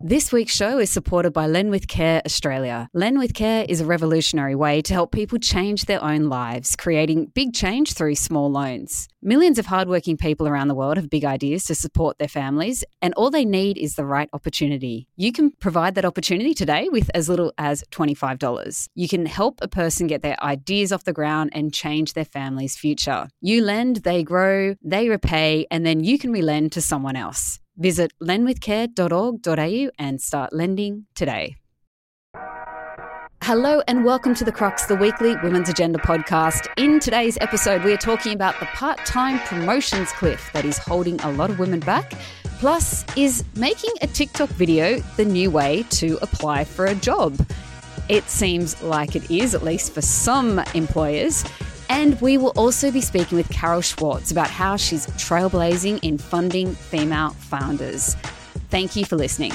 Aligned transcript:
This 0.00 0.30
week's 0.30 0.54
show 0.54 0.78
is 0.78 0.90
supported 0.90 1.32
by 1.32 1.48
Lend 1.48 1.72
with 1.72 1.88
Care 1.88 2.22
Australia. 2.24 2.88
Lend 2.94 3.18
with 3.18 3.34
Care 3.34 3.66
is 3.68 3.80
a 3.80 3.84
revolutionary 3.84 4.54
way 4.54 4.80
to 4.82 4.94
help 4.94 5.10
people 5.10 5.40
change 5.40 5.86
their 5.86 6.00
own 6.00 6.28
lives, 6.28 6.76
creating 6.76 7.32
big 7.34 7.52
change 7.52 7.94
through 7.94 8.14
small 8.14 8.48
loans. 8.48 9.08
Millions 9.22 9.58
of 9.58 9.66
hardworking 9.66 10.16
people 10.16 10.46
around 10.46 10.68
the 10.68 10.76
world 10.76 10.98
have 10.98 11.10
big 11.10 11.24
ideas 11.24 11.64
to 11.64 11.74
support 11.74 12.16
their 12.18 12.28
families, 12.28 12.84
and 13.02 13.12
all 13.14 13.28
they 13.28 13.44
need 13.44 13.76
is 13.76 13.96
the 13.96 14.04
right 14.04 14.30
opportunity. 14.32 15.08
You 15.16 15.32
can 15.32 15.50
provide 15.50 15.96
that 15.96 16.04
opportunity 16.04 16.54
today 16.54 16.88
with 16.92 17.10
as 17.12 17.28
little 17.28 17.52
as 17.58 17.82
$25. 17.90 18.88
You 18.94 19.08
can 19.08 19.26
help 19.26 19.58
a 19.60 19.66
person 19.66 20.06
get 20.06 20.22
their 20.22 20.40
ideas 20.40 20.92
off 20.92 21.02
the 21.02 21.12
ground 21.12 21.50
and 21.54 21.74
change 21.74 22.12
their 22.12 22.24
family's 22.24 22.76
future. 22.76 23.26
You 23.40 23.64
lend, 23.64 23.96
they 23.96 24.22
grow, 24.22 24.76
they 24.80 25.08
repay, 25.08 25.66
and 25.72 25.84
then 25.84 26.04
you 26.04 26.20
can 26.20 26.30
relend 26.30 26.70
to 26.72 26.80
someone 26.80 27.16
else. 27.16 27.58
Visit 27.78 28.12
lendwithcare.org.au 28.20 29.90
and 29.98 30.20
start 30.20 30.52
lending 30.52 31.06
today. 31.14 31.56
Hello 33.42 33.80
and 33.86 34.04
welcome 34.04 34.34
to 34.34 34.44
The 34.44 34.50
Crux, 34.52 34.86
the 34.86 34.96
weekly 34.96 35.36
Women's 35.36 35.68
Agenda 35.68 35.98
podcast. 36.00 36.66
In 36.76 36.98
today's 36.98 37.38
episode, 37.40 37.84
we 37.84 37.92
are 37.92 37.96
talking 37.96 38.34
about 38.34 38.58
the 38.58 38.66
part 38.66 38.98
time 39.06 39.38
promotions 39.46 40.10
cliff 40.12 40.50
that 40.52 40.64
is 40.64 40.76
holding 40.76 41.20
a 41.20 41.30
lot 41.30 41.50
of 41.50 41.58
women 41.60 41.80
back. 41.80 42.12
Plus, 42.58 43.04
is 43.16 43.44
making 43.54 43.92
a 44.02 44.08
TikTok 44.08 44.48
video 44.50 44.98
the 45.16 45.24
new 45.24 45.50
way 45.50 45.84
to 45.90 46.18
apply 46.20 46.64
for 46.64 46.86
a 46.86 46.94
job? 46.96 47.38
It 48.08 48.28
seems 48.28 48.82
like 48.82 49.14
it 49.14 49.30
is, 49.30 49.54
at 49.54 49.62
least 49.62 49.94
for 49.94 50.02
some 50.02 50.58
employers. 50.74 51.44
And 51.88 52.20
we 52.20 52.36
will 52.36 52.52
also 52.56 52.90
be 52.90 53.00
speaking 53.00 53.36
with 53.36 53.48
Carol 53.48 53.80
Schwartz 53.80 54.30
about 54.30 54.50
how 54.50 54.76
she's 54.76 55.06
trailblazing 55.06 56.00
in 56.02 56.18
funding 56.18 56.72
female 56.72 57.30
founders. 57.30 58.14
Thank 58.70 58.96
you 58.96 59.04
for 59.04 59.16
listening. 59.16 59.52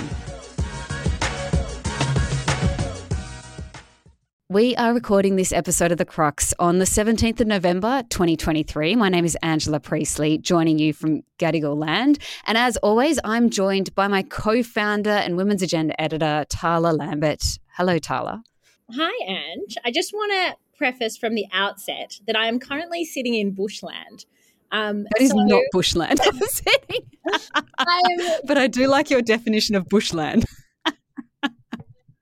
We 4.54 4.76
are 4.76 4.94
recording 4.94 5.36
this 5.36 5.52
episode 5.52 5.92
of 5.92 5.98
The 5.98 6.06
Crux 6.06 6.54
on 6.60 6.78
the 6.78 6.86
17th 6.86 7.40
of 7.42 7.48
November, 7.48 8.04
2023. 8.10 8.96
My 8.96 9.10
name 9.10 9.26
is 9.26 9.36
Angela 9.42 9.80
Priestley, 9.80 10.38
joining 10.38 10.78
you 10.78 10.94
from 10.94 11.24
Gadigal 11.40 11.76
land. 11.76 12.20
And 12.46 12.56
as 12.56 12.78
always, 12.78 13.20
I'm 13.24 13.50
joined 13.50 13.96
by 13.96 14.08
my 14.08 14.22
co 14.22 14.62
founder 14.62 15.10
and 15.10 15.38
Women's 15.38 15.64
Agenda 15.64 16.00
editor, 16.00 16.46
Tarla 16.50 16.96
Lambert. 16.96 17.58
Hello, 17.78 17.98
Tarla. 17.98 18.44
Hi, 18.92 19.26
Ange. 19.28 19.76
I 19.86 19.92
just 19.92 20.14
want 20.14 20.32
to 20.34 20.63
preface 20.78 21.18
from 21.18 21.36
the 21.36 21.46
outset 21.52 22.20
that 22.28 22.36
I 22.36 22.48
am 22.48 22.60
currently 22.60 23.06
sitting 23.06 23.36
in 23.36 23.52
bushland. 23.52 24.26
Um, 24.72 25.04
that 25.04 25.22
is 25.22 25.32
so, 25.32 25.38
not 25.38 25.62
bushland. 25.72 26.20
but 28.46 28.58
I 28.58 28.68
do 28.68 28.88
like 28.88 29.10
your 29.10 29.22
definition 29.22 29.76
of 29.76 29.88
bushland. 29.88 30.46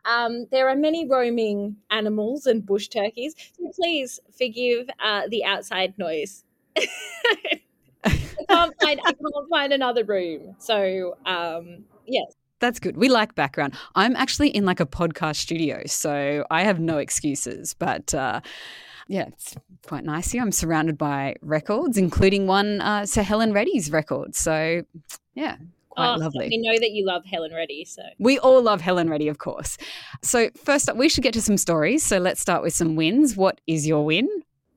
Um, 0.04 0.48
there 0.52 0.68
are 0.68 0.76
many 0.76 1.08
roaming 1.08 1.78
animals 1.92 2.48
and 2.48 2.66
bush 2.66 2.88
turkeys. 2.88 3.36
So 3.58 3.72
please 3.76 4.20
forgive 4.36 4.90
uh, 5.00 5.28
the 5.30 5.46
outside 5.46 5.94
noise. 5.98 6.44
I 6.76 7.60
can't 8.50 8.74
find 8.82 9.00
I 9.06 9.14
can't 9.14 9.50
find 9.50 9.74
another 9.74 10.04
room. 10.04 10.56
So 10.58 11.18
um, 11.26 11.86
yes. 12.08 12.34
That's 12.62 12.80
good. 12.80 12.96
We 12.96 13.10
like 13.10 13.36
background. 13.36 13.74
I'm 13.96 14.16
actually 14.16 14.50
in 14.50 14.66
like 14.66 14.80
a 14.80 14.86
podcast 14.86 15.38
studio, 15.38 15.82
so 15.88 16.46
I 16.50 16.64
have 16.64 16.80
no 16.80 17.00
excuses. 17.00 17.74
But 17.74 18.14
uh, 18.14 18.42
yeah, 19.08 19.26
it's 19.28 19.56
quite 19.86 20.06
nice 20.06 20.32
here. 20.32 20.42
I'm 20.42 20.52
surrounded 20.52 20.98
by 20.98 21.36
records, 21.42 21.98
including 21.98 22.48
one 22.48 22.80
uh, 22.80 23.06
Sir 23.06 23.24
Helen 23.24 23.52
Reddy's 23.52 23.92
record. 23.92 24.36
So 24.36 24.84
yeah, 25.34 25.58
quite 25.90 26.14
oh, 26.14 26.18
lovely. 26.18 26.50
We 26.50 26.60
know 26.60 26.80
that 26.80 26.92
you 26.92 27.06
love 27.06 27.26
Helen 27.26 27.52
Reddy, 27.54 27.84
so 27.84 28.04
we 28.20 28.38
all 28.40 28.62
love 28.62 28.80
Helen 28.80 29.10
Reddy, 29.10 29.28
of 29.28 29.40
course. 29.40 29.78
So 30.22 30.50
first 30.56 30.88
up, 30.88 30.96
we 30.96 31.10
should 31.10 31.24
get 31.24 31.34
to 31.34 31.42
some 31.42 31.58
stories. 31.58 32.04
So 32.04 32.20
let's 32.20 32.40
start 32.40 32.62
with 32.62 32.76
some 32.76 32.96
wins. 32.96 33.36
What 33.36 33.60
is 33.66 33.88
your 33.88 34.06
win? 34.06 34.30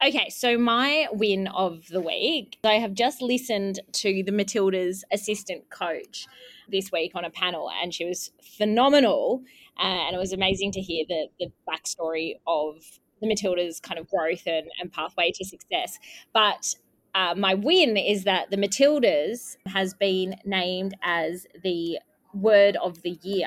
Okay, 0.05 0.29
so 0.31 0.59
my 0.59 1.07
win 1.13 1.49
of 1.49 1.87
the 1.89 2.01
week, 2.01 2.59
I 2.65 2.75
have 2.75 2.95
just 2.95 3.23
listened 3.23 3.81
to 3.93 4.23
the 4.23 4.33
Matildas 4.33 5.03
assistant 5.13 5.71
coach 5.71 6.27
this 6.69 6.93
week 6.93 7.13
on 7.15 7.25
a 7.25 7.31
panel, 7.31 7.71
and 7.83 7.93
she 7.93 8.05
was 8.05 8.31
phenomenal. 8.57 9.43
Uh, 9.79 9.83
and 9.83 10.15
it 10.15 10.19
was 10.19 10.33
amazing 10.33 10.73
to 10.73 10.81
hear 10.81 11.05
the, 11.09 11.27
the 11.39 11.53
backstory 11.69 12.35
of 12.47 12.77
the 13.21 13.27
Matildas' 13.27 13.83
kind 13.83 13.99
of 13.99 14.09
growth 14.09 14.43
and, 14.47 14.69
and 14.81 14.93
pathway 14.93 15.33
to 15.33 15.45
success. 15.45 15.99
But 16.33 16.75
uh, 17.15 17.35
my 17.37 17.55
win 17.55 17.97
is 17.97 18.25
that 18.25 18.51
the 18.51 18.57
Matildas 18.57 19.57
has 19.67 19.95
been 19.95 20.37
named 20.45 20.95
as 21.03 21.47
the 21.63 21.99
word 22.33 22.77
of 22.77 23.03
the 23.03 23.19
year. 23.23 23.47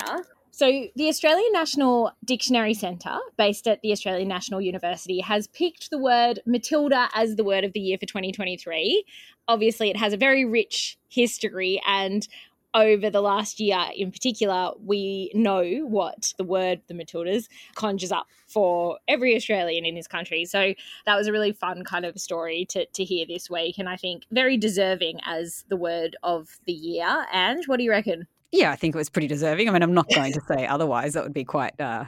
So, 0.52 0.88
the 0.96 1.08
Australian 1.08 1.52
National 1.52 2.12
Dictionary 2.26 2.74
Centre, 2.74 3.20
based 3.38 3.68
at 3.68 3.82
the 3.82 3.92
Australian 3.92 4.28
National 4.28 4.60
University, 4.60 5.20
has 5.20 5.46
picked 5.48 5.92
the 5.92 6.00
word 6.00 6.40
Matilda 6.48 7.10
as 7.14 7.36
the 7.36 7.44
word 7.44 7.64
of 7.64 7.74
the 7.74 7.80
year 7.80 7.98
for 8.00 8.08
2023. 8.08 9.04
Obviously, 9.48 9.92
it 9.92 9.98
has 9.98 10.14
a 10.14 10.18
very 10.18 10.46
rich 10.46 10.98
history, 11.10 11.80
and 11.86 12.28
over 12.74 13.10
the 13.10 13.22
last 13.22 13.60
year 13.60 13.86
in 13.96 14.12
particular, 14.12 14.72
we 14.84 15.32
know 15.34 15.64
what 15.86 16.34
the 16.38 16.44
word 16.44 16.82
the 16.88 16.94
Matildas 16.94 17.48
conjures 17.76 18.12
up 18.12 18.28
for 18.48 19.00
every 19.08 19.36
Australian 19.36 19.86
in 19.86 19.96
this 19.96 20.08
country. 20.08 20.46
So 20.46 20.74
that 21.06 21.16
was 21.16 21.28
a 21.28 21.32
really 21.32 21.54
fun 21.54 21.84
kind 21.84 22.06
of 22.06 22.20
story 22.20 22.66
to, 22.70 22.86
to 22.86 23.04
hear 23.04 23.26
this 23.26 23.50
week. 23.50 23.78
And 23.78 23.90
I 23.90 23.96
think 23.96 24.24
very 24.32 24.58
deserving 24.58 25.20
as 25.26 25.66
the 25.70 25.78
word 25.78 26.16
of 26.24 26.60
the 26.66 26.74
year. 26.74 27.26
And 27.32 27.64
what 27.66 27.78
do 27.78 27.84
you 27.84 27.92
reckon? 27.92 28.28
Yeah, 28.52 28.72
I 28.72 28.76
think 28.76 28.96
it 28.96 28.98
was 28.98 29.10
pretty 29.10 29.28
deserving. 29.28 29.68
I 29.68 29.72
mean, 29.72 29.84
I'm 29.84 29.94
not 29.94 30.10
going 30.14 30.34
to 30.34 30.42
say 30.48 30.66
otherwise. 30.68 31.14
That 31.14 31.24
would 31.24 31.34
be 31.34 31.46
quite. 31.46 31.80
Uh 31.80 32.06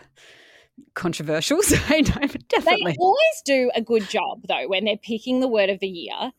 controversial. 0.93 1.59
So 1.69 1.75
no, 1.75 2.27
definitely. 2.47 2.93
They 2.93 2.95
always 2.99 3.41
do 3.45 3.69
a 3.75 3.81
good 3.81 4.07
job 4.09 4.43
though 4.47 4.67
when 4.67 4.85
they're 4.85 4.97
picking 4.97 5.39
the 5.39 5.47
word 5.47 5.69
of 5.69 5.79
the 5.79 5.87
year 5.87 6.31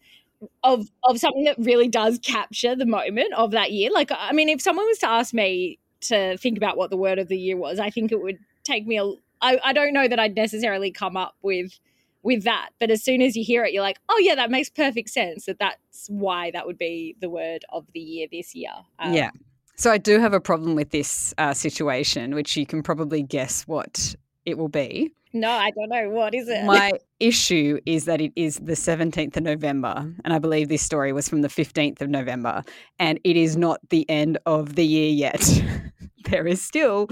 of 0.62 0.90
of 1.04 1.18
something 1.18 1.44
that 1.44 1.56
really 1.58 1.88
does 1.88 2.18
capture 2.18 2.74
the 2.74 2.86
moment 2.86 3.32
of 3.34 3.50
that 3.52 3.72
year. 3.72 3.90
Like, 3.92 4.10
I 4.12 4.32
mean, 4.32 4.48
if 4.48 4.60
someone 4.60 4.86
was 4.86 4.98
to 4.98 5.08
ask 5.08 5.34
me 5.34 5.78
to 6.02 6.36
think 6.38 6.56
about 6.56 6.76
what 6.76 6.90
the 6.90 6.96
word 6.96 7.18
of 7.18 7.28
the 7.28 7.38
year 7.38 7.56
was, 7.56 7.78
I 7.78 7.90
think 7.90 8.12
it 8.12 8.22
would 8.22 8.38
take 8.64 8.86
me 8.86 8.98
a. 8.98 9.04
I, 9.42 9.58
I 9.64 9.72
don't 9.72 9.94
know 9.94 10.06
that 10.06 10.18
I'd 10.18 10.36
necessarily 10.36 10.90
come 10.90 11.16
up 11.16 11.34
with 11.42 11.78
with 12.22 12.44
that, 12.44 12.70
but 12.78 12.90
as 12.90 13.02
soon 13.02 13.22
as 13.22 13.36
you 13.36 13.44
hear 13.44 13.64
it, 13.64 13.72
you're 13.72 13.82
like, 13.82 13.98
oh 14.08 14.18
yeah, 14.18 14.34
that 14.34 14.50
makes 14.50 14.68
perfect 14.68 15.10
sense. 15.10 15.46
That 15.46 15.58
that's 15.58 16.08
why 16.08 16.50
that 16.52 16.66
would 16.66 16.78
be 16.78 17.16
the 17.20 17.30
word 17.30 17.64
of 17.70 17.86
the 17.92 18.00
year 18.00 18.26
this 18.30 18.54
year. 18.54 18.72
Um, 18.98 19.14
yeah. 19.14 19.30
So 19.76 19.90
I 19.90 19.96
do 19.96 20.20
have 20.20 20.34
a 20.34 20.40
problem 20.40 20.74
with 20.74 20.90
this 20.90 21.32
uh, 21.38 21.54
situation, 21.54 22.34
which 22.34 22.54
you 22.54 22.66
can 22.66 22.82
probably 22.82 23.22
guess 23.22 23.62
what 23.62 24.14
it 24.44 24.58
will 24.58 24.68
be. 24.68 25.12
No, 25.32 25.50
I 25.50 25.70
don't 25.70 25.88
know. 25.88 26.10
What 26.10 26.34
is 26.34 26.48
it? 26.48 26.64
My 26.64 26.92
issue 27.20 27.78
is 27.86 28.04
that 28.06 28.20
it 28.20 28.32
is 28.34 28.56
the 28.56 28.72
17th 28.72 29.36
of 29.36 29.42
November. 29.42 30.12
And 30.24 30.34
I 30.34 30.38
believe 30.38 30.68
this 30.68 30.82
story 30.82 31.12
was 31.12 31.28
from 31.28 31.42
the 31.42 31.48
15th 31.48 32.00
of 32.00 32.08
November. 32.08 32.64
And 32.98 33.20
it 33.22 33.36
is 33.36 33.56
not 33.56 33.80
the 33.90 34.08
end 34.10 34.38
of 34.46 34.74
the 34.74 34.84
year 34.84 35.10
yet. 35.10 35.62
there 36.30 36.46
is 36.46 36.62
still 36.62 37.08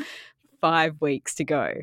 five 0.60 1.00
weeks 1.00 1.34
to 1.36 1.44
go. 1.44 1.74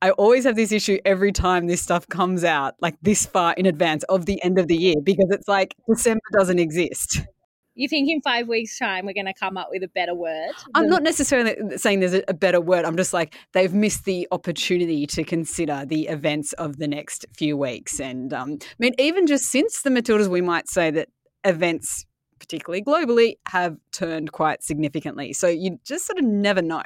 I 0.00 0.10
always 0.10 0.42
have 0.44 0.56
this 0.56 0.72
issue 0.72 0.98
every 1.04 1.30
time 1.30 1.68
this 1.68 1.80
stuff 1.80 2.08
comes 2.08 2.42
out, 2.42 2.74
like 2.80 2.96
this 3.02 3.24
far 3.24 3.52
in 3.52 3.66
advance 3.66 4.02
of 4.04 4.26
the 4.26 4.42
end 4.42 4.58
of 4.58 4.66
the 4.66 4.76
year, 4.76 4.96
because 5.00 5.28
it's 5.30 5.46
like 5.46 5.76
December 5.88 6.22
doesn't 6.32 6.58
exist. 6.58 7.20
You 7.74 7.88
think 7.88 8.10
in 8.10 8.20
five 8.20 8.48
weeks' 8.48 8.78
time 8.78 9.06
we're 9.06 9.14
going 9.14 9.26
to 9.26 9.34
come 9.34 9.56
up 9.56 9.68
with 9.70 9.82
a 9.82 9.88
better 9.88 10.14
word? 10.14 10.52
I'm 10.74 10.88
not 10.88 11.02
necessarily 11.02 11.78
saying 11.78 12.00
there's 12.00 12.20
a 12.28 12.34
better 12.34 12.60
word. 12.60 12.84
I'm 12.84 12.96
just 12.96 13.14
like 13.14 13.34
they've 13.52 13.72
missed 13.72 14.04
the 14.04 14.28
opportunity 14.30 15.06
to 15.06 15.24
consider 15.24 15.84
the 15.86 16.08
events 16.08 16.52
of 16.54 16.76
the 16.76 16.86
next 16.86 17.24
few 17.34 17.56
weeks. 17.56 17.98
And 17.98 18.34
um, 18.34 18.58
I 18.60 18.74
mean, 18.78 18.94
even 18.98 19.26
just 19.26 19.46
since 19.46 19.82
the 19.82 19.90
Matildas, 19.90 20.28
we 20.28 20.42
might 20.42 20.68
say 20.68 20.90
that 20.90 21.08
events, 21.44 22.04
particularly 22.38 22.82
globally, 22.82 23.36
have 23.48 23.76
turned 23.90 24.32
quite 24.32 24.62
significantly. 24.62 25.32
So 25.32 25.46
you 25.46 25.78
just 25.84 26.06
sort 26.06 26.18
of 26.18 26.24
never 26.24 26.60
know. 26.60 26.82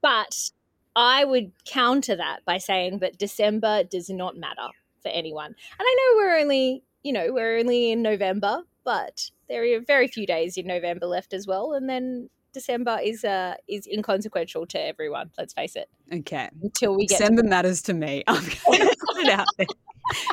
But 0.00 0.50
I 0.94 1.24
would 1.24 1.50
counter 1.64 2.14
that 2.14 2.44
by 2.44 2.58
saying 2.58 2.98
that 3.00 3.18
December 3.18 3.82
does 3.82 4.08
not 4.10 4.36
matter 4.36 4.68
for 5.02 5.08
anyone. 5.08 5.46
And 5.46 5.80
I 5.80 5.96
know 5.98 6.16
we're 6.18 6.38
only, 6.38 6.84
you 7.02 7.12
know, 7.12 7.32
we're 7.32 7.58
only 7.58 7.90
in 7.90 8.02
November, 8.02 8.62
but 8.84 9.30
there 9.48 9.62
are 9.64 9.80
very 9.80 10.08
few 10.08 10.26
days 10.26 10.56
in 10.56 10.66
November 10.66 11.06
left 11.06 11.32
as 11.32 11.46
well, 11.46 11.72
and 11.74 11.88
then 11.88 12.30
December 12.52 12.98
is 13.02 13.24
uh 13.24 13.54
is 13.68 13.86
inconsequential 13.86 14.66
to 14.66 14.80
everyone. 14.80 15.30
Let's 15.36 15.52
face 15.52 15.76
it. 15.76 15.88
Okay. 16.12 16.48
Until 16.62 16.94
we 16.96 17.06
get 17.06 17.18
December 17.18 17.42
to- 17.42 17.48
matters 17.48 17.82
to 17.82 17.94
me. 17.94 18.22
I'm 18.26 18.42
going 18.42 18.48
to 18.88 18.96
put 19.06 19.18
it 19.18 19.28
out 19.30 19.46
there. 19.58 19.66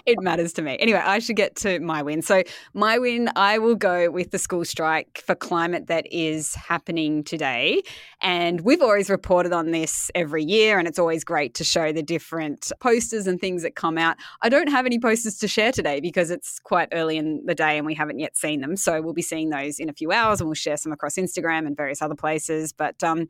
It 0.05 0.19
matters 0.21 0.53
to 0.53 0.61
me. 0.61 0.77
Anyway, 0.79 0.99
I 0.99 1.19
should 1.19 1.35
get 1.35 1.55
to 1.57 1.79
my 1.79 2.01
win. 2.01 2.21
So, 2.21 2.43
my 2.73 2.97
win, 2.99 3.29
I 3.35 3.57
will 3.57 3.75
go 3.75 4.09
with 4.09 4.31
the 4.31 4.39
school 4.39 4.65
strike 4.65 5.23
for 5.25 5.35
climate 5.35 5.87
that 5.87 6.05
is 6.11 6.55
happening 6.55 7.23
today. 7.23 7.81
And 8.21 8.61
we've 8.61 8.81
always 8.81 9.09
reported 9.09 9.53
on 9.53 9.71
this 9.71 10.11
every 10.15 10.43
year, 10.43 10.79
and 10.79 10.87
it's 10.87 10.99
always 10.99 11.23
great 11.23 11.53
to 11.55 11.63
show 11.63 11.91
the 11.91 12.03
different 12.03 12.71
posters 12.79 13.27
and 13.27 13.39
things 13.39 13.63
that 13.63 13.75
come 13.75 13.97
out. 13.97 14.17
I 14.41 14.49
don't 14.49 14.69
have 14.69 14.85
any 14.85 14.99
posters 14.99 15.37
to 15.39 15.47
share 15.47 15.71
today 15.71 15.99
because 15.99 16.31
it's 16.31 16.59
quite 16.59 16.89
early 16.91 17.17
in 17.17 17.45
the 17.45 17.55
day 17.55 17.77
and 17.77 17.85
we 17.85 17.95
haven't 17.95 18.19
yet 18.19 18.37
seen 18.37 18.61
them. 18.61 18.75
So, 18.75 19.01
we'll 19.01 19.13
be 19.13 19.21
seeing 19.21 19.49
those 19.49 19.79
in 19.79 19.89
a 19.89 19.93
few 19.93 20.11
hours 20.11 20.39
and 20.39 20.47
we'll 20.47 20.55
share 20.55 20.77
some 20.77 20.91
across 20.91 21.15
Instagram 21.15 21.65
and 21.67 21.75
various 21.75 22.01
other 22.01 22.15
places. 22.15 22.73
But 22.73 23.03
um, 23.03 23.29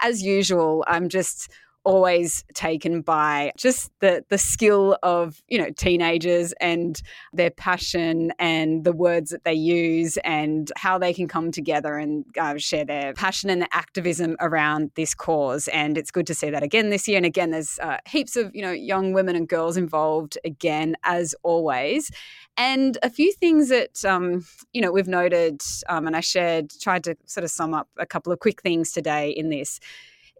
as 0.00 0.22
usual, 0.22 0.84
I'm 0.86 1.08
just 1.08 1.50
always 1.84 2.44
taken 2.54 3.00
by 3.00 3.52
just 3.56 3.90
the 4.00 4.24
the 4.28 4.38
skill 4.38 4.96
of 5.02 5.42
you 5.48 5.58
know 5.58 5.70
teenagers 5.70 6.52
and 6.60 7.02
their 7.32 7.50
passion 7.50 8.32
and 8.38 8.84
the 8.84 8.92
words 8.92 9.30
that 9.30 9.44
they 9.44 9.54
use 9.54 10.16
and 10.18 10.70
how 10.76 10.98
they 10.98 11.12
can 11.12 11.26
come 11.28 11.50
together 11.50 11.96
and 11.98 12.24
uh, 12.38 12.56
share 12.56 12.84
their 12.84 13.12
passion 13.14 13.50
and 13.50 13.60
their 13.60 13.68
activism 13.72 14.36
around 14.40 14.90
this 14.94 15.14
cause. 15.14 15.68
And 15.68 15.98
it's 15.98 16.10
good 16.10 16.26
to 16.28 16.34
see 16.34 16.50
that 16.50 16.62
again 16.62 16.90
this 16.90 17.08
year. 17.08 17.16
And 17.16 17.26
again 17.26 17.50
there's 17.50 17.78
uh, 17.80 17.98
heaps 18.06 18.36
of 18.36 18.54
you 18.54 18.62
know 18.62 18.72
young 18.72 19.12
women 19.12 19.36
and 19.36 19.48
girls 19.48 19.76
involved 19.76 20.38
again 20.44 20.96
as 21.04 21.34
always. 21.42 22.10
And 22.56 22.98
a 23.02 23.08
few 23.08 23.32
things 23.32 23.70
that 23.70 24.04
um, 24.04 24.44
you 24.72 24.80
know 24.80 24.92
we've 24.92 25.08
noted 25.08 25.62
um, 25.88 26.06
and 26.06 26.16
i 26.16 26.20
shared 26.20 26.70
tried 26.80 27.04
to 27.04 27.16
sort 27.26 27.44
of 27.44 27.50
sum 27.50 27.74
up 27.74 27.88
a 27.98 28.06
couple 28.06 28.32
of 28.32 28.40
quick 28.40 28.62
things 28.62 28.92
today 28.92 29.30
in 29.30 29.48
this 29.50 29.80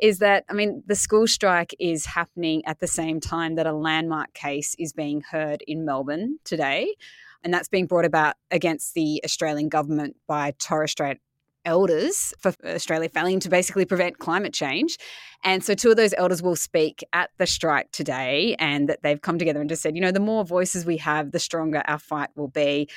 is 0.02 0.18
that, 0.18 0.44
I 0.50 0.52
mean, 0.52 0.82
the 0.84 0.96
school 0.96 1.28
strike 1.28 1.74
is 1.78 2.04
happening 2.06 2.62
at 2.66 2.80
the 2.80 2.88
same 2.88 3.20
time 3.20 3.54
that 3.54 3.68
a 3.68 3.72
landmark 3.72 4.34
case 4.34 4.74
is 4.76 4.92
being 4.92 5.20
heard 5.20 5.62
in 5.68 5.84
Melbourne 5.84 6.38
today. 6.44 6.96
And 7.44 7.54
that's 7.54 7.68
being 7.68 7.86
brought 7.86 8.04
about 8.04 8.34
against 8.50 8.94
the 8.94 9.22
Australian 9.24 9.68
government 9.68 10.16
by 10.26 10.54
Torres 10.58 10.90
Strait 10.90 11.18
elders 11.64 12.34
for 12.40 12.52
Australia 12.64 13.08
failing 13.08 13.38
to 13.38 13.48
basically 13.48 13.84
prevent 13.84 14.18
climate 14.18 14.52
change. 14.52 14.98
And 15.44 15.62
so 15.62 15.74
two 15.74 15.90
of 15.90 15.96
those 15.96 16.14
elders 16.18 16.42
will 16.42 16.56
speak 16.56 17.04
at 17.12 17.30
the 17.38 17.46
strike 17.46 17.92
today 17.92 18.56
and 18.58 18.88
that 18.88 19.04
they've 19.04 19.22
come 19.22 19.38
together 19.38 19.60
and 19.60 19.68
just 19.68 19.82
said, 19.82 19.94
you 19.94 20.00
know, 20.00 20.10
the 20.10 20.18
more 20.18 20.44
voices 20.44 20.84
we 20.84 20.96
have, 20.96 21.30
the 21.30 21.38
stronger 21.38 21.80
our 21.86 22.00
fight 22.00 22.30
will 22.34 22.48
be. 22.48 22.88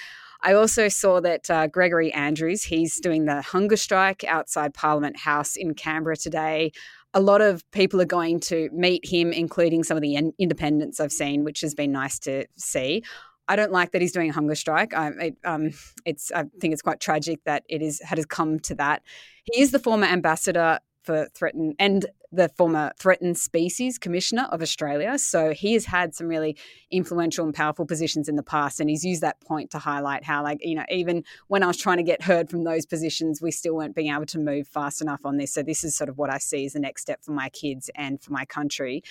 I 0.45 0.53
also 0.53 0.89
saw 0.89 1.19
that 1.21 1.49
uh, 1.49 1.65
Gregory 1.65 2.13
Andrews, 2.13 2.63
he's 2.63 2.99
doing 2.99 3.25
the 3.25 3.41
hunger 3.41 3.75
strike 3.75 4.23
outside 4.25 4.75
Parliament 4.75 5.17
House 5.17 5.55
in 5.55 5.73
Canberra 5.73 6.15
today. 6.15 6.71
A 7.15 7.19
lot 7.19 7.41
of 7.41 7.63
people 7.71 7.99
are 7.99 8.05
going 8.05 8.39
to 8.41 8.69
meet 8.71 9.03
him, 9.03 9.33
including 9.33 9.83
some 9.83 9.97
of 9.97 10.01
the 10.01 10.15
independents 10.37 10.99
I've 10.99 11.11
seen, 11.11 11.45
which 11.45 11.61
has 11.61 11.73
been 11.73 11.91
nice 11.91 12.19
to 12.19 12.45
see. 12.57 13.03
I 13.47 13.55
don't 13.55 13.71
like 13.71 13.91
that 13.91 14.01
he's 14.01 14.11
doing 14.11 14.29
a 14.29 14.33
hunger 14.33 14.53
strike. 14.53 14.93
I, 14.93 15.07
it, 15.19 15.37
um, 15.43 15.71
it's, 16.05 16.31
I 16.31 16.43
think 16.61 16.73
it's 16.73 16.81
quite 16.83 16.99
tragic 16.99 17.39
that 17.45 17.63
it 17.67 17.81
is 17.81 17.99
has 18.01 18.23
come 18.27 18.59
to 18.61 18.75
that. 18.75 19.01
He 19.45 19.61
is 19.61 19.71
the 19.71 19.79
former 19.79 20.05
ambassador 20.05 20.79
for 21.05 21.27
threatened 21.33 21.75
and 21.79 22.05
the 22.31 22.49
former 22.49 22.91
threatened 22.99 23.37
species 23.37 23.97
commissioner 23.97 24.47
of 24.51 24.61
Australia. 24.61 25.17
So 25.17 25.53
he 25.53 25.73
has 25.73 25.85
had 25.85 26.13
some 26.13 26.27
really 26.27 26.57
influential 26.91 27.45
and 27.45 27.53
powerful 27.53 27.85
positions 27.85 28.27
in 28.27 28.35
the 28.35 28.43
past, 28.43 28.79
and 28.79 28.89
he's 28.89 29.05
used 29.05 29.21
that 29.21 29.39
point 29.41 29.71
to 29.71 29.79
highlight 29.79 30.23
how, 30.23 30.43
like, 30.43 30.59
you 30.61 30.75
know, 30.75 30.83
even 30.89 31.23
when 31.47 31.63
I 31.63 31.67
was 31.67 31.77
trying 31.77 31.97
to 31.97 32.03
get 32.03 32.21
heard 32.21 32.49
from 32.49 32.63
those 32.63 32.85
positions, 32.85 33.41
we 33.41 33.51
still 33.51 33.75
weren't 33.75 33.95
being 33.95 34.13
able 34.13 34.25
to 34.27 34.39
move 34.39 34.67
fast 34.67 35.01
enough 35.01 35.21
on 35.23 35.37
this. 35.37 35.53
So 35.53 35.63
this 35.63 35.83
is 35.83 35.95
sort 35.95 36.09
of 36.09 36.17
what 36.17 36.29
I 36.29 36.37
see 36.37 36.65
as 36.65 36.73
the 36.73 36.79
next 36.79 37.03
step 37.03 37.23
for 37.23 37.31
my 37.31 37.49
kids 37.49 37.89
and 37.95 38.21
for 38.21 38.33
my 38.33 38.45
country. 38.45 39.03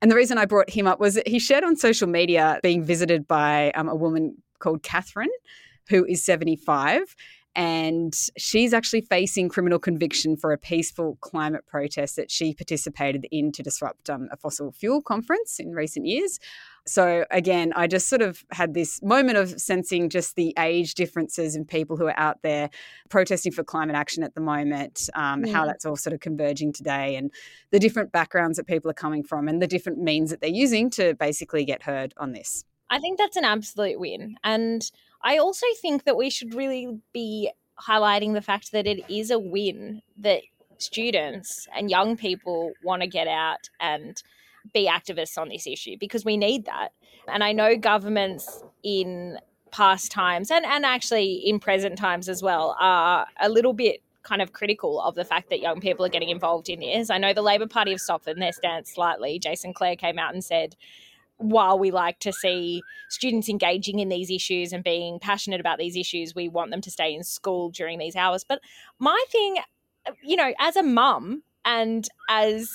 And 0.00 0.10
the 0.10 0.16
reason 0.16 0.38
I 0.38 0.44
brought 0.44 0.70
him 0.70 0.86
up 0.86 1.00
was 1.00 1.14
that 1.14 1.26
he 1.26 1.38
shared 1.38 1.64
on 1.64 1.76
social 1.76 2.06
media 2.06 2.60
being 2.62 2.84
visited 2.84 3.26
by 3.26 3.72
um, 3.72 3.88
a 3.88 3.96
woman 3.96 4.36
called 4.60 4.82
Catherine, 4.82 5.30
who 5.88 6.04
is 6.04 6.24
75 6.24 7.16
and 7.54 8.14
she's 8.36 8.72
actually 8.72 9.00
facing 9.00 9.48
criminal 9.48 9.78
conviction 9.78 10.36
for 10.36 10.52
a 10.52 10.58
peaceful 10.58 11.18
climate 11.20 11.66
protest 11.66 12.16
that 12.16 12.30
she 12.30 12.54
participated 12.54 13.26
in 13.32 13.50
to 13.52 13.62
disrupt 13.62 14.08
um, 14.08 14.28
a 14.30 14.36
fossil 14.36 14.70
fuel 14.70 15.02
conference 15.02 15.58
in 15.58 15.72
recent 15.72 16.06
years. 16.06 16.38
So 16.86 17.26
again, 17.30 17.72
I 17.76 17.86
just 17.86 18.08
sort 18.08 18.22
of 18.22 18.44
had 18.50 18.72
this 18.72 19.02
moment 19.02 19.36
of 19.36 19.60
sensing 19.60 20.08
just 20.08 20.36
the 20.36 20.54
age 20.58 20.94
differences 20.94 21.54
in 21.54 21.64
people 21.64 21.96
who 21.96 22.06
are 22.06 22.18
out 22.18 22.42
there 22.42 22.70
protesting 23.10 23.52
for 23.52 23.62
climate 23.62 23.96
action 23.96 24.22
at 24.22 24.34
the 24.34 24.40
moment, 24.40 25.10
um, 25.14 25.44
how 25.44 25.66
that's 25.66 25.84
all 25.84 25.96
sort 25.96 26.14
of 26.14 26.20
converging 26.20 26.72
today, 26.72 27.16
and 27.16 27.30
the 27.72 27.78
different 27.78 28.10
backgrounds 28.10 28.56
that 28.56 28.66
people 28.66 28.90
are 28.90 28.94
coming 28.94 29.22
from, 29.22 29.48
and 29.48 29.60
the 29.60 29.66
different 29.66 29.98
means 29.98 30.30
that 30.30 30.40
they're 30.40 30.48
using 30.48 30.88
to 30.90 31.14
basically 31.14 31.64
get 31.64 31.82
heard 31.82 32.14
on 32.16 32.32
this. 32.32 32.64
I 32.88 32.98
think 33.00 33.18
that's 33.18 33.36
an 33.36 33.44
absolute 33.44 34.00
win, 34.00 34.36
and 34.42 34.90
I 35.22 35.38
also 35.38 35.66
think 35.80 36.04
that 36.04 36.16
we 36.16 36.30
should 36.30 36.54
really 36.54 37.00
be 37.12 37.50
highlighting 37.80 38.34
the 38.34 38.42
fact 38.42 38.72
that 38.72 38.86
it 38.86 39.08
is 39.10 39.30
a 39.30 39.38
win 39.38 40.02
that 40.18 40.42
students 40.78 41.66
and 41.76 41.90
young 41.90 42.16
people 42.16 42.72
want 42.82 43.02
to 43.02 43.08
get 43.08 43.28
out 43.28 43.68
and 43.80 44.22
be 44.72 44.88
activists 44.88 45.38
on 45.38 45.48
this 45.48 45.66
issue 45.66 45.96
because 45.98 46.24
we 46.24 46.36
need 46.36 46.66
that. 46.66 46.90
And 47.26 47.42
I 47.42 47.52
know 47.52 47.76
governments 47.76 48.62
in 48.82 49.38
past 49.70 50.10
times 50.10 50.50
and, 50.50 50.64
and 50.64 50.84
actually 50.84 51.34
in 51.34 51.60
present 51.60 51.98
times 51.98 52.28
as 52.28 52.42
well 52.42 52.76
are 52.80 53.26
a 53.40 53.48
little 53.48 53.72
bit 53.72 54.02
kind 54.22 54.42
of 54.42 54.52
critical 54.52 55.00
of 55.00 55.14
the 55.14 55.24
fact 55.24 55.48
that 55.50 55.60
young 55.60 55.80
people 55.80 56.04
are 56.04 56.10
getting 56.10 56.28
involved 56.28 56.68
in 56.68 56.80
this. 56.80 57.10
I 57.10 57.18
know 57.18 57.32
the 57.32 57.42
Labor 57.42 57.66
Party 57.66 57.92
have 57.92 58.00
softened 58.00 58.42
their 58.42 58.52
stance 58.52 58.92
slightly. 58.92 59.38
Jason 59.38 59.72
Clare 59.72 59.96
came 59.96 60.18
out 60.18 60.34
and 60.34 60.44
said 60.44 60.76
while 61.38 61.78
we 61.78 61.90
like 61.90 62.18
to 62.20 62.32
see 62.32 62.82
students 63.08 63.48
engaging 63.48 64.00
in 64.00 64.08
these 64.08 64.30
issues 64.30 64.72
and 64.72 64.84
being 64.84 65.18
passionate 65.18 65.60
about 65.60 65.78
these 65.78 65.96
issues, 65.96 66.34
we 66.34 66.48
want 66.48 66.70
them 66.70 66.80
to 66.82 66.90
stay 66.90 67.14
in 67.14 67.24
school 67.24 67.70
during 67.70 67.98
these 67.98 68.16
hours. 68.16 68.44
But 68.44 68.60
my 68.98 69.24
thing, 69.30 69.58
you 70.22 70.36
know, 70.36 70.52
as 70.58 70.76
a 70.76 70.82
mum 70.82 71.42
and 71.64 72.08
as 72.28 72.70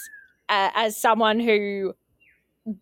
uh, 0.50 0.72
as 0.76 0.96
someone 0.98 1.40
who 1.40 1.94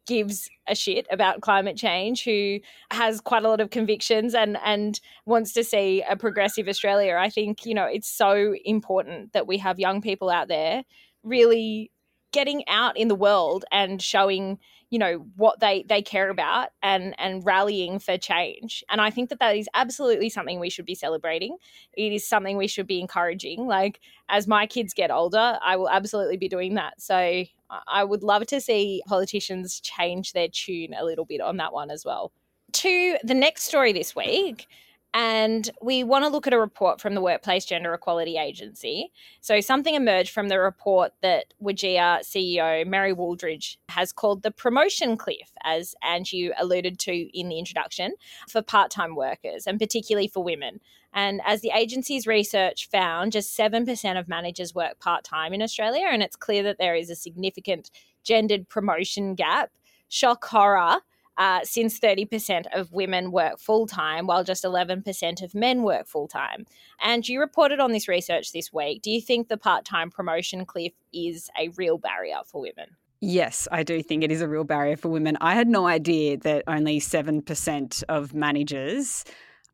gives 0.06 0.50
a 0.68 0.76
shit 0.76 1.08
about 1.10 1.42
climate 1.42 1.76
change 1.76 2.24
who 2.24 2.60
has 2.92 3.20
quite 3.20 3.44
a 3.44 3.50
lot 3.50 3.60
of 3.60 3.72
convictions 3.72 4.36
and 4.36 4.58
and 4.64 5.00
wants 5.26 5.54
to 5.54 5.64
see 5.64 6.04
a 6.08 6.16
progressive 6.16 6.68
Australia 6.68 7.18
I 7.20 7.32
think 7.32 7.66
you 7.66 7.74
know 7.74 7.86
it's 7.86 8.08
so 8.08 8.54
important 8.64 9.34
that 9.34 9.48
we 9.48 9.58
have 9.58 9.80
young 9.80 10.00
people 10.00 10.30
out 10.30 10.48
there 10.48 10.84
really 11.24 11.90
getting 12.32 12.64
out 12.68 12.96
in 12.96 13.08
the 13.08 13.16
world 13.16 13.66
and 13.72 14.00
showing 14.02 14.60
you 14.92 15.00
know 15.00 15.26
what 15.38 15.60
they 15.62 15.84
they 15.90 16.02
care 16.02 16.30
about 16.30 16.70
and 16.84 17.16
and 17.18 17.44
rallying 17.46 17.98
for 17.98 18.18
change. 18.18 18.84
And 18.90 19.02
i 19.02 19.10
think 19.10 19.30
that 19.30 19.40
that 19.40 19.56
is 19.56 19.68
absolutely 19.74 20.30
something 20.30 20.60
we 20.60 20.70
should 20.70 20.86
be 20.86 20.94
celebrating. 20.96 21.58
It 21.94 22.12
is 22.12 22.28
something 22.28 22.58
we 22.58 22.68
should 22.68 22.88
be 22.88 23.00
encouraging. 23.00 23.66
Like 23.66 24.02
as 24.30 24.48
my 24.48 24.68
kids 24.68 24.94
get 24.94 25.10
older 25.10 25.58
i 25.64 25.76
will 25.78 25.90
absolutely 25.90 26.38
be 26.38 26.50
doing 26.50 26.76
that. 26.76 27.02
So 27.02 27.46
i 27.88 28.04
would 28.04 28.22
love 28.22 28.46
to 28.48 28.62
see 28.62 29.02
politicians 29.08 29.80
change 29.80 30.34
their 30.34 30.50
tune 30.50 30.94
a 30.94 31.06
little 31.06 31.26
bit 31.26 31.42
on 31.42 31.58
that 31.58 31.74
one 31.74 31.90
as 31.90 32.06
well. 32.06 32.32
To 32.74 33.18
the 33.24 33.34
next 33.34 33.64
story 33.64 33.94
this 33.94 34.16
week 34.16 34.68
and 35.14 35.70
we 35.82 36.04
want 36.04 36.24
to 36.24 36.30
look 36.30 36.48
at 36.48 36.54
a 36.54 36.60
report 36.60 37.02
from 37.02 37.16
the 37.16 37.22
Workplace 37.22 37.66
Gender 37.66 37.94
Equality 37.94 38.38
Agency. 38.38 39.12
So, 39.42 39.60
something 39.60 39.94
emerged 39.94 40.32
from 40.32 40.48
the 40.48 40.60
report 40.60 41.12
that 41.22 41.54
WGEA 41.62 42.22
CEO 42.22 42.88
Mary 42.88 43.14
Wooldridge 43.14 43.78
has 43.90 44.14
called 44.14 44.44
the 44.44 44.52
promotion 44.52 45.18
cliff, 45.18 45.52
as 45.64 45.96
Angie 46.02 46.52
alluded 46.58 46.98
to 47.00 47.38
in 47.38 47.50
the 47.50 47.60
introduction, 47.60 48.14
for 48.48 48.62
part 48.62 48.90
time 48.90 49.16
workers 49.16 49.68
and 49.68 49.80
particularly 49.80 50.30
for 50.30 50.44
women. 50.44 50.80
And 51.14 51.42
as 51.46 51.60
the 51.60 51.72
agency's 51.76 52.26
research 52.26 52.88
found, 52.90 53.34
just 53.34 53.58
7% 53.58 54.18
of 54.18 54.30
managers 54.30 54.74
work 54.74 54.98
part 55.00 55.26
time 55.26 55.54
in 55.54 55.62
Australia, 55.62 56.08
and 56.10 56.24
it's 56.24 56.38
clear 56.38 56.64
that 56.64 56.78
there 56.78 56.96
is 56.96 57.10
a 57.10 57.16
significant 57.16 57.92
gendered 58.24 58.70
promotion 58.70 59.36
gap. 59.36 59.72
Shock 60.08 60.46
horror 60.46 61.02
uh, 61.38 61.62
since 61.64 62.00
30% 62.00 62.66
of 62.74 62.92
women 62.92 63.32
work 63.32 63.60
full 63.60 63.88
time, 63.88 64.28
while 64.28 64.44
just 64.44 64.64
11% 64.64 65.42
of 65.42 65.56
men 65.56 65.84
work 65.84 66.08
full 66.08 66.28
time. 66.28 66.66
And 67.02 67.28
you 67.28 67.40
reported 67.40 67.80
on 67.80 67.92
this 67.92 68.08
research 68.08 68.52
this 68.52 68.72
week. 68.74 69.02
Do 69.02 69.12
you 69.12 69.22
think 69.22 69.48
the 69.48 69.58
part 69.58 69.86
time 69.86 70.10
promotion 70.10 70.66
cliff 70.66 70.94
is 71.14 71.50
a 71.60 71.70
real 71.70 71.98
barrier 71.98 72.40
for 72.46 72.62
women? 72.62 72.98
Yes, 73.22 73.68
I 73.72 73.84
do 73.84 74.02
think 74.02 74.24
it 74.24 74.32
is 74.32 74.42
a 74.42 74.48
real 74.48 74.64
barrier 74.64 74.98
for 74.98 75.10
women. 75.10 75.38
I 75.42 75.54
had 75.54 75.68
no 75.68 75.86
idea 75.86 76.38
that 76.38 76.64
only 76.68 77.00
7% 77.00 78.04
of 78.10 78.34
managers 78.34 79.24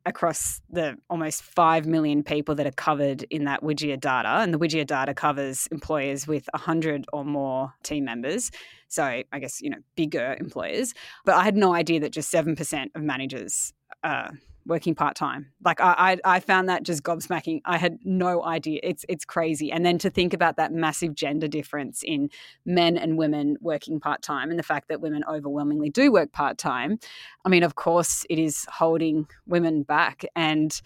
across 0.04 0.60
the 0.70 0.96
almost 1.08 1.42
5 1.42 1.86
million 1.86 2.22
people 2.22 2.54
that 2.56 2.66
are 2.66 2.72
covered 2.72 3.24
in 3.30 3.44
that 3.44 3.62
WGEA 3.62 4.00
data. 4.00 4.28
And 4.28 4.52
the 4.52 4.58
WGEA 4.58 4.86
data 4.86 5.14
covers 5.14 5.66
employers 5.70 6.26
with 6.26 6.48
100 6.52 7.06
or 7.12 7.24
more 7.24 7.74
team 7.82 8.04
members. 8.04 8.50
So 8.88 9.04
I 9.04 9.38
guess, 9.38 9.60
you 9.60 9.70
know, 9.70 9.78
bigger 9.96 10.36
employers. 10.40 10.94
But 11.24 11.36
I 11.36 11.44
had 11.44 11.56
no 11.56 11.74
idea 11.74 12.00
that 12.00 12.12
just 12.12 12.32
7% 12.32 12.86
of 12.94 13.02
managers 13.02 13.72
are 14.02 14.32
working 14.68 14.94
part 14.94 15.16
time. 15.16 15.50
Like 15.64 15.80
I, 15.80 16.18
I, 16.24 16.36
I 16.36 16.40
found 16.40 16.68
that 16.68 16.82
just 16.82 17.02
gobsmacking. 17.02 17.62
I 17.64 17.78
had 17.78 17.98
no 18.04 18.44
idea. 18.44 18.80
It's 18.82 19.04
it's 19.08 19.24
crazy. 19.24 19.72
And 19.72 19.84
then 19.84 19.98
to 19.98 20.10
think 20.10 20.34
about 20.34 20.56
that 20.56 20.72
massive 20.72 21.14
gender 21.14 21.48
difference 21.48 22.02
in 22.04 22.28
men 22.64 22.96
and 22.96 23.16
women 23.16 23.56
working 23.60 23.98
part 23.98 24.22
time, 24.22 24.50
and 24.50 24.58
the 24.58 24.62
fact 24.62 24.88
that 24.88 25.00
women 25.00 25.24
overwhelmingly 25.28 25.88
do 25.88 26.12
work 26.12 26.32
part 26.32 26.58
time. 26.58 26.98
I 27.44 27.48
mean, 27.48 27.62
of 27.62 27.74
course, 27.74 28.24
it 28.28 28.38
is 28.38 28.66
holding 28.70 29.26
women 29.46 29.82
back. 29.82 30.24
And 30.36 30.78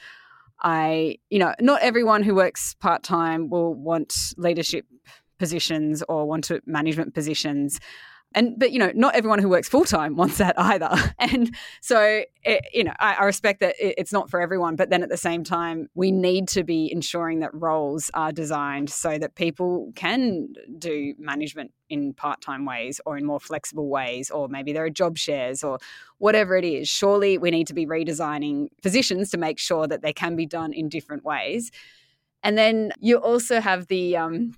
I, 0.63 1.17
you 1.29 1.41
know, 1.41 1.55
not 1.61 1.83
everyone 1.83 2.23
who 2.23 2.37
works 2.37 2.75
part 2.75 3.03
time 3.03 3.51
will 3.51 3.75
want 3.75 4.15
leadership 4.37 4.87
positions 5.43 6.05
or 6.09 6.25
want 6.25 6.45
to 6.45 6.61
management 6.67 7.15
positions. 7.15 7.81
And 8.33 8.57
but 8.61 8.71
you 8.71 8.79
know 8.79 8.93
not 8.95 9.17
everyone 9.17 9.41
who 9.41 9.49
works 9.49 9.69
full 9.69 9.85
time 9.85 10.15
wants 10.23 10.39
that 10.39 10.55
either. 10.57 10.95
And 11.19 11.53
so 11.81 12.23
it, 12.45 12.65
you 12.73 12.85
know 12.85 12.93
I, 13.01 13.15
I 13.15 13.25
respect 13.25 13.59
that 13.59 13.75
it, 13.81 13.97
it's 13.99 14.13
not 14.13 14.31
for 14.31 14.41
everyone 14.41 14.77
but 14.77 14.89
then 14.89 15.03
at 15.03 15.09
the 15.09 15.17
same 15.17 15.43
time 15.43 15.89
we 15.95 16.13
need 16.13 16.47
to 16.49 16.63
be 16.63 16.91
ensuring 16.93 17.41
that 17.41 17.51
roles 17.53 18.09
are 18.15 18.31
designed 18.31 18.89
so 18.89 19.19
that 19.19 19.35
people 19.35 19.93
can 19.97 20.55
do 20.79 21.15
management 21.19 21.73
in 21.91 22.15
part-time 22.15 22.65
ways 22.65 23.01
or 23.05 23.19
in 23.19 23.27
more 23.27 23.41
flexible 23.41 23.89
ways 23.89 24.31
or 24.31 24.49
maybe 24.49 24.73
there 24.73 24.85
are 24.85 24.91
job 24.91 25.19
shares 25.19 25.65
or 25.65 25.79
whatever 26.19 26.57
it 26.57 26.65
is. 26.65 26.89
Surely 26.89 27.37
we 27.37 27.51
need 27.51 27.67
to 27.67 27.75
be 27.75 27.85
redesigning 27.85 28.69
positions 28.81 29.31
to 29.31 29.39
make 29.39 29.59
sure 29.59 29.89
that 29.89 30.03
they 30.03 30.13
can 30.13 30.37
be 30.37 30.47
done 30.47 30.73
in 30.73 30.89
different 30.89 31.25
ways. 31.25 31.73
And 32.43 32.59
then 32.59 32.93
you 33.01 33.17
also 33.19 33.61
have 33.61 33.87
the 33.87 34.17
um, 34.17 34.55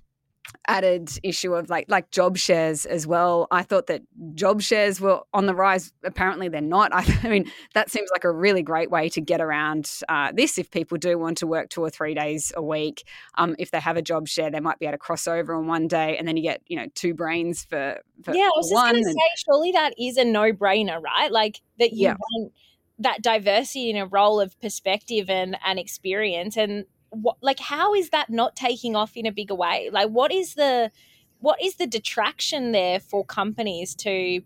added 0.67 1.09
issue 1.23 1.53
of 1.53 1.69
like 1.69 1.85
like 1.89 2.11
job 2.11 2.37
shares 2.37 2.85
as 2.85 3.05
well. 3.05 3.47
I 3.51 3.63
thought 3.63 3.87
that 3.87 4.01
job 4.33 4.61
shares 4.61 4.99
were 4.99 5.21
on 5.33 5.45
the 5.45 5.55
rise. 5.55 5.91
Apparently, 6.03 6.49
they're 6.49 6.61
not. 6.61 6.93
I, 6.93 7.05
I 7.23 7.29
mean, 7.29 7.51
that 7.73 7.89
seems 7.89 8.09
like 8.11 8.23
a 8.23 8.31
really 8.31 8.63
great 8.63 8.89
way 8.91 9.09
to 9.09 9.21
get 9.21 9.41
around 9.41 9.91
uh, 10.09 10.31
this. 10.33 10.57
If 10.57 10.71
people 10.71 10.97
do 10.97 11.17
want 11.17 11.37
to 11.39 11.47
work 11.47 11.69
two 11.69 11.81
or 11.81 11.89
three 11.89 12.13
days 12.13 12.51
a 12.55 12.61
week, 12.61 13.07
um, 13.35 13.55
if 13.59 13.71
they 13.71 13.79
have 13.79 13.97
a 13.97 14.01
job 14.01 14.27
share, 14.27 14.49
they 14.49 14.59
might 14.59 14.79
be 14.79 14.85
able 14.85 14.93
to 14.93 14.99
cross 14.99 15.27
over 15.27 15.53
on 15.53 15.67
one 15.67 15.87
day, 15.87 16.17
and 16.17 16.27
then 16.27 16.37
you 16.37 16.43
get 16.43 16.61
you 16.67 16.77
know 16.77 16.87
two 16.95 17.13
brains 17.13 17.63
for, 17.63 17.99
for 18.23 18.33
yeah. 18.33 18.43
I 18.43 18.51
was 18.55 18.69
just 18.69 18.91
going 18.91 19.03
to 19.03 19.09
say, 19.09 19.19
surely 19.45 19.71
that 19.71 19.93
is 19.99 20.17
a 20.17 20.25
no 20.25 20.51
brainer, 20.51 21.01
right? 21.01 21.31
Like 21.31 21.61
that 21.79 21.93
you 21.93 22.07
yeah. 22.07 22.15
want 22.19 22.51
that 22.99 23.21
diversity 23.21 23.89
in 23.89 23.97
a 23.97 24.05
role 24.05 24.39
of 24.39 24.59
perspective 24.61 25.29
and 25.29 25.57
and 25.65 25.79
experience 25.79 26.55
and 26.57 26.85
what 27.21 27.37
like 27.41 27.59
how 27.59 27.93
is 27.93 28.09
that 28.09 28.29
not 28.29 28.55
taking 28.55 28.95
off 28.95 29.15
in 29.15 29.25
a 29.25 29.31
bigger 29.31 29.55
way? 29.55 29.89
Like 29.91 30.09
what 30.09 30.31
is 30.31 30.55
the 30.55 30.91
what 31.39 31.61
is 31.61 31.75
the 31.75 31.87
detraction 31.87 32.71
there 32.71 32.99
for 32.99 33.25
companies 33.25 33.95
to 33.95 34.41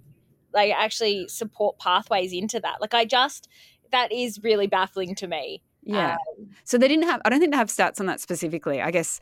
like 0.54 0.74
actually 0.74 1.28
support 1.28 1.78
pathways 1.80 2.34
into 2.34 2.60
that? 2.60 2.82
Like 2.82 2.94
i 2.94 3.06
just 3.06 3.48
that 3.92 4.12
is 4.12 4.40
really 4.44 4.68
baffling 4.68 5.16
to 5.16 5.28
me. 5.28 5.62
Yeah. 5.84 6.14
Um, 6.14 6.50
so 6.64 6.78
they 6.78 6.88
didn't 6.88 7.06
have 7.06 7.22
i 7.26 7.30
don't 7.30 7.40
think 7.40 7.52
they 7.52 7.58
have 7.58 7.70
stats 7.70 8.00
on 8.00 8.06
that 8.08 8.20
specifically. 8.20 8.82
I 8.82 8.92
guess 8.92 9.20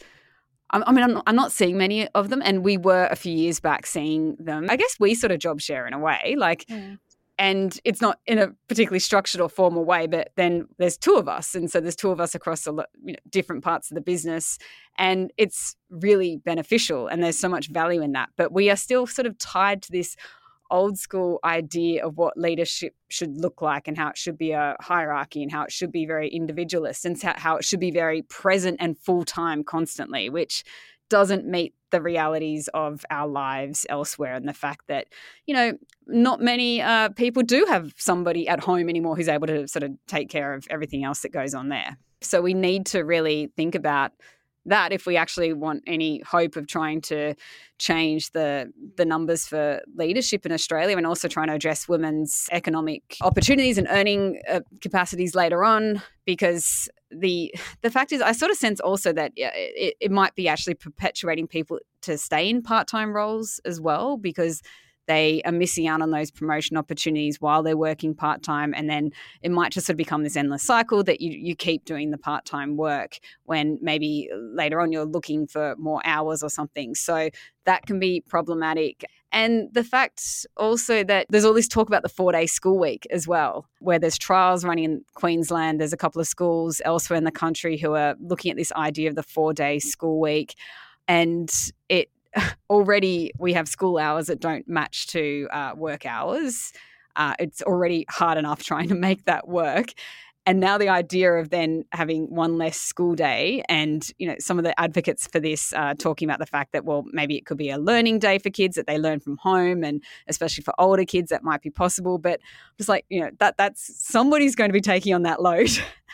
I 0.70 0.92
mean, 0.92 1.02
I'm 1.02 1.14
not, 1.14 1.24
I'm 1.28 1.36
not, 1.38 1.54
seeing 1.54 1.78
many 1.78 2.10
of 2.10 2.28
them, 2.30 2.42
and 2.44 2.62
we 2.62 2.78
were 2.78 3.08
a 3.10 3.16
few 3.16 3.32
years 3.32 3.62
back 3.62 3.86
seeing 3.86 4.36
them. 4.36 4.68
I 4.70 4.76
guess 4.76 4.98
we 5.00 5.16
sort 5.16 5.32
of 5.32 5.40
job 5.40 5.62
share 5.62 5.88
in 5.88 5.94
a 5.94 6.00
way. 6.00 6.36
Like, 6.38 6.66
mm 6.66 7.00
and 7.40 7.80
it's 7.84 8.02
not 8.02 8.20
in 8.26 8.40
a 8.40 8.50
particularly 8.68 9.00
structured 9.00 9.42
or 9.42 9.50
formal 9.50 9.86
way 9.86 10.08
but 10.08 10.32
then 10.36 10.68
there's 10.78 10.98
two 10.98 11.16
of 11.16 11.28
us 11.28 11.56
and 11.56 11.70
so 11.72 11.80
there's 11.80 11.96
two 11.96 12.12
of 12.12 12.20
us 12.20 12.36
across 12.36 12.66
a 12.66 12.72
lot, 12.72 12.88
you 13.04 13.14
know, 13.14 13.20
different 13.30 13.64
parts 13.64 13.92
of 13.92 13.96
the 13.96 14.02
business 14.02 14.58
and 14.98 15.32
it's 15.38 15.76
really 15.90 16.38
beneficial 16.38 17.08
and 17.08 17.24
there's 17.24 17.40
so 17.40 17.50
much 17.50 17.70
value 17.70 18.02
in 18.02 18.14
that. 18.14 18.30
But 18.38 18.52
we 18.52 18.70
are 18.70 18.76
still 18.76 19.06
sort 19.06 19.26
of 19.26 19.38
tied 19.38 19.82
to 19.84 19.92
this 19.92 20.16
old 20.70 20.98
school 20.98 21.40
idea 21.44 22.06
of 22.06 22.18
what 22.18 22.38
leadership 22.38 22.94
should 23.10 23.40
look 23.40 23.62
like 23.62 23.88
and 23.88 23.98
how 23.98 24.10
it 24.10 24.18
should 24.18 24.38
be 24.38 24.52
a 24.52 24.76
hierarchy 24.82 25.42
and 25.42 25.52
how 25.52 25.64
it 25.64 25.72
should 25.72 25.92
be 25.92 26.06
very 26.06 26.28
individualist 26.28 27.06
and 27.06 27.22
how 27.22 27.56
it 27.56 27.64
should 27.64 27.80
be 27.80 27.92
very 27.92 28.22
present 28.24 28.78
and 28.80 28.98
full 28.98 29.24
time 29.24 29.64
constantly 29.64 30.30
which 30.30 30.64
doesn't 31.10 31.46
meet 31.46 31.74
the 31.92 32.02
realities 32.02 32.70
of 32.74 33.06
our 33.10 33.28
lives 33.28 33.86
elsewhere 33.90 34.36
and 34.36 34.48
the 34.48 34.54
fact 34.54 34.88
that 34.88 35.08
you 35.46 35.54
know 35.54 35.78
not 36.08 36.42
many 36.42 36.82
uh, 36.82 37.10
people 37.10 37.44
do 37.44 37.66
have 37.68 37.94
somebody 37.98 38.48
at 38.48 38.60
home 38.60 38.90
anymore 38.90 39.16
who's 39.16 39.28
able 39.28 39.48
to 39.48 39.68
sort 39.68 39.84
of 39.84 39.92
take 40.08 40.30
care 40.30 40.54
of 40.54 40.68
everything 40.70 41.04
else 41.04 41.22
that 41.22 41.32
goes 41.32 41.54
on 41.54 41.70
there. 41.70 41.98
So 42.22 42.42
we 42.42 42.54
need 42.54 42.86
to 42.88 43.04
really 43.04 43.52
think 43.56 43.76
about 43.76 44.12
that 44.68 44.92
if 44.92 45.06
we 45.06 45.18
actually 45.18 45.54
want 45.54 45.84
any 45.88 46.22
hope 46.22 46.56
of 46.56 46.68
trying 46.68 47.02
to 47.02 47.34
change 47.80 48.32
the 48.32 48.72
the 48.96 49.06
numbers 49.06 49.48
for 49.48 49.82
leadership 49.96 50.46
in 50.46 50.52
Australia 50.52 50.98
and 50.98 51.06
also 51.06 51.28
trying 51.28 51.48
to 51.48 51.54
address 51.54 51.88
women's 51.88 52.48
economic 52.52 53.18
opportunities 53.22 53.78
and 53.78 53.88
earning 53.90 54.42
uh, 54.50 54.62
capacities 54.82 55.36
later 55.36 55.64
on 55.64 56.02
because 56.26 56.90
the 57.12 57.54
the 57.82 57.90
fact 57.90 58.12
is, 58.12 58.22
I 58.22 58.32
sort 58.34 58.52
of 58.52 58.58
sense 58.58 58.80
also 58.80 59.14
that 59.14 59.32
it, 59.36 59.96
it 60.00 60.12
might 60.12 60.36
be 60.36 60.48
actually 60.48 60.76
perpetuating 60.76 61.48
people 61.48 61.80
to 62.02 62.18
stay 62.18 62.50
in 62.50 62.62
part 62.62 62.88
time 62.88 63.14
roles 63.16 63.60
as 63.66 63.80
well 63.80 64.18
because 64.18 64.62
they 65.08 65.42
are 65.46 65.52
missing 65.52 65.88
out 65.88 66.02
on 66.02 66.12
those 66.12 66.32
promotion 66.32 66.78
opportunities 66.78 67.42
while 67.42 67.64
they're 67.64 67.78
working 67.78 68.14
part 68.14 68.44
time. 68.44 68.74
And 68.76 68.90
then 68.90 69.12
it 69.42 69.52
might 69.52 69.72
just 69.72 69.88
sort 69.88 69.94
of 69.94 69.98
become 69.98 70.24
this 70.24 70.36
endless 70.36 70.64
cycle 70.64 71.04
that 71.04 71.22
you, 71.22 71.32
you 71.32 71.56
keep 71.56 71.86
doing 71.86 72.12
the 72.12 72.18
part 72.18 72.46
time 72.46 72.78
work 72.78 73.20
when 73.46 73.80
maybe 73.82 74.30
later 74.34 74.80
on 74.82 74.92
you're 74.92 75.06
looking 75.06 75.48
for 75.48 75.76
more 75.78 76.02
hours 76.06 76.44
or 76.44 76.50
something. 76.50 76.94
So 76.94 77.30
that 77.66 77.86
can 77.86 78.00
be 78.00 78.22
problematic. 78.22 79.06
And 79.32 79.70
the 79.74 79.84
fact 79.84 80.46
also 80.56 81.04
that 81.04 81.28
there's 81.30 81.46
all 81.46 81.54
this 81.54 81.68
talk 81.68 81.88
about 81.88 82.04
the 82.04 82.10
four 82.10 82.32
day 82.32 82.46
school 82.46 82.78
week 82.80 83.08
as 83.10 83.28
well, 83.28 83.68
where 83.80 84.00
there's 84.00 84.18
trials 84.18 84.64
running 84.64 84.86
in 84.86 85.06
Queensland. 85.16 85.80
There's 85.80 85.94
a 85.94 85.98
couple 85.98 86.22
of 86.22 86.28
schools 86.28 86.82
elsewhere 86.86 87.18
in 87.18 87.24
the 87.24 87.32
country 87.32 87.78
who 87.78 87.94
are 87.94 88.16
looking 88.20 88.52
at 88.52 88.58
this 88.58 88.72
idea 88.74 89.10
of 89.10 89.16
the 89.16 89.24
four 89.24 89.54
day 89.54 89.80
school 89.80 90.20
week. 90.20 90.56
And 91.10 91.52
it 91.88 92.10
already, 92.70 93.32
we 93.38 93.54
have 93.54 93.68
school 93.68 93.98
hours 93.98 94.28
that 94.28 94.40
don't 94.40 94.68
match 94.68 95.08
to 95.08 95.48
uh, 95.52 95.74
work 95.76 96.06
hours. 96.06 96.74
Uh, 97.16 97.34
it's 97.40 97.62
already 97.64 98.06
hard 98.10 98.38
enough 98.38 98.64
trying 98.64 98.90
to 98.90 98.96
make 98.96 99.26
that 99.26 99.48
work. 99.48 99.94
And 100.48 100.62
now 100.62 100.78
the 100.78 100.88
idea 100.88 101.34
of 101.34 101.50
then 101.50 101.84
having 101.92 102.34
one 102.34 102.58
less 102.58 102.80
school 102.80 103.16
day 103.16 103.64
and 103.68 104.10
you 104.18 104.26
know 104.26 104.36
some 104.40 104.58
of 104.58 104.64
the 104.64 104.80
advocates 104.80 105.28
for 105.28 105.42
this 105.42 105.74
uh, 105.74 105.94
talking 105.96 106.26
about 106.26 106.40
the 106.40 106.46
fact 106.46 106.72
that 106.72 106.86
well 106.86 107.04
maybe 107.12 107.36
it 107.36 107.46
could 107.46 107.58
be 107.58 107.70
a 107.70 107.78
learning 107.78 108.20
day 108.20 108.38
for 108.38 108.50
kids 108.50 108.78
that 108.78 108.88
they 108.88 108.98
learn 108.98 109.20
from 109.20 109.36
home 109.36 109.84
and 109.84 110.02
especially 110.30 110.64
for 110.64 110.74
older 110.80 111.04
kids 111.04 111.32
that 111.32 111.44
might 111.44 111.62
be 111.62 111.70
possible. 111.70 112.18
But 112.18 112.40
just 112.78 112.88
like 112.88 113.04
you 113.10 113.20
know 113.20 113.30
that 113.40 113.58
that's 113.58 113.92
somebody's 114.02 114.56
going 114.56 114.70
to 114.70 114.74
be 114.74 114.80
taking 114.80 115.14
on 115.14 115.24
that 115.24 115.42
load 115.42 115.70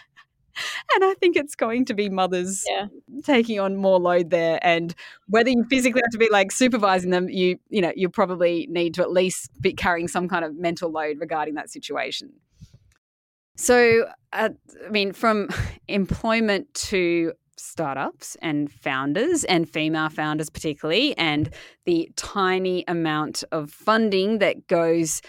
and 0.95 1.03
I 1.03 1.13
think 1.15 1.35
it's 1.35 1.55
going 1.55 1.85
to 1.85 1.93
be 1.93 2.09
mothers 2.09 2.63
yeah. 2.69 2.87
taking 3.23 3.59
on 3.59 3.75
more 3.75 3.99
load 3.99 4.29
there. 4.29 4.59
And 4.61 4.93
whether 5.27 5.49
you 5.49 5.65
physically 5.69 6.01
have 6.03 6.11
to 6.11 6.17
be 6.17 6.29
like 6.31 6.51
supervising 6.51 7.11
them, 7.11 7.29
you 7.29 7.59
you 7.69 7.81
know 7.81 7.91
you 7.95 8.09
probably 8.09 8.67
need 8.69 8.93
to 8.95 9.01
at 9.01 9.11
least 9.11 9.49
be 9.61 9.73
carrying 9.73 10.07
some 10.07 10.27
kind 10.27 10.45
of 10.45 10.55
mental 10.55 10.91
load 10.91 11.19
regarding 11.19 11.55
that 11.55 11.69
situation. 11.69 12.31
So, 13.55 14.07
uh, 14.31 14.49
I 14.85 14.89
mean, 14.89 15.13
from 15.13 15.49
employment 15.87 16.73
to 16.73 17.33
startups 17.55 18.35
and 18.41 18.71
founders 18.71 19.43
and 19.45 19.69
female 19.69 20.09
founders, 20.09 20.49
particularly, 20.49 21.17
and 21.17 21.49
the 21.85 22.11
tiny 22.15 22.83
amount 22.87 23.43
of 23.51 23.71
funding 23.71 24.39
that 24.39 24.67
goes 24.67 25.21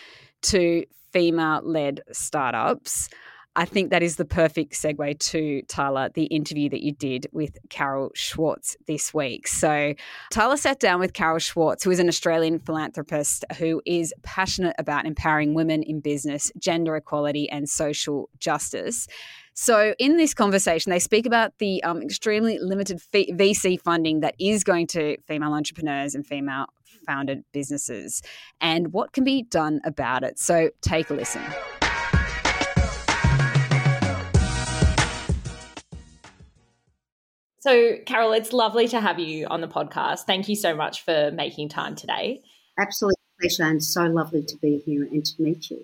to 0.43 0.85
female 1.13 1.61
led 1.63 2.03
startups. 2.13 3.09
I 3.57 3.65
think 3.65 3.91
that 3.91 4.03
is 4.03 4.17
the 4.17 4.25
perfect 4.25 4.73
segue 4.73 5.19
to 5.19 5.63
Tyler, 5.69 6.11
the 6.13 6.25
interview 6.25 6.69
that 6.71 6.83
you 6.83 6.93
did 6.93 7.29
with 7.33 7.57
Carol 7.71 8.11
Schwartz 8.15 8.77
this 8.87 9.15
week. 9.15 9.47
So, 9.47 9.95
Tyler 10.31 10.57
sat 10.57 10.81
down 10.81 10.99
with 10.99 11.13
Carol 11.13 11.39
Schwartz, 11.39 11.85
who 11.85 11.91
is 11.91 12.01
an 12.01 12.09
Australian 12.09 12.59
philanthropist 12.59 13.45
who 13.59 13.81
is 13.87 14.13
passionate 14.23 14.75
about 14.79 15.07
empowering 15.07 15.55
women 15.55 15.85
in 15.85 16.01
business, 16.01 16.51
gender 16.59 16.97
equality, 16.97 17.49
and 17.49 17.69
social 17.69 18.29
justice. 18.41 19.07
So, 19.55 19.95
in 20.01 20.17
this 20.17 20.35
conversation, 20.35 20.91
they 20.91 20.99
speak 20.99 21.25
about 21.25 21.57
the 21.59 21.83
um, 21.85 22.03
extremely 22.03 22.59
limited 22.59 23.01
VC 23.13 23.81
funding 23.81 24.19
that 24.21 24.35
is 24.41 24.65
going 24.65 24.89
to 24.89 25.17
female 25.29 25.53
entrepreneurs 25.53 26.17
and 26.17 26.27
female 26.27 26.67
founded 27.07 27.45
businesses 27.53 28.23
and 28.61 28.93
what 28.93 29.13
can 29.13 29.23
be 29.23 29.43
done 29.43 29.81
about 29.85 30.25
it. 30.25 30.41
So, 30.41 30.71
take 30.81 31.11
a 31.11 31.15
listen. 31.15 31.43
So, 37.65 37.97
Carol, 38.05 38.35
it's 38.35 38.53
lovely 38.53 38.89
to 38.89 39.01
have 39.01 39.19
you 39.19 39.47
on 39.47 39.63
the 39.63 39.67
podcast. 39.67 40.27
Thank 40.27 40.51
you 40.51 40.55
so 40.55 40.77
much 40.77 41.03
for 41.03 41.31
making 41.31 41.71
time 41.71 41.95
today. 41.95 42.43
Absolute 42.79 43.15
pleasure, 43.41 43.63
and 43.63 43.83
so 43.83 44.03
lovely 44.03 44.43
to 44.43 44.57
be 44.59 44.83
here 44.85 45.05
and 45.05 45.25
to 45.25 45.43
meet 45.43 45.71
you. 45.71 45.83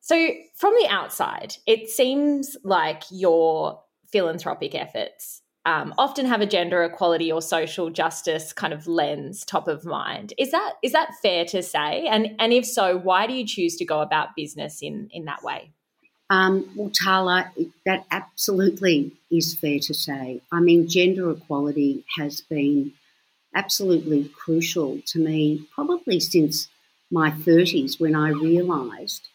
So, 0.00 0.30
from 0.56 0.72
the 0.80 0.88
outside, 0.88 1.56
it 1.66 1.90
seems 1.90 2.56
like 2.64 3.02
your 3.10 3.82
philanthropic 4.10 4.74
efforts 4.74 5.42
um, 5.66 5.92
often 5.98 6.24
have 6.24 6.40
a 6.40 6.46
gender 6.46 6.82
equality 6.82 7.30
or 7.30 7.42
social 7.42 7.90
justice 7.90 8.54
kind 8.54 8.72
of 8.72 8.86
lens 8.86 9.44
top 9.44 9.68
of 9.68 9.84
mind. 9.84 10.32
Is 10.38 10.52
that 10.52 10.76
is 10.82 10.92
that 10.92 11.10
fair 11.20 11.44
to 11.44 11.62
say? 11.62 12.06
And 12.06 12.28
and 12.38 12.50
if 12.50 12.64
so, 12.64 12.96
why 12.96 13.26
do 13.26 13.34
you 13.34 13.46
choose 13.46 13.76
to 13.76 13.84
go 13.84 14.00
about 14.00 14.28
business 14.34 14.80
in 14.80 15.10
in 15.12 15.26
that 15.26 15.42
way? 15.42 15.70
Um, 16.30 16.70
well, 16.76 16.90
Tarla, 16.90 17.50
that 17.86 18.04
absolutely 18.10 19.12
is 19.30 19.54
fair 19.54 19.78
to 19.80 19.94
say. 19.94 20.42
I 20.52 20.60
mean, 20.60 20.88
gender 20.88 21.30
equality 21.30 22.04
has 22.18 22.42
been 22.42 22.92
absolutely 23.54 24.28
crucial 24.28 25.00
to 25.06 25.18
me 25.18 25.66
probably 25.74 26.20
since 26.20 26.68
my 27.10 27.30
30s 27.30 28.00
when 28.00 28.14
I 28.14 28.30
realised 28.30 29.28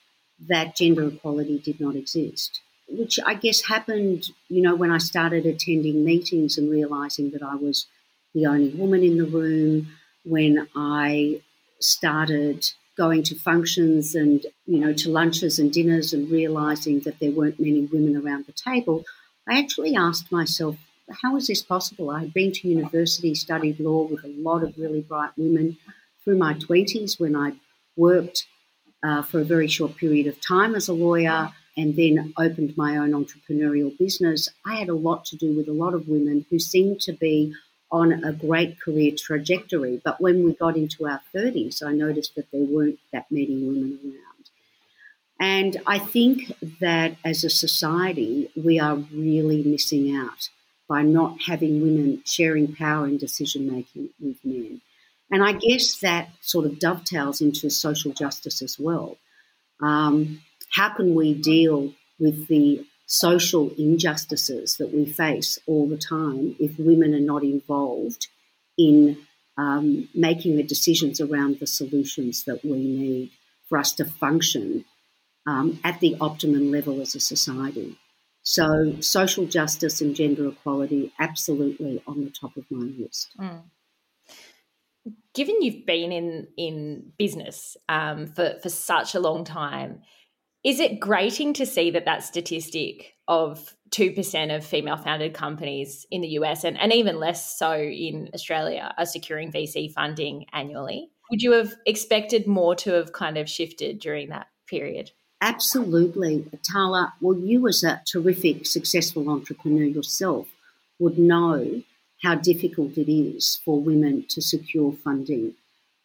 that 0.48 0.76
gender 0.76 1.08
equality 1.08 1.60
did 1.60 1.80
not 1.82 1.96
exist, 1.96 2.62
which 2.90 3.20
I 3.26 3.36
guess 3.36 3.66
happened, 3.68 4.30
you 4.50 4.62
know, 4.62 4.76
when 4.76 4.92
I 4.92 5.00
started 5.00 5.46
attending 5.46 6.06
meetings 6.06 6.58
and 6.58 6.70
realising 6.72 7.32
that 7.32 7.44
I 7.44 7.56
was 7.56 7.88
the 8.36 8.46
only 8.46 8.70
woman 8.70 9.04
in 9.04 9.18
the 9.18 9.26
room, 9.26 9.90
when 10.26 10.68
I 10.76 11.42
started 11.80 12.66
going 12.96 13.24
to 13.24 13.36
functions 13.36 14.16
and 14.16 14.46
you 14.66 14.80
know 14.80 14.94
to 14.94 15.10
lunches 15.10 15.60
and 15.60 15.72
dinners 15.72 16.14
and 16.14 16.30
realizing 16.30 17.00
that 17.02 17.20
there 17.20 17.32
weren't 17.32 17.60
many 17.60 17.86
women 17.92 18.16
around 18.16 18.46
the 18.46 18.52
table 18.52 19.04
i 19.50 19.58
actually 19.58 19.96
asked 19.96 20.32
myself 20.32 20.78
how 21.22 21.36
is 21.36 21.48
this 21.48 21.62
possible? 21.62 22.10
I 22.10 22.22
had 22.22 22.34
been 22.34 22.52
to 22.54 22.68
university 22.68 23.36
studied 23.36 23.80
law 23.80 24.04
with 24.04 24.24
a 24.24 24.34
lot 24.38 24.64
of 24.64 24.78
really 24.78 25.02
bright 25.02 25.32
women 25.38 25.78
through 26.24 26.38
my 26.38 26.54
20s 26.54 27.20
when 27.20 27.36
i 27.36 27.54
worked 27.96 28.48
uh, 29.04 29.22
for 29.22 29.42
a 29.42 29.46
very 29.46 29.68
short 29.68 29.98
period 29.98 30.28
of 30.28 30.40
time 30.42 30.76
as 30.76 30.88
a 30.88 30.94
lawyer 30.94 31.52
and 31.76 31.96
then 31.96 32.34
opened 32.38 32.78
my 32.78 32.98
own 32.98 33.12
entrepreneurial 33.12 33.96
business. 33.98 34.48
I 34.66 34.76
had 34.76 34.90
a 34.90 34.96
lot 34.96 35.26
to 35.26 35.36
do 35.36 35.56
with 35.56 35.68
a 35.68 35.74
lot 35.74 35.94
of 35.94 36.08
women 36.08 36.46
who 36.50 36.60
seemed 36.60 37.02
to 37.02 37.14
be 37.14 37.54
on 37.94 38.24
a 38.24 38.34
great 38.34 38.82
career 38.82 39.14
trajectory. 39.16 40.02
But 40.04 40.20
when 40.20 40.44
we 40.44 40.54
got 40.54 40.76
into 40.76 41.06
our 41.08 41.22
30s, 41.34 41.84
I 41.84 41.94
noticed 41.94 42.34
that 42.36 42.52
there 42.52 42.66
weren't 42.66 43.00
that 43.14 43.28
many 43.30 43.56
women 43.56 44.00
around. 44.04 44.50
And 45.40 45.78
I 45.86 46.00
think 46.00 46.52
that 46.80 47.16
as 47.24 47.44
a 47.44 47.50
society, 47.52 48.50
we 48.56 48.80
are 48.80 48.96
really 48.96 49.62
missing 49.64 50.16
out 50.16 50.50
by 50.90 51.04
not 51.04 51.44
having 51.46 51.82
women 51.82 52.24
sharing 52.26 52.76
power 52.76 53.06
and 53.06 53.20
decision 53.20 53.72
making 53.72 54.10
with 54.20 54.38
men. 54.44 54.82
And 55.32 55.44
I 55.44 55.54
guess 55.54 55.98
that 55.98 56.30
sort 56.42 56.66
of 56.66 56.80
dovetails 56.80 57.42
into 57.42 57.70
social 57.70 58.12
justice 58.12 58.62
as 58.62 58.80
well. 58.80 59.18
Um, 59.82 60.42
how 60.72 60.90
can 60.90 61.14
we 61.14 61.36
deal 61.36 61.94
with 62.20 62.48
the 62.48 62.86
social 63.06 63.72
injustices 63.78 64.78
that 64.78 64.94
we 64.94 65.06
face 65.06 65.60
all 65.68 65.88
the 65.88 65.98
time 65.98 66.56
if 66.60 66.80
women 66.80 67.14
are 67.14 67.20
not 67.20 67.44
involved 67.44 68.28
in 68.78 69.18
um, 69.58 70.10
making 70.16 70.56
the 70.56 70.64
decisions 70.64 71.22
around 71.22 71.60
the 71.60 71.68
solutions 71.68 72.44
that 72.46 72.64
we 72.64 72.72
need 72.72 73.32
for 73.70 73.78
us 73.78 73.94
to 73.94 74.06
function 74.06 74.86
um, 75.46 75.80
at 75.84 76.00
the 76.00 76.16
optimum 76.20 76.72
level 76.72 77.02
as 77.02 77.16
a 77.16 77.20
society. 77.20 77.98
So, 78.44 79.00
social 79.00 79.46
justice 79.46 80.02
and 80.02 80.16
gender 80.16 80.48
equality 80.50 81.14
absolutely 81.20 82.04
on 82.06 82.26
the 82.26 82.30
top 82.30 82.58
of 82.58 82.66
my 82.70 82.86
list. 82.86 83.30
Mm. 83.40 83.62
Given 85.34 85.62
you've 85.62 85.86
been 85.86 86.12
in 86.12 86.48
in 86.58 87.14
business 87.18 87.78
um, 87.88 88.28
for 88.28 88.56
for 88.62 88.70
such 88.70 89.16
a 89.16 89.20
long 89.20 89.46
time, 89.46 90.02
is 90.64 90.80
it 90.80 91.00
grating 91.00 91.54
to 91.54 91.66
see 91.66 91.92
that 91.92 92.06
that 92.06 92.24
statistic 92.24 93.16
of 93.28 93.76
2% 93.92 94.56
of 94.56 94.66
female 94.66 94.98
founded 94.98 95.34
companies 95.34 96.06
in 96.10 96.22
the 96.22 96.30
US 96.30 96.64
and, 96.64 96.80
and 96.80 96.92
even 96.92 97.20
less 97.20 97.58
so 97.58 97.74
in 97.74 98.30
Australia 98.34 98.94
are 98.98 99.06
securing 99.06 99.52
VC 99.52 99.92
funding 99.92 100.46
annually? 100.54 101.10
Would 101.30 101.42
you 101.42 101.52
have 101.52 101.74
expected 101.86 102.48
more 102.48 102.76
to 102.78 102.94
have 102.94 103.14
kind 103.14 103.38
of 103.38 103.50
shifted 103.50 104.00
during 104.00 104.30
that 104.30 104.48
period? 104.68 105.12
Absolutely. 105.42 106.46
Tarla, 106.72 107.12
well, 107.20 107.38
you 107.38 107.68
as 107.68 107.84
a 107.84 108.02
terrific, 108.06 108.66
successful 108.66 109.30
entrepreneur 109.30 109.84
yourself 109.84 110.48
would 111.00 111.20
know 111.20 111.84
how 112.24 112.36
difficult 112.36 112.98
it 112.98 113.12
is 113.12 113.60
for 113.66 113.80
women 113.82 114.26
to 114.30 114.42
secure 114.42 114.94
funding. 114.94 115.56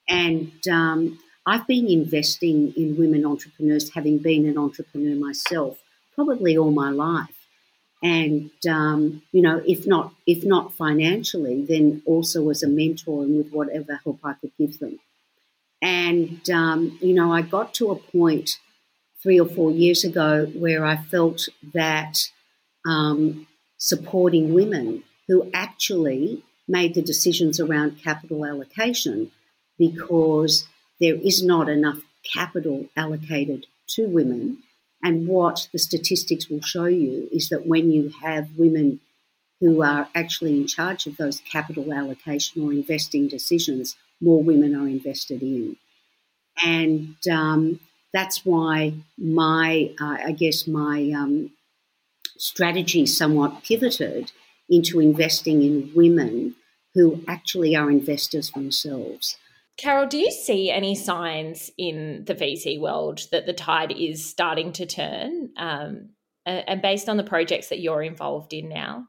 And 0.08 0.52
um, 0.68 1.20
I've 1.48 1.66
been 1.66 1.88
investing 1.88 2.74
in 2.76 2.98
women 2.98 3.24
entrepreneurs, 3.24 3.94
having 3.94 4.18
been 4.18 4.44
an 4.44 4.58
entrepreneur 4.58 5.16
myself, 5.16 5.78
probably 6.14 6.58
all 6.58 6.70
my 6.70 6.90
life. 6.90 7.38
And 8.02 8.50
um, 8.68 9.22
you 9.32 9.40
know, 9.40 9.62
if 9.66 9.86
not 9.86 10.12
if 10.26 10.44
not 10.44 10.74
financially, 10.74 11.64
then 11.64 12.02
also 12.04 12.50
as 12.50 12.62
a 12.62 12.68
mentor 12.68 13.22
and 13.22 13.38
with 13.38 13.50
whatever 13.50 13.98
help 14.04 14.20
I 14.22 14.34
could 14.34 14.52
give 14.58 14.78
them. 14.78 14.98
And 15.80 16.48
um, 16.50 16.98
you 17.00 17.14
know, 17.14 17.32
I 17.32 17.40
got 17.40 17.72
to 17.74 17.92
a 17.92 17.96
point 17.96 18.58
three 19.22 19.40
or 19.40 19.48
four 19.48 19.70
years 19.70 20.04
ago 20.04 20.52
where 20.54 20.84
I 20.84 20.96
felt 20.96 21.48
that 21.72 22.28
um, 22.86 23.46
supporting 23.78 24.52
women 24.52 25.02
who 25.28 25.50
actually 25.54 26.42
made 26.68 26.92
the 26.92 27.02
decisions 27.02 27.58
around 27.58 28.02
capital 28.02 28.44
allocation 28.44 29.32
because 29.78 30.68
there 31.00 31.16
is 31.16 31.42
not 31.42 31.68
enough 31.68 32.00
capital 32.32 32.86
allocated 32.96 33.66
to 33.90 34.06
women. 34.06 34.58
And 35.02 35.28
what 35.28 35.68
the 35.72 35.78
statistics 35.78 36.48
will 36.48 36.60
show 36.60 36.86
you 36.86 37.28
is 37.32 37.48
that 37.50 37.66
when 37.66 37.90
you 37.90 38.12
have 38.22 38.58
women 38.58 39.00
who 39.60 39.82
are 39.82 40.08
actually 40.14 40.56
in 40.56 40.66
charge 40.66 41.06
of 41.06 41.16
those 41.16 41.40
capital 41.40 41.92
allocation 41.92 42.62
or 42.62 42.72
investing 42.72 43.28
decisions, 43.28 43.96
more 44.20 44.42
women 44.42 44.74
are 44.74 44.88
invested 44.88 45.42
in. 45.42 45.76
And 46.64 47.16
um, 47.30 47.80
that's 48.12 48.44
why 48.44 48.94
my, 49.16 49.92
uh, 50.00 50.16
I 50.26 50.32
guess, 50.32 50.66
my 50.66 51.12
um, 51.14 51.50
strategy 52.36 53.06
somewhat 53.06 53.62
pivoted 53.62 54.32
into 54.68 55.00
investing 55.00 55.62
in 55.62 55.92
women 55.94 56.54
who 56.94 57.22
actually 57.28 57.76
are 57.76 57.90
investors 57.90 58.50
themselves. 58.50 59.36
Carol, 59.78 60.08
do 60.08 60.18
you 60.18 60.32
see 60.32 60.70
any 60.70 60.96
signs 60.96 61.70
in 61.78 62.24
the 62.26 62.34
VC 62.34 62.80
world 62.80 63.22
that 63.30 63.46
the 63.46 63.52
tide 63.52 63.92
is 63.92 64.28
starting 64.28 64.72
to 64.72 64.84
turn? 64.84 65.50
Um, 65.56 66.10
and 66.44 66.82
based 66.82 67.08
on 67.08 67.16
the 67.16 67.22
projects 67.22 67.68
that 67.68 67.78
you're 67.78 68.02
involved 68.02 68.52
in 68.52 68.68
now? 68.68 69.06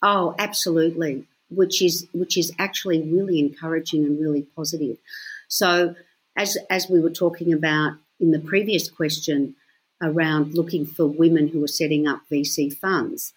Oh, 0.00 0.36
absolutely. 0.38 1.26
Which 1.50 1.82
is 1.82 2.06
which 2.12 2.36
is 2.36 2.52
actually 2.58 3.02
really 3.02 3.40
encouraging 3.40 4.04
and 4.04 4.20
really 4.20 4.42
positive. 4.54 4.98
So, 5.48 5.96
as 6.36 6.56
as 6.70 6.88
we 6.88 7.00
were 7.00 7.10
talking 7.10 7.52
about 7.52 7.94
in 8.20 8.30
the 8.30 8.38
previous 8.38 8.88
question 8.90 9.56
around 10.00 10.54
looking 10.54 10.86
for 10.86 11.06
women 11.06 11.48
who 11.48 11.64
are 11.64 11.68
setting 11.68 12.06
up 12.06 12.20
VC 12.30 12.72
funds, 12.72 13.32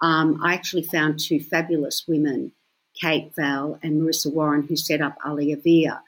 um, 0.00 0.40
I 0.42 0.54
actually 0.54 0.84
found 0.84 1.18
two 1.18 1.40
fabulous 1.40 2.04
women 2.08 2.52
Kate 3.00 3.32
Vale 3.36 3.78
and 3.82 4.00
Marissa 4.00 4.32
Warren, 4.32 4.62
who 4.62 4.76
set 4.76 5.00
up 5.00 5.18
Aliavia. 5.24 6.00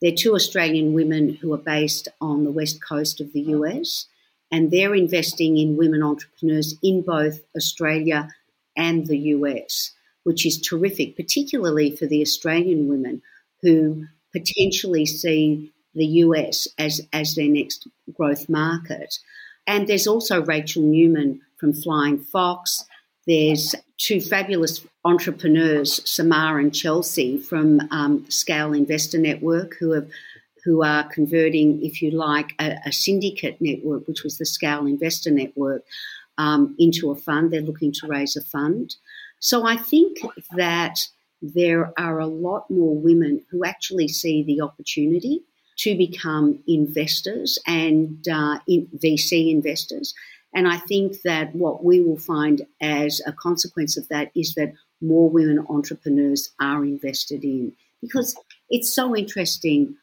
They're 0.00 0.12
two 0.12 0.34
Australian 0.34 0.92
women 0.92 1.34
who 1.34 1.52
are 1.54 1.58
based 1.58 2.08
on 2.20 2.44
the 2.44 2.52
west 2.52 2.82
coast 2.82 3.20
of 3.20 3.32
the 3.32 3.40
US, 3.40 4.06
and 4.50 4.70
they're 4.70 4.94
investing 4.94 5.56
in 5.56 5.76
women 5.76 6.02
entrepreneurs 6.02 6.76
in 6.82 7.02
both 7.02 7.40
Australia 7.56 8.28
and 8.76 9.06
the 9.06 9.18
US, 9.18 9.92
which 10.24 10.44
is 10.44 10.60
terrific, 10.60 11.16
particularly 11.16 11.90
for 11.94 12.06
the 12.06 12.20
Australian 12.20 12.88
women 12.88 13.22
who 13.62 14.06
potentially 14.32 15.06
see 15.06 15.72
the 15.94 16.06
US 16.06 16.68
as, 16.78 17.00
as 17.12 17.34
their 17.34 17.48
next 17.48 17.86
growth 18.12 18.48
market. 18.48 19.18
And 19.66 19.86
there's 19.86 20.06
also 20.06 20.42
Rachael 20.42 20.82
Neumann 20.82 21.40
from 21.56 21.72
Flying 21.72 22.18
Fox. 22.18 22.84
There's 23.26 23.74
two 23.98 24.20
fabulous 24.20 24.84
entrepreneurs, 25.04 26.00
Samar 26.08 26.58
and 26.58 26.74
Chelsea 26.74 27.38
from 27.38 27.80
um, 27.90 28.28
Scale 28.30 28.72
Investor 28.72 29.18
Network, 29.18 29.76
who 29.78 29.92
have 29.92 30.08
who 30.64 30.82
are 30.82 31.04
converting, 31.04 31.84
if 31.84 32.00
you 32.00 32.10
like, 32.10 32.54
a, 32.58 32.76
a 32.86 32.92
syndicate 32.92 33.58
network, 33.60 34.08
which 34.08 34.24
was 34.24 34.38
the 34.38 34.46
Scale 34.46 34.86
Investor 34.86 35.30
Network, 35.30 35.84
um, 36.38 36.74
into 36.78 37.10
a 37.10 37.16
fund. 37.16 37.52
They're 37.52 37.60
looking 37.60 37.92
to 37.92 38.06
raise 38.06 38.34
a 38.34 38.40
fund. 38.40 38.96
So 39.40 39.66
I 39.66 39.76
think 39.76 40.18
that 40.56 41.00
there 41.42 41.92
are 41.98 42.18
a 42.18 42.26
lot 42.26 42.70
more 42.70 42.96
women 42.96 43.42
who 43.50 43.62
actually 43.62 44.08
see 44.08 44.42
the 44.42 44.62
opportunity 44.62 45.42
to 45.76 45.96
become 45.96 46.60
investors 46.66 47.58
and 47.66 48.26
uh, 48.28 48.58
in 48.66 48.88
VC 48.96 49.50
investors. 49.50 50.14
And 50.54 50.68
I 50.68 50.78
think 50.78 51.22
that 51.22 51.54
what 51.54 51.84
we 51.84 52.00
will 52.00 52.18
find 52.18 52.66
as 52.80 53.20
a 53.26 53.32
consequence 53.32 53.96
of 53.96 54.08
that 54.08 54.30
is 54.36 54.54
that 54.54 54.72
more 55.00 55.28
women 55.28 55.66
entrepreneurs 55.68 56.50
are 56.60 56.84
invested 56.84 57.44
in. 57.44 57.72
Because 58.00 58.36
it's 58.70 58.94
so 58.94 59.16
interesting, 59.16 59.96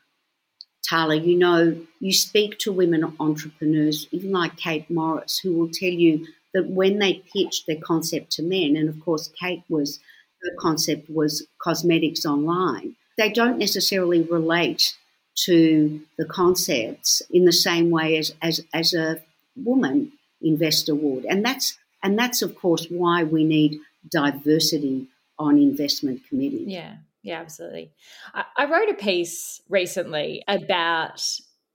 Tarla, 0.89 1.25
you 1.25 1.37
know, 1.37 1.77
you 1.99 2.13
speak 2.13 2.57
to 2.59 2.71
women 2.71 3.15
entrepreneurs, 3.19 4.07
even 4.11 4.31
like 4.31 4.57
Kate 4.57 4.89
Morris, 4.89 5.39
who 5.39 5.53
will 5.53 5.69
tell 5.69 5.89
you 5.89 6.27
that 6.53 6.69
when 6.69 6.99
they 6.99 7.23
pitched 7.33 7.65
their 7.65 7.79
concept 7.81 8.31
to 8.33 8.43
men, 8.43 8.75
and 8.75 8.89
of 8.89 8.99
course, 8.99 9.31
Kate 9.39 9.63
was, 9.69 9.99
her 10.43 10.51
concept 10.59 11.09
was 11.09 11.47
cosmetics 11.61 12.25
online, 12.25 12.95
they 13.17 13.29
don't 13.29 13.57
necessarily 13.57 14.21
relate 14.23 14.97
to 15.45 16.01
the 16.17 16.25
concepts 16.25 17.21
in 17.31 17.45
the 17.45 17.53
same 17.53 17.89
way 17.89 18.17
as, 18.17 18.33
as, 18.41 18.59
as 18.73 18.93
a 18.93 19.21
woman 19.55 20.11
investor 20.41 20.95
would. 20.95 21.25
And 21.25 21.45
that's 21.45 21.77
and 22.03 22.17
that's 22.17 22.41
of 22.41 22.55
course 22.55 22.87
why 22.89 23.23
we 23.23 23.43
need 23.43 23.79
diversity 24.09 25.07
on 25.37 25.57
investment 25.57 26.21
committees. 26.27 26.67
Yeah, 26.67 26.95
yeah, 27.23 27.39
absolutely. 27.39 27.91
I, 28.33 28.45
I 28.57 28.65
wrote 28.65 28.89
a 28.89 28.95
piece 28.95 29.61
recently 29.69 30.43
about 30.47 31.23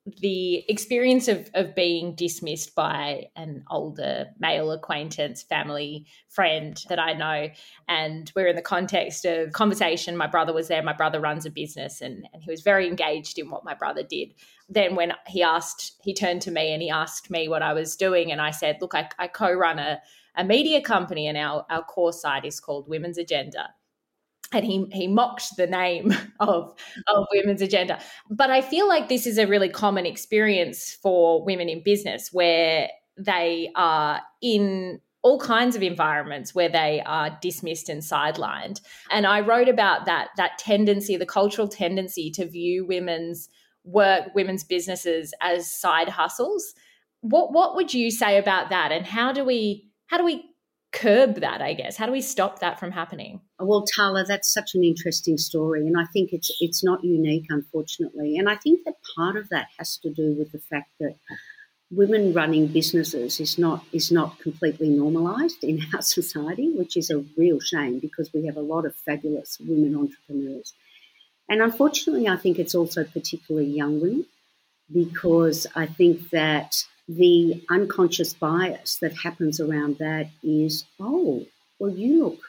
the 0.07 0.65
experience 0.69 1.27
of, 1.27 1.51
of 1.55 1.75
being 1.75 2.15
dismissed 2.15 2.75
by 2.77 3.25
an 3.35 3.65
older 3.71 4.27
male 4.39 4.71
acquaintance, 4.71 5.43
family, 5.43 6.07
friend 6.29 6.81
that 6.89 7.01
I 7.01 7.13
know. 7.13 7.49
And 7.89 8.31
we're 8.37 8.47
in 8.47 8.57
the 8.57 8.63
context 8.63 9.25
of 9.25 9.53
conversation. 9.53 10.17
My 10.17 10.29
brother 10.29 10.53
was 10.53 10.69
there. 10.69 10.83
My 10.83 10.93
brother 10.93 11.21
runs 11.21 11.45
a 11.45 11.51
business 11.51 12.01
and, 12.01 12.29
and 12.33 12.43
he 12.43 12.51
was 12.51 12.61
very 12.61 12.87
engaged 12.87 13.39
in 13.39 13.51
what 13.51 13.65
my 13.65 13.75
brother 13.75 14.05
did. 14.05 14.35
Then, 14.69 14.95
when 14.95 15.13
he 15.27 15.43
asked, 15.43 16.01
he 16.03 16.15
turned 16.15 16.43
to 16.43 16.51
me 16.51 16.73
and 16.73 16.83
he 16.83 16.91
asked 16.91 17.31
me 17.31 17.49
what 17.49 17.63
I 17.63 17.73
was 17.73 17.97
doing. 17.97 18.31
And 18.31 18.41
I 18.41 18.53
said, 18.53 18.79
Look, 18.81 18.95
I, 18.95 19.09
I 19.19 19.27
co 19.29 19.53
run 19.53 19.79
a, 19.79 20.01
a 20.37 20.45
media 20.45 20.81
company 20.81 21.27
and 21.27 21.37
our, 21.37 21.67
our 21.69 21.83
core 21.83 22.13
site 22.13 22.45
is 22.45 22.61
called 22.61 22.89
Women's 22.89 23.19
Agenda 23.19 23.71
and 24.53 24.65
he 24.65 24.87
he 24.93 25.07
mocked 25.07 25.57
the 25.57 25.67
name 25.67 26.15
of 26.41 26.75
of 27.07 27.27
women's 27.33 27.63
agenda. 27.63 28.01
But 28.31 28.51
i 28.51 28.61
feel 28.61 28.89
like 28.89 29.09
this 29.09 29.27
is 29.27 29.39
a 29.39 29.47
really 29.47 29.69
common 29.69 30.07
experience 30.07 30.93
for 31.03 31.45
women 31.45 31.69
in 31.69 31.83
business 31.83 32.33
where 32.33 32.89
they 33.19 33.71
are 33.75 34.21
in 34.43 35.01
all 35.23 35.41
kinds 35.41 35.75
of 35.75 35.83
environments 35.83 36.55
where 36.55 36.69
they 36.69 37.03
are 37.05 37.37
dismissed 37.41 37.89
and 37.89 38.03
sidelined. 38.03 38.81
And 39.11 39.27
i 39.27 39.41
wrote 39.41 39.69
about 39.69 40.07
that 40.07 40.29
that 40.37 40.59
tendency 40.59 41.17
the 41.17 41.27
cultural 41.27 41.69
tendency 41.69 42.31
to 42.33 42.49
view 42.49 42.85
women's 42.87 43.49
work 43.87 44.35
women's 44.35 44.65
businesses 44.65 45.33
as 45.41 45.71
side 45.71 46.09
hustles. 46.09 46.75
What 47.21 47.53
what 47.53 47.75
would 47.77 47.95
you 47.95 48.11
say 48.11 48.37
about 48.37 48.71
that? 48.71 48.93
And 48.93 49.07
how 49.07 49.33
do 49.33 49.45
we 49.45 49.91
how 50.07 50.19
do 50.19 50.25
we 50.25 50.45
curb 50.97 51.37
that, 51.37 51.61
I 51.61 51.75
guess? 51.75 51.97
How 51.97 52.07
do 52.07 52.13
we 52.13 52.21
stop 52.21 52.61
that 52.61 52.81
from 52.81 52.91
happening? 52.91 53.41
Well, 53.59 53.85
Tarla, 53.97 54.27
that's 54.27 54.53
such 54.53 54.75
an 54.75 54.83
interesting 54.83 55.39
story, 55.39 55.87
and 55.87 55.97
I 55.99 56.05
think 56.13 56.33
it's 56.33 56.51
it's 56.61 56.83
not 56.83 57.05
unique, 57.05 57.47
unfortunately. 57.51 58.37
And 58.39 58.49
I 58.49 58.57
think 58.57 58.85
that 58.85 58.95
part 59.17 59.37
of 59.37 59.49
that 59.51 59.69
has 59.79 59.99
to 59.99 60.11
do 60.11 60.35
with 60.39 60.53
the 60.53 60.59
fact 60.59 60.91
that 61.01 61.17
women 61.91 62.33
running 62.33 62.67
businesses 62.67 63.39
is 63.41 63.59
not 63.59 63.85
is 63.93 64.11
not 64.11 64.39
completely 64.41 64.89
normalised 64.89 65.63
in 65.63 65.81
our 65.95 66.03
society, 66.19 66.73
which 66.77 66.97
is 66.97 67.11
a 67.11 67.25
real 67.37 67.61
shame 67.61 67.99
because 67.99 68.33
we 68.33 68.47
have 68.47 68.57
a 68.57 68.69
lot 68.73 68.85
of 68.85 68.95
fabulous 68.95 69.59
women 69.61 69.95
entrepreneurs. 69.95 70.73
And 71.49 71.63
unfortunately, 71.63 72.27
I 72.27 72.37
think 72.37 72.59
it's 72.59 72.75
also 72.75 73.05
particularly 73.05 73.69
young 73.69 74.01
women 74.01 74.27
because 74.93 75.67
I 75.75 75.87
think 75.87 76.31
that 76.31 76.85
the 77.09 77.65
unconscious 77.71 78.35
bias 78.35 78.97
that 78.97 79.13
happens 79.17 79.61
around 79.61 79.99
that 79.99 80.29
is, 80.43 80.85
oh, 81.01 81.47
well, 81.79 81.91
you 81.91 82.25
look 82.25 82.41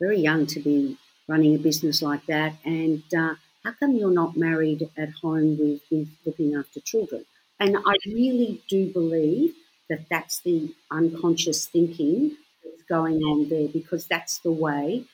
very 0.00 0.20
young 0.20 0.46
to 0.46 0.60
be 0.60 0.98
running 1.28 1.54
a 1.54 1.58
business 1.58 2.02
like 2.02 2.24
that, 2.26 2.54
and 2.64 3.02
uh, 3.16 3.34
how 3.64 3.72
come 3.80 3.96
you're 3.96 4.12
not 4.12 4.36
married 4.36 4.88
at 4.96 5.10
home 5.10 5.58
with, 5.58 5.80
with 5.90 6.08
looking 6.24 6.54
after 6.54 6.80
children? 6.80 7.24
And 7.58 7.76
I 7.76 7.94
really 8.06 8.62
do 8.68 8.92
believe 8.92 9.54
that 9.88 10.06
that's 10.10 10.40
the 10.40 10.74
unconscious 10.90 11.66
thinking 11.66 12.36
that's 12.62 12.82
going 12.88 13.22
on 13.22 13.48
there 13.48 13.68
because 13.68 14.06
that's 14.06 14.38
the 14.38 14.52
way, 14.52 15.04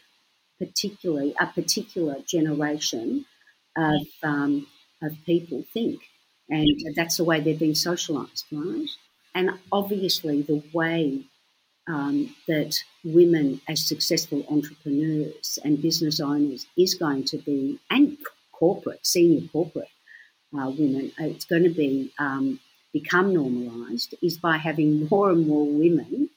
particularly 0.59 1.35
a 1.41 1.47
particular 1.47 2.17
generation 2.27 3.25
of, 3.77 4.07
um, 4.23 4.67
of 5.03 5.17
people 5.25 5.65
think 5.73 6.01
and 6.53 6.95
that's 6.95 7.17
the 7.17 7.25
way 7.25 7.41
they've 7.41 7.59
been 7.59 7.73
socialised, 7.73 8.45
right? 8.53 8.89
And 9.35 9.51
obviously, 9.71 10.43
the 10.43 10.63
way 10.73 11.25
um, 11.89 12.35
that 12.47 12.79
women 13.05 13.61
as 13.69 13.87
successful 13.87 14.45
entrepreneurs 14.49 15.59
and 15.65 15.81
business 15.81 16.21
owners 16.21 16.67
is 16.77 16.95
going 16.95 17.25
to 17.25 17.39
be, 17.39 17.79
and 17.91 18.19
corporate, 18.53 19.07
senior 19.07 19.49
corporate 19.49 19.89
uh, 20.57 20.71
women, 20.71 21.13
uh, 21.19 21.25
it's 21.25 21.47
going 21.47 21.65
to 21.65 21.71
be 21.71 22.13
um, 22.19 22.61
become 22.93 23.33
normalised, 23.33 24.15
is 24.23 24.37
by 24.37 24.59
having 24.59 25.09
more 25.09 25.31
and 25.31 25.47
more 25.49 25.67
women 25.67 26.29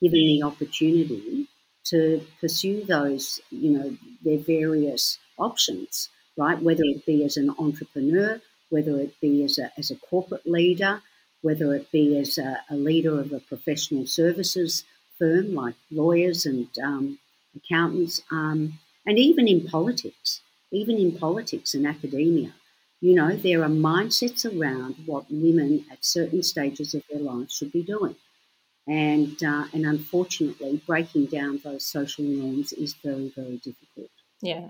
given 0.00 0.20
the 0.20 0.42
opportunity 0.42 1.48
to 1.84 2.24
pursue 2.40 2.84
those, 2.84 3.40
you 3.50 3.70
know, 3.70 3.96
their 4.22 4.38
various 4.38 5.18
options, 5.38 6.10
right? 6.36 6.60
Whether 6.60 6.84
it 6.84 7.06
be 7.06 7.24
as 7.24 7.36
an 7.36 7.54
entrepreneur, 7.58 8.40
whether 8.72 8.98
it 8.98 9.20
be 9.20 9.44
as 9.44 9.58
a, 9.58 9.70
as 9.76 9.90
a 9.90 9.96
corporate 9.96 10.46
leader, 10.46 11.02
whether 11.42 11.74
it 11.74 11.92
be 11.92 12.18
as 12.18 12.38
a, 12.38 12.58
a 12.70 12.76
leader 12.76 13.20
of 13.20 13.32
a 13.32 13.40
professional 13.40 14.06
services 14.06 14.84
firm 15.18 15.54
like 15.54 15.74
lawyers 15.90 16.46
and 16.46 16.68
um, 16.82 17.18
accountants, 17.54 18.22
um, 18.30 18.78
and 19.04 19.18
even 19.18 19.46
in 19.46 19.66
politics, 19.66 20.40
even 20.70 20.96
in 20.96 21.12
politics 21.12 21.74
and 21.74 21.86
academia. 21.86 22.54
You 23.00 23.14
know, 23.14 23.36
there 23.36 23.62
are 23.62 23.68
mindsets 23.68 24.46
around 24.46 24.94
what 25.06 25.26
women 25.28 25.84
at 25.90 26.04
certain 26.04 26.42
stages 26.42 26.94
of 26.94 27.02
their 27.10 27.20
lives 27.20 27.52
should 27.54 27.72
be 27.72 27.82
doing. 27.82 28.16
And, 28.86 29.42
uh, 29.42 29.64
and 29.72 29.84
unfortunately, 29.84 30.80
breaking 30.86 31.26
down 31.26 31.60
those 31.62 31.84
social 31.84 32.24
norms 32.24 32.72
is 32.72 32.94
very, 32.94 33.32
very 33.34 33.58
difficult. 33.58 34.10
Yeah. 34.40 34.68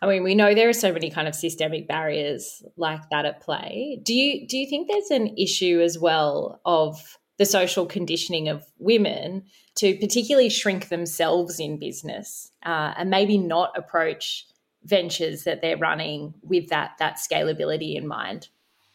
I 0.00 0.06
mean, 0.06 0.22
we 0.22 0.34
know 0.34 0.54
there 0.54 0.68
are 0.68 0.72
so 0.72 0.92
many 0.92 1.10
kind 1.10 1.28
of 1.28 1.34
systemic 1.34 1.86
barriers 1.86 2.62
like 2.76 3.00
that 3.10 3.24
at 3.24 3.40
play. 3.40 4.00
Do 4.02 4.14
you 4.14 4.46
do 4.46 4.56
you 4.56 4.68
think 4.68 4.88
there's 4.88 5.10
an 5.10 5.36
issue 5.36 5.80
as 5.80 5.98
well 5.98 6.60
of 6.64 7.18
the 7.38 7.44
social 7.44 7.86
conditioning 7.86 8.48
of 8.48 8.64
women 8.78 9.44
to 9.76 9.96
particularly 9.96 10.48
shrink 10.48 10.88
themselves 10.88 11.58
in 11.58 11.78
business 11.78 12.50
uh, 12.64 12.94
and 12.96 13.10
maybe 13.10 13.38
not 13.38 13.76
approach 13.76 14.46
ventures 14.84 15.44
that 15.44 15.60
they're 15.60 15.76
running 15.76 16.34
with 16.42 16.68
that 16.68 16.92
that 16.98 17.16
scalability 17.16 17.96
in 17.96 18.06
mind? 18.06 18.48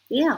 Yeah, 0.09 0.37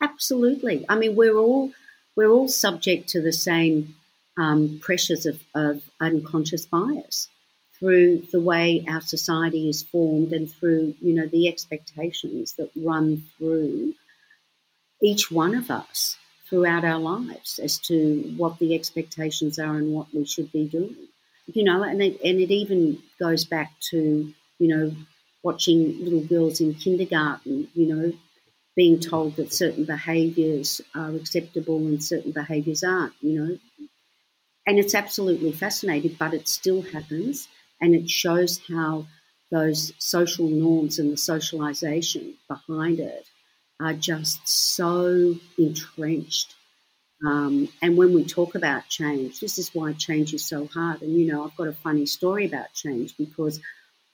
absolutely. 0.00 0.84
I 0.88 0.96
mean, 0.96 1.16
we're 1.16 1.36
all 1.36 1.72
we're 2.16 2.30
all 2.30 2.48
subject 2.48 3.08
to 3.10 3.22
the 3.22 3.32
same 3.32 3.94
um, 4.36 4.78
pressures 4.80 5.26
of, 5.26 5.42
of 5.54 5.82
unconscious 6.00 6.66
bias 6.66 7.28
through 7.82 8.18
the 8.30 8.40
way 8.40 8.84
our 8.88 9.00
society 9.00 9.68
is 9.68 9.82
formed 9.82 10.32
and 10.32 10.48
through, 10.48 10.94
you 11.00 11.12
know, 11.14 11.26
the 11.26 11.48
expectations 11.48 12.52
that 12.52 12.70
run 12.76 13.24
through 13.36 13.92
each 15.02 15.32
one 15.32 15.56
of 15.56 15.68
us 15.68 16.16
throughout 16.48 16.84
our 16.84 17.00
lives 17.00 17.58
as 17.58 17.78
to 17.78 18.34
what 18.36 18.56
the 18.60 18.76
expectations 18.76 19.58
are 19.58 19.74
and 19.74 19.92
what 19.92 20.06
we 20.14 20.24
should 20.24 20.52
be 20.52 20.68
doing. 20.68 21.08
You 21.52 21.64
know, 21.64 21.82
and 21.82 22.00
it, 22.00 22.20
and 22.24 22.38
it 22.38 22.52
even 22.52 23.02
goes 23.18 23.44
back 23.44 23.72
to, 23.90 24.32
you 24.60 24.68
know, 24.68 24.94
watching 25.42 26.04
little 26.04 26.24
girls 26.24 26.60
in 26.60 26.74
kindergarten, 26.74 27.66
you 27.74 27.92
know, 27.92 28.12
being 28.76 29.00
told 29.00 29.34
that 29.36 29.52
certain 29.52 29.86
behaviours 29.86 30.80
are 30.94 31.10
acceptable 31.16 31.78
and 31.78 32.02
certain 32.02 32.30
behaviours 32.30 32.84
aren't, 32.84 33.14
you 33.20 33.40
know. 33.40 33.58
And 34.68 34.78
it's 34.78 34.94
absolutely 34.94 35.50
fascinating, 35.50 36.14
but 36.16 36.32
it 36.32 36.46
still 36.46 36.82
happens 36.82 37.48
and 37.82 37.94
it 37.94 38.08
shows 38.08 38.60
how 38.68 39.06
those 39.50 39.92
social 39.98 40.48
norms 40.48 40.98
and 40.98 41.12
the 41.12 41.16
socialization 41.16 42.34
behind 42.48 43.00
it 43.00 43.26
are 43.80 43.92
just 43.92 44.48
so 44.48 45.34
entrenched. 45.58 46.54
Um, 47.26 47.68
and 47.82 47.96
when 47.96 48.14
we 48.14 48.24
talk 48.24 48.54
about 48.54 48.88
change, 48.88 49.40
this 49.40 49.58
is 49.58 49.74
why 49.74 49.92
change 49.92 50.32
is 50.32 50.46
so 50.46 50.66
hard. 50.66 51.02
And, 51.02 51.12
you 51.20 51.26
know, 51.26 51.44
I've 51.44 51.56
got 51.56 51.68
a 51.68 51.72
funny 51.72 52.06
story 52.06 52.46
about 52.46 52.72
change 52.72 53.16
because 53.16 53.60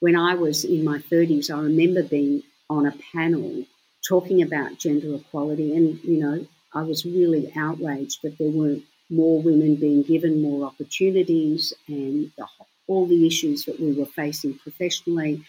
when 0.00 0.16
I 0.16 0.34
was 0.34 0.64
in 0.64 0.84
my 0.84 0.98
30s, 0.98 1.54
I 1.54 1.60
remember 1.60 2.02
being 2.02 2.42
on 2.68 2.86
a 2.86 2.94
panel 3.12 3.64
talking 4.08 4.42
about 4.42 4.78
gender 4.78 5.14
equality. 5.14 5.76
And, 5.76 6.02
you 6.02 6.20
know, 6.20 6.46
I 6.74 6.82
was 6.82 7.04
really 7.04 7.52
outraged 7.56 8.22
that 8.22 8.38
there 8.38 8.50
weren't 8.50 8.84
more 9.10 9.40
women 9.42 9.76
being 9.76 10.02
given 10.02 10.42
more 10.42 10.66
opportunities 10.66 11.72
and 11.86 12.30
the 12.36 12.46
all 12.88 13.06
the 13.06 13.26
issues 13.26 13.66
that 13.66 13.78
we 13.78 13.92
were 13.92 14.06
facing 14.06 14.58
professionally. 14.58 15.44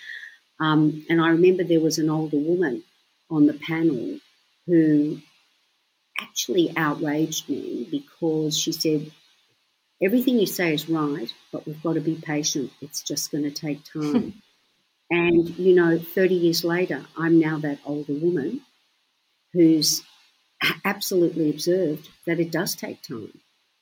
Um, 0.59 1.05
and 1.09 1.21
I 1.21 1.29
remember 1.29 1.63
there 1.63 1.79
was 1.79 1.97
an 1.97 2.09
older 2.09 2.37
woman 2.37 2.83
on 3.31 3.47
the 3.47 3.53
panel 3.53 4.19
who 4.67 5.19
actually 6.19 6.71
outraged 6.75 7.49
me 7.49 7.87
because 7.89 8.57
she 8.57 8.71
said, 8.71 9.11
Everything 10.01 10.39
you 10.39 10.45
say 10.45 10.73
is 10.73 10.87
right, 10.87 11.33
but 11.51 11.65
we've 11.67 11.83
got 11.83 11.95
to 11.95 11.99
be 11.99 12.15
patient. 12.15 12.71
It's 12.81 13.01
just 13.01 13.31
going 13.31 13.43
to 13.43 13.51
take 13.51 13.83
time. 13.83 14.41
and, 15.11 15.49
you 15.57 15.75
know, 15.75 15.99
30 15.99 16.35
years 16.35 16.63
later, 16.63 17.05
I'm 17.17 17.39
now 17.39 17.59
that 17.59 17.79
older 17.85 18.13
woman 18.13 18.61
who's 19.51 20.01
absolutely 20.85 21.49
observed 21.49 22.07
that 22.25 22.39
it 22.39 22.51
does 22.51 22.75
take 22.75 23.01
time, 23.01 23.33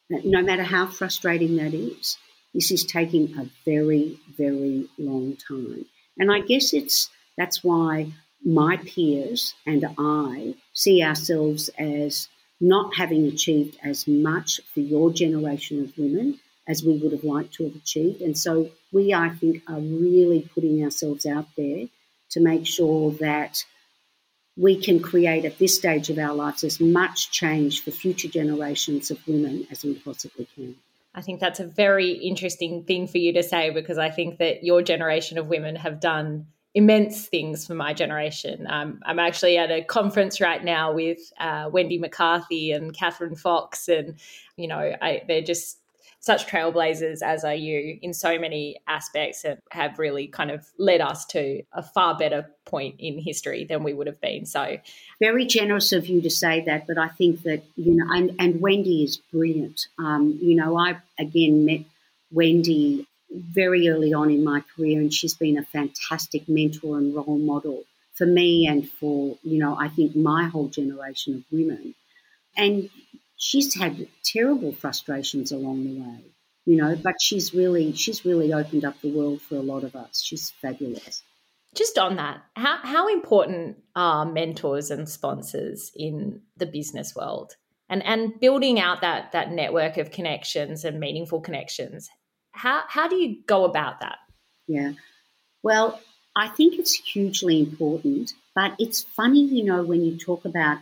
no 0.09 0.41
matter 0.41 0.63
how 0.63 0.87
frustrating 0.87 1.57
that 1.57 1.75
is. 1.75 2.17
This 2.53 2.71
is 2.71 2.86
taking 2.86 3.38
a 3.38 3.49
very, 3.65 4.19
very 4.38 4.89
long 4.97 5.38
time. 5.47 5.86
And 6.17 6.31
I 6.31 6.41
guess 6.41 6.73
it's 6.73 7.10
that's 7.38 7.63
why 7.63 8.12
my 8.43 8.77
peers 8.77 9.53
and 9.65 9.86
I 9.97 10.55
see 10.73 11.03
ourselves 11.03 11.69
as 11.77 12.27
not 12.60 12.95
having 12.95 13.27
achieved 13.27 13.77
as 13.83 14.07
much 14.07 14.60
for 14.73 14.79
your 14.79 15.12
generation 15.12 15.83
of 15.83 15.97
women 15.97 16.39
as 16.67 16.83
we 16.83 16.97
would 16.97 17.12
have 17.12 17.23
liked 17.23 17.53
to 17.55 17.65
have 17.65 17.75
achieved. 17.75 18.21
And 18.21 18.38
so 18.38 18.71
we, 18.91 19.13
I 19.13 19.29
think, 19.29 19.63
are 19.67 19.79
really 19.79 20.49
putting 20.53 20.83
ourselves 20.83 21.25
out 21.25 21.47
there 21.55 21.86
to 22.31 22.39
make 22.39 22.65
sure 22.65 23.12
that 23.13 23.63
we 24.57 24.81
can 24.81 24.99
create 24.99 25.45
at 25.45 25.60
this 25.60 25.75
stage 25.75 26.10
of 26.10 26.17
our 26.17 26.33
lives 26.33 26.63
as 26.63 26.79
much 26.79 27.31
change 27.31 27.83
for 27.83 27.91
future 27.91 28.27
generations 28.27 29.12
of 29.12 29.25
women 29.27 29.67
as 29.71 29.83
we 29.83 29.93
possibly 29.93 30.47
can. 30.55 30.75
I 31.17 31.21
think 31.21 31.39
that's 31.39 31.60
a 31.60 31.65
very 31.65 32.12
interesting 32.12 32.84
thing 32.84 33.08
for 33.08 33.17
you 33.17 33.34
to 33.34 33.41
say 33.41 33.71
because 33.71 33.97
I 33.97 34.12
think 34.12 34.38
that 34.38 34.63
your 34.63 34.84
generation 34.84 35.39
of 35.39 35.47
women 35.47 35.75
have 35.75 35.99
done 35.99 36.45
immense 36.75 37.25
things 37.25 37.65
for 37.65 37.73
my 37.73 37.91
generation. 37.91 38.67
Um, 38.69 38.99
I'm 39.03 39.17
actually 39.17 39.58
at 39.58 39.71
a 39.71 39.84
conference 39.84 40.39
right 40.39 40.63
now 40.63 40.93
with 40.93 41.17
uh, 41.39 41.71
Wendy 41.73 41.97
McCarthy 41.97 42.71
and 42.71 42.93
Catherine 42.93 43.36
Fox, 43.36 43.88
and 43.88 44.19
you 44.58 44.67
know, 44.67 44.93
I, 45.01 45.23
they're 45.27 45.41
just 45.41 45.80
such 46.19 46.47
trailblazers 46.47 47.21
as 47.21 47.43
are 47.43 47.56
you 47.56 47.97
in 48.01 48.13
so 48.13 48.38
many 48.38 48.77
aspects 48.88 49.45
and 49.45 49.60
have 49.71 49.97
really 49.99 50.27
kind 50.27 50.51
of 50.51 50.65
led 50.77 50.99
us 50.99 51.25
to 51.25 51.62
a 51.73 51.84
far 51.84 52.17
better 52.17 52.49
point 52.65 52.95
in 52.99 53.19
history 53.19 53.63
than 53.63 53.84
we 53.84 53.93
would 53.93 54.08
have 54.08 54.19
been. 54.19 54.45
So 54.45 54.77
very 55.21 55.45
generous 55.45 55.93
of 55.93 56.08
you 56.08 56.21
to 56.21 56.30
say 56.30 56.63
that, 56.65 56.88
but 56.88 56.97
I 56.97 57.08
think 57.08 57.43
that, 57.43 57.63
you 57.75 57.95
know, 57.95 58.06
and, 58.10 58.36
and 58.39 58.60
Wendy 58.60 59.03
is 59.03 59.17
brilliant. 59.32 59.88
Um, 59.99 60.38
you 60.41 60.56
know, 60.56 60.77
I 60.77 60.97
again 61.17 61.65
met 61.65 61.82
Wendy 62.32 63.08
very 63.32 63.89
early 63.89 64.13
on 64.13 64.30
in 64.30 64.43
my 64.43 64.63
career, 64.75 64.99
and 64.99 65.13
she's 65.13 65.36
been 65.36 65.58
a 65.58 65.63
fantastic 65.63 66.47
mentor 66.47 66.97
and 66.97 67.13
role 67.13 67.38
model 67.38 67.84
for 68.13 68.25
me 68.25 68.67
and 68.67 68.89
for, 68.89 69.38
you 69.43 69.60
know, 69.60 69.77
I 69.77 69.89
think 69.89 70.15
my 70.15 70.45
whole 70.45 70.69
generation 70.69 71.36
of 71.36 71.43
women. 71.51 71.93
And 72.56 72.89
she's 73.38 73.76
had 73.76 74.08
terrible 74.23 74.73
frustrations 74.73 75.52
along 75.52 75.84
the 75.84 76.02
way, 76.02 76.26
you 76.65 76.76
know, 76.76 76.95
but 76.95 77.15
she's 77.21 77.54
really 77.54 77.93
she's 77.93 78.26
really 78.26 78.52
opened 78.52 78.84
up 78.84 79.00
the 79.02 79.12
world 79.12 79.41
for 79.41 79.56
a 79.56 79.62
lot 79.62 79.84
of 79.84 79.95
us. 79.95 80.21
She's 80.21 80.52
fabulous. 80.62 81.23
Just 81.76 81.97
on 81.97 82.15
that, 82.15 82.41
how 82.56 82.78
how 82.82 83.08
important 83.08 83.78
are 83.95 84.26
mentors 84.26 84.91
and 84.91 85.08
sponsors 85.08 85.91
in 85.95 86.41
the 86.58 86.65
business 86.65 87.15
world? 87.15 87.56
And 87.89 88.04
and 88.04 88.38
building 88.39 88.80
out 88.80 89.02
that 89.02 89.32
that 89.32 89.52
network 89.52 89.97
of 89.97 90.12
connections 90.12 90.84
and 90.84 91.00
meaningful 91.00 91.39
connections. 91.39 92.10
How 92.52 92.84
how 92.88 93.08
do 93.08 93.15
you 93.15 93.43
go 93.45 93.63
about 93.63 94.02
that? 94.02 94.17
Yeah. 94.67 94.93
Well, 95.63 96.00
I 96.36 96.50
think 96.50 96.78
it's 96.78 96.93
hugely 96.93 97.60
important, 97.60 98.34
but 98.56 98.73
it's 98.80 99.02
funny, 99.02 99.43
you 99.43 99.63
know, 99.63 99.84
when 99.84 100.04
you 100.04 100.17
talk 100.17 100.45
about 100.45 100.80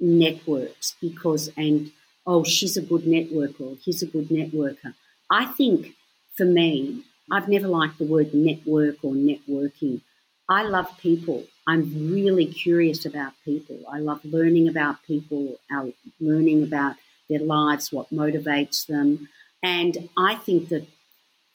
networks 0.00 0.96
because, 1.00 1.50
and 1.56 1.92
oh, 2.26 2.44
she's 2.44 2.76
a 2.76 2.82
good 2.82 3.02
networker, 3.02 3.78
he's 3.80 4.02
a 4.02 4.06
good 4.06 4.28
networker. 4.28 4.94
I 5.30 5.46
think 5.46 5.94
for 6.36 6.44
me, 6.44 7.04
I've 7.30 7.48
never 7.48 7.66
liked 7.68 7.98
the 7.98 8.04
word 8.06 8.34
network 8.34 8.96
or 9.02 9.12
networking. 9.12 10.02
I 10.48 10.62
love 10.62 10.86
people. 10.98 11.44
I'm 11.66 12.12
really 12.12 12.46
curious 12.46 13.04
about 13.04 13.32
people. 13.44 13.78
I 13.90 13.98
love 13.98 14.24
learning 14.24 14.68
about 14.68 15.02
people, 15.02 15.56
our 15.70 15.90
learning 16.20 16.62
about 16.62 16.94
their 17.28 17.40
lives, 17.40 17.90
what 17.90 18.10
motivates 18.10 18.86
them. 18.86 19.28
And 19.62 20.08
I 20.16 20.36
think 20.36 20.68
that 20.68 20.86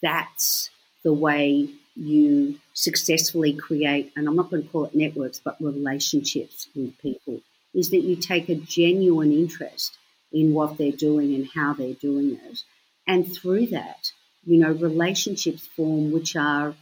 that's 0.01 0.69
the 1.03 1.13
way 1.13 1.69
you 1.95 2.59
successfully 2.73 3.53
create, 3.53 4.11
and 4.15 4.27
I'm 4.27 4.35
not 4.35 4.49
going 4.49 4.63
to 4.63 4.69
call 4.69 4.85
it 4.85 4.95
networks, 4.95 5.39
but 5.39 5.57
relationships 5.61 6.67
with 6.75 6.97
people 6.99 7.41
is 7.73 7.89
that 7.91 8.01
you 8.01 8.15
take 8.15 8.49
a 8.49 8.55
genuine 8.55 9.31
interest 9.31 9.97
in 10.31 10.53
what 10.53 10.77
they're 10.77 10.91
doing 10.91 11.33
and 11.35 11.47
how 11.53 11.73
they're 11.73 11.93
doing 11.93 12.39
it. 12.45 12.59
And 13.07 13.31
through 13.31 13.67
that, 13.67 14.11
you 14.45 14.57
know, 14.59 14.71
relationships 14.71 15.67
form 15.67 16.11
which 16.11 16.35
are, 16.35 16.75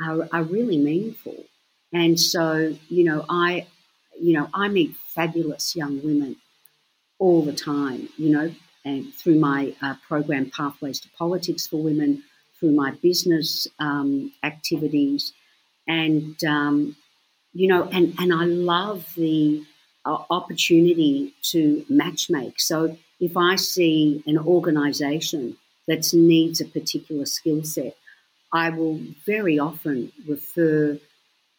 are, 0.00 0.28
are 0.32 0.42
really 0.42 0.78
meaningful. 0.78 1.44
And 1.92 2.18
so, 2.18 2.76
you 2.88 3.04
know, 3.04 3.24
I, 3.28 3.66
you 4.20 4.32
know, 4.32 4.48
I 4.52 4.68
meet 4.68 4.96
fabulous 5.14 5.76
young 5.76 6.02
women 6.02 6.36
all 7.18 7.42
the 7.42 7.52
time, 7.52 8.08
you 8.16 8.30
know, 8.30 8.54
and 8.84 9.14
through 9.14 9.38
my 9.38 9.74
uh, 9.80 9.94
program 10.06 10.50
Pathways 10.50 11.00
to 11.00 11.08
Politics 11.16 11.66
for 11.66 11.82
Women, 11.82 12.22
through 12.58 12.72
my 12.72 12.92
business 12.92 13.66
um, 13.78 14.32
activities, 14.42 15.32
and 15.86 16.42
um, 16.44 16.96
you 17.52 17.68
know, 17.68 17.84
and 17.84 18.14
and 18.18 18.32
I 18.32 18.44
love 18.44 19.06
the 19.16 19.64
opportunity 20.06 21.34
to 21.42 21.84
matchmake. 21.90 22.60
So 22.60 22.96
if 23.20 23.36
I 23.36 23.56
see 23.56 24.22
an 24.26 24.38
organization 24.38 25.56
that 25.86 26.12
needs 26.12 26.60
a 26.60 26.66
particular 26.66 27.26
skill 27.26 27.64
set, 27.64 27.96
I 28.52 28.70
will 28.70 29.00
very 29.26 29.58
often 29.58 30.12
refer 30.26 30.98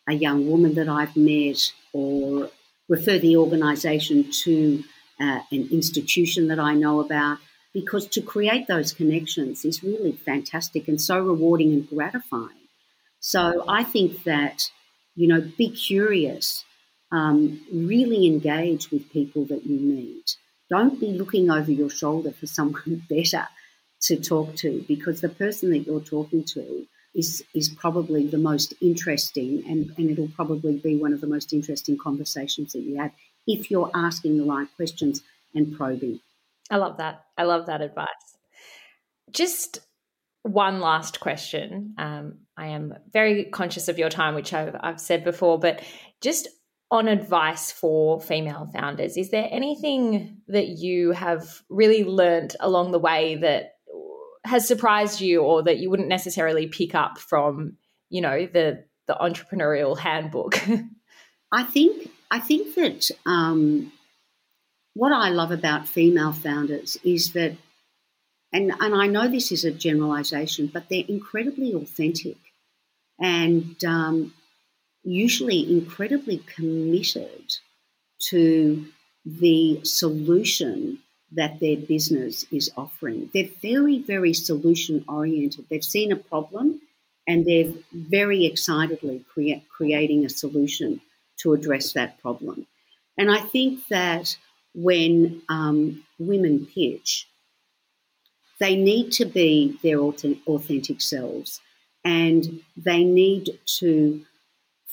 a 0.07 0.13
young 0.13 0.49
woman 0.49 0.75
that 0.75 0.87
I've 0.87 1.15
met 1.15 1.71
or 1.93 2.49
refer 2.87 3.17
the 3.17 3.37
organization 3.37 4.31
to 4.43 4.83
uh, 5.19 5.39
an 5.51 5.69
institution 5.71 6.47
that 6.49 6.59
I 6.59 6.73
know 6.73 6.99
about 6.99 7.39
because 7.73 8.07
to 8.07 8.21
create 8.21 8.67
those 8.67 8.93
connections 8.93 9.65
is 9.65 9.83
really 9.83 10.11
fantastic 10.11 10.87
and 10.87 11.01
so 11.01 11.19
rewarding 11.19 11.73
and 11.73 11.89
gratifying. 11.89 12.49
So 13.19 13.65
I 13.67 13.83
think 13.83 14.23
that, 14.23 14.69
you 15.15 15.27
know, 15.27 15.41
be 15.57 15.69
curious 15.69 16.63
um, 17.11 17.61
really 17.71 18.25
engage 18.25 18.91
with 18.91 19.11
people 19.11 19.45
that 19.45 19.65
you 19.65 19.79
meet. 19.79 20.37
Don't 20.69 20.99
be 20.99 21.11
looking 21.11 21.51
over 21.51 21.71
your 21.71 21.89
shoulder 21.89 22.31
for 22.31 22.47
someone 22.47 23.03
better 23.09 23.47
to 24.01 24.17
talk 24.17 24.55
to 24.55 24.83
because 24.87 25.21
the 25.21 25.29
person 25.29 25.71
that 25.71 25.79
you're 25.79 26.01
talking 26.01 26.43
to 26.43 26.85
is 27.13 27.43
is 27.53 27.69
probably 27.69 28.27
the 28.27 28.37
most 28.37 28.73
interesting 28.81 29.63
and, 29.67 29.93
and 29.97 30.11
it'll 30.11 30.27
probably 30.27 30.77
be 30.77 30.97
one 30.97 31.13
of 31.13 31.21
the 31.21 31.27
most 31.27 31.53
interesting 31.53 31.97
conversations 31.97 32.73
that 32.73 32.81
you 32.81 32.97
have 32.97 33.11
if 33.47 33.71
you're 33.71 33.89
asking 33.95 34.37
the 34.37 34.43
right 34.43 34.67
questions 34.75 35.21
and 35.53 35.75
probing. 35.77 36.19
I 36.69 36.77
love 36.77 36.97
that. 36.97 37.25
I 37.37 37.43
love 37.43 37.67
that 37.67 37.81
advice. 37.81 38.07
Just 39.31 39.79
one 40.43 40.79
last 40.79 41.19
question. 41.19 41.95
Um, 41.97 42.39
I 42.57 42.67
am 42.67 42.95
very 43.11 43.45
conscious 43.45 43.87
of 43.87 43.97
your 43.97 44.09
time, 44.09 44.35
which 44.35 44.53
I've, 44.53 44.75
I've 44.79 45.01
said 45.01 45.23
before, 45.23 45.59
but 45.59 45.81
just 46.21 46.47
on 46.91 47.07
advice 47.07 47.71
for 47.71 48.21
female 48.21 48.69
founders, 48.71 49.17
is 49.17 49.31
there 49.31 49.47
anything 49.51 50.41
that 50.47 50.67
you 50.67 51.11
have 51.11 51.61
really 51.69 52.03
learnt 52.03 52.55
along 52.59 52.91
the 52.91 52.99
way 52.99 53.35
that 53.35 53.73
has 54.43 54.67
surprised 54.67 55.21
you 55.21 55.41
or 55.41 55.63
that 55.63 55.79
you 55.79 55.89
wouldn't 55.89 56.07
necessarily 56.09 56.67
pick 56.67 56.93
up 56.93 57.17
from, 57.17 57.77
you 58.09 58.21
know, 58.21 58.45
the 58.45 58.85
the 59.07 59.15
entrepreneurial 59.15 59.97
handbook? 59.97 60.59
I 61.51 61.63
think 61.63 62.11
I 62.29 62.39
think 62.39 62.75
that 62.75 63.09
um, 63.25 63.91
what 64.93 65.11
I 65.11 65.29
love 65.29 65.51
about 65.51 65.87
female 65.87 66.33
founders 66.33 66.97
is 67.03 67.33
that, 67.33 67.55
and 68.51 68.71
and 68.79 68.95
I 68.95 69.07
know 69.07 69.27
this 69.27 69.51
is 69.51 69.65
a 69.65 69.71
generalization, 69.71 70.67
but 70.67 70.89
they're 70.89 71.03
incredibly 71.07 71.73
authentic, 71.73 72.37
and 73.19 73.75
um, 73.85 74.33
usually 75.05 75.71
incredibly 75.71 76.39
committed 76.39 77.55
to 78.29 78.85
the 79.25 79.79
solution 79.83 80.99
that 81.31 81.59
their 81.59 81.77
business 81.77 82.45
is 82.51 82.71
offering. 82.77 83.29
They're 83.33 83.49
very, 83.61 83.99
very 83.99 84.33
solution 84.33 85.03
oriented. 85.07 85.65
They've 85.69 85.83
seen 85.83 86.11
a 86.11 86.15
problem 86.15 86.81
and 87.27 87.45
they're 87.45 87.73
very 87.93 88.45
excitedly 88.45 89.23
crea- 89.33 89.63
creating 89.69 90.25
a 90.25 90.29
solution 90.29 91.01
to 91.37 91.53
address 91.53 91.93
that 91.93 92.19
problem. 92.21 92.67
And 93.17 93.31
I 93.31 93.39
think 93.39 93.87
that 93.89 94.35
when 94.73 95.41
um, 95.49 96.03
women 96.19 96.67
pitch, 96.73 97.27
they 98.59 98.75
need 98.75 99.11
to 99.13 99.25
be 99.25 99.77
their 99.83 99.99
authentic 99.99 101.01
selves 101.01 101.59
and 102.03 102.61
they 102.77 103.03
need 103.03 103.59
to 103.79 104.23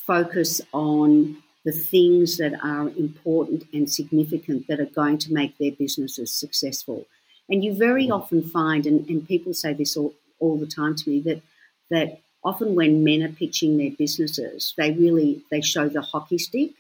focus 0.07 0.61
on 0.73 1.37
the 1.65 1.73
things 1.73 2.39
that 2.39 2.55
are 2.63 2.89
important 2.91 3.65
and 3.73 3.91
significant 3.91 4.67
that 4.67 4.81
are 4.81 4.87
going 4.87 5.19
to 5.19 5.33
make 5.33 5.57
their 5.59 5.73
businesses 5.73 6.33
successful. 6.33 7.07
And 7.49 7.63
you 7.63 7.75
very 7.75 8.09
mm. 8.09 8.15
often 8.15 8.43
find, 8.43 8.87
and, 8.87 9.09
and 9.09 9.27
people 9.27 9.55
say 9.55 9.73
this 9.73 9.97
all, 9.97 10.15
all 10.41 10.57
the 10.59 10.67
time 10.67 10.97
to 10.97 11.11
me, 11.11 11.21
that 11.21 11.43
that 11.91 12.21
often 12.43 12.75
when 12.75 13.05
men 13.05 13.23
are 13.23 13.29
pitching 13.29 13.77
their 13.77 13.91
businesses, 13.91 14.75
they 14.77 14.93
really 14.93 15.43
they 15.51 15.61
show 15.61 15.89
the 15.89 16.01
hockey 16.01 16.39
stick 16.39 16.71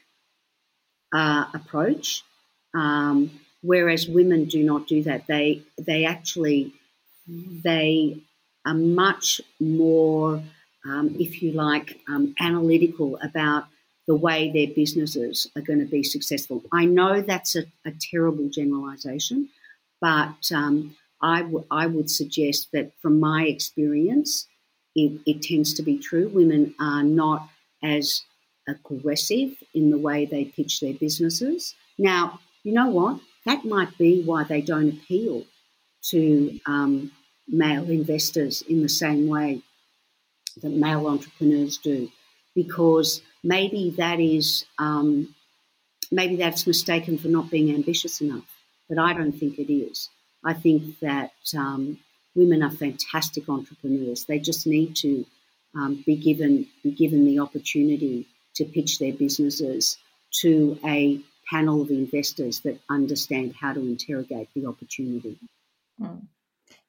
uh, 1.14 1.44
approach, 1.54 2.24
um, 2.74 3.30
whereas 3.62 4.08
women 4.08 4.46
do 4.46 4.62
not 4.64 4.86
do 4.86 5.02
that. 5.04 5.26
They 5.26 5.62
they 5.78 6.04
actually 6.06 6.72
they 7.26 8.18
are 8.64 8.74
much 8.74 9.40
more 9.60 10.42
um, 10.84 11.16
if 11.18 11.42
you 11.42 11.52
like, 11.52 12.00
um, 12.08 12.34
analytical 12.40 13.18
about 13.22 13.64
the 14.06 14.16
way 14.16 14.50
their 14.50 14.74
businesses 14.74 15.48
are 15.54 15.62
going 15.62 15.78
to 15.78 15.84
be 15.86 16.02
successful. 16.02 16.62
I 16.72 16.86
know 16.86 17.20
that's 17.20 17.54
a, 17.54 17.64
a 17.86 17.92
terrible 18.10 18.48
generalization, 18.48 19.48
but 20.00 20.50
um, 20.52 20.96
I, 21.20 21.42
w- 21.42 21.64
I 21.70 21.86
would 21.86 22.10
suggest 22.10 22.68
that 22.72 22.92
from 23.00 23.20
my 23.20 23.44
experience, 23.44 24.48
it, 24.94 25.20
it 25.24 25.42
tends 25.42 25.72
to 25.74 25.82
be 25.82 25.98
true. 25.98 26.28
Women 26.28 26.74
are 26.80 27.04
not 27.04 27.48
as 27.82 28.22
aggressive 28.68 29.50
in 29.74 29.90
the 29.90 29.98
way 29.98 30.26
they 30.26 30.44
pitch 30.44 30.80
their 30.80 30.94
businesses. 30.94 31.74
Now, 31.98 32.40
you 32.64 32.72
know 32.72 32.88
what? 32.88 33.20
That 33.46 33.64
might 33.64 33.96
be 33.98 34.22
why 34.22 34.44
they 34.44 34.60
don't 34.60 34.88
appeal 34.88 35.44
to 36.10 36.60
um, 36.66 37.12
male 37.48 37.88
investors 37.88 38.62
in 38.62 38.82
the 38.82 38.88
same 38.88 39.28
way 39.28 39.62
that 40.60 40.70
male 40.70 41.06
entrepreneurs 41.06 41.78
do, 41.78 42.10
because 42.54 43.22
maybe 43.42 43.90
that 43.98 44.20
is 44.20 44.64
um, 44.78 45.34
maybe 46.10 46.36
that's 46.36 46.66
mistaken 46.66 47.18
for 47.18 47.28
not 47.28 47.50
being 47.50 47.74
ambitious 47.74 48.20
enough. 48.20 48.44
But 48.88 48.98
I 48.98 49.14
don't 49.14 49.32
think 49.32 49.58
it 49.58 49.72
is. 49.72 50.08
I 50.44 50.54
think 50.54 50.98
that 51.00 51.32
um, 51.56 51.98
women 52.34 52.62
are 52.62 52.70
fantastic 52.70 53.48
entrepreneurs. 53.48 54.24
They 54.24 54.38
just 54.38 54.66
need 54.66 54.96
to 54.96 55.24
um, 55.74 56.02
be 56.04 56.16
given 56.16 56.66
be 56.82 56.90
given 56.90 57.24
the 57.24 57.38
opportunity 57.38 58.26
to 58.56 58.64
pitch 58.64 58.98
their 58.98 59.12
businesses 59.12 59.96
to 60.42 60.78
a 60.84 61.20
panel 61.50 61.82
of 61.82 61.90
investors 61.90 62.60
that 62.60 62.78
understand 62.88 63.54
how 63.60 63.72
to 63.72 63.80
interrogate 63.80 64.48
the 64.54 64.66
opportunity. 64.66 65.38
Mm. 66.00 66.26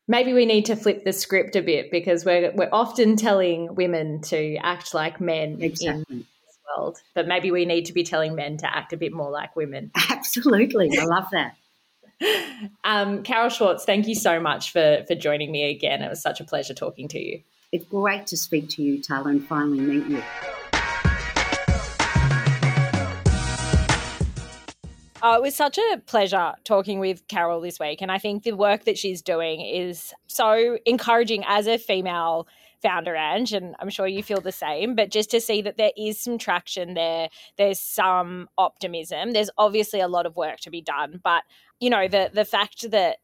Maybe 0.07 0.33
we 0.33 0.45
need 0.45 0.65
to 0.65 0.75
flip 0.75 1.05
the 1.05 1.13
script 1.13 1.55
a 1.55 1.61
bit 1.61 1.89
because 1.91 2.25
we're 2.25 2.51
we're 2.53 2.69
often 2.71 3.15
telling 3.15 3.73
women 3.75 4.21
to 4.23 4.57
act 4.57 4.93
like 4.93 5.21
men 5.21 5.61
exactly. 5.61 6.03
in 6.09 6.17
this 6.19 6.57
world, 6.77 7.01
but 7.13 7.27
maybe 7.27 7.51
we 7.51 7.65
need 7.65 7.85
to 7.85 7.93
be 7.93 8.03
telling 8.03 8.35
men 8.35 8.57
to 8.57 8.75
act 8.75 8.91
a 8.91 8.97
bit 8.97 9.13
more 9.13 9.31
like 9.31 9.55
women. 9.55 9.91
Absolutely, 10.09 10.97
I 10.99 11.05
love 11.05 11.27
that. 11.31 11.55
Um, 12.85 13.23
Carol 13.23 13.49
Schwartz, 13.49 13.83
thank 13.83 14.07
you 14.07 14.15
so 14.15 14.39
much 14.39 14.71
for 14.71 15.03
for 15.07 15.15
joining 15.15 15.51
me 15.51 15.69
again. 15.69 16.01
It 16.01 16.09
was 16.09 16.21
such 16.21 16.39
a 16.39 16.45
pleasure 16.45 16.73
talking 16.73 17.09
to 17.09 17.19
you. 17.19 17.41
It's 17.73 17.85
great 17.85 18.27
to 18.27 18.37
speak 18.37 18.69
to 18.69 18.81
you, 18.81 19.01
Tarla, 19.01 19.31
and 19.31 19.45
finally 19.45 19.81
meet 19.81 20.07
you. 20.07 20.23
Oh, 25.25 25.35
it 25.35 25.41
was 25.41 25.55
such 25.55 25.77
a 25.77 26.01
pleasure 26.05 26.51
talking 26.65 26.99
with 26.99 27.25
Carol 27.29 27.61
this 27.61 27.79
week. 27.79 28.01
And 28.01 28.11
I 28.11 28.17
think 28.17 28.43
the 28.43 28.51
work 28.51 28.83
that 28.83 28.97
she's 28.97 29.21
doing 29.21 29.61
is 29.61 30.13
so 30.27 30.77
encouraging 30.85 31.45
as 31.47 31.65
a 31.65 31.77
female 31.77 32.45
founder, 32.81 33.15
Ange, 33.15 33.53
and 33.53 33.73
I'm 33.79 33.89
sure 33.89 34.05
you 34.05 34.21
feel 34.21 34.41
the 34.41 34.51
same. 34.51 34.95
But 34.95 35.11
just 35.11 35.31
to 35.31 35.39
see 35.39 35.61
that 35.61 35.77
there 35.77 35.93
is 35.95 36.19
some 36.19 36.37
traction 36.37 36.93
there, 36.93 37.29
there's 37.57 37.79
some 37.79 38.49
optimism. 38.57 39.31
There's 39.31 39.49
obviously 39.57 40.01
a 40.01 40.09
lot 40.09 40.25
of 40.25 40.35
work 40.35 40.59
to 40.59 40.69
be 40.69 40.81
done. 40.81 41.21
But, 41.23 41.43
you 41.79 41.89
know, 41.89 42.09
the 42.09 42.29
the 42.33 42.43
fact 42.43 42.91
that 42.91 43.19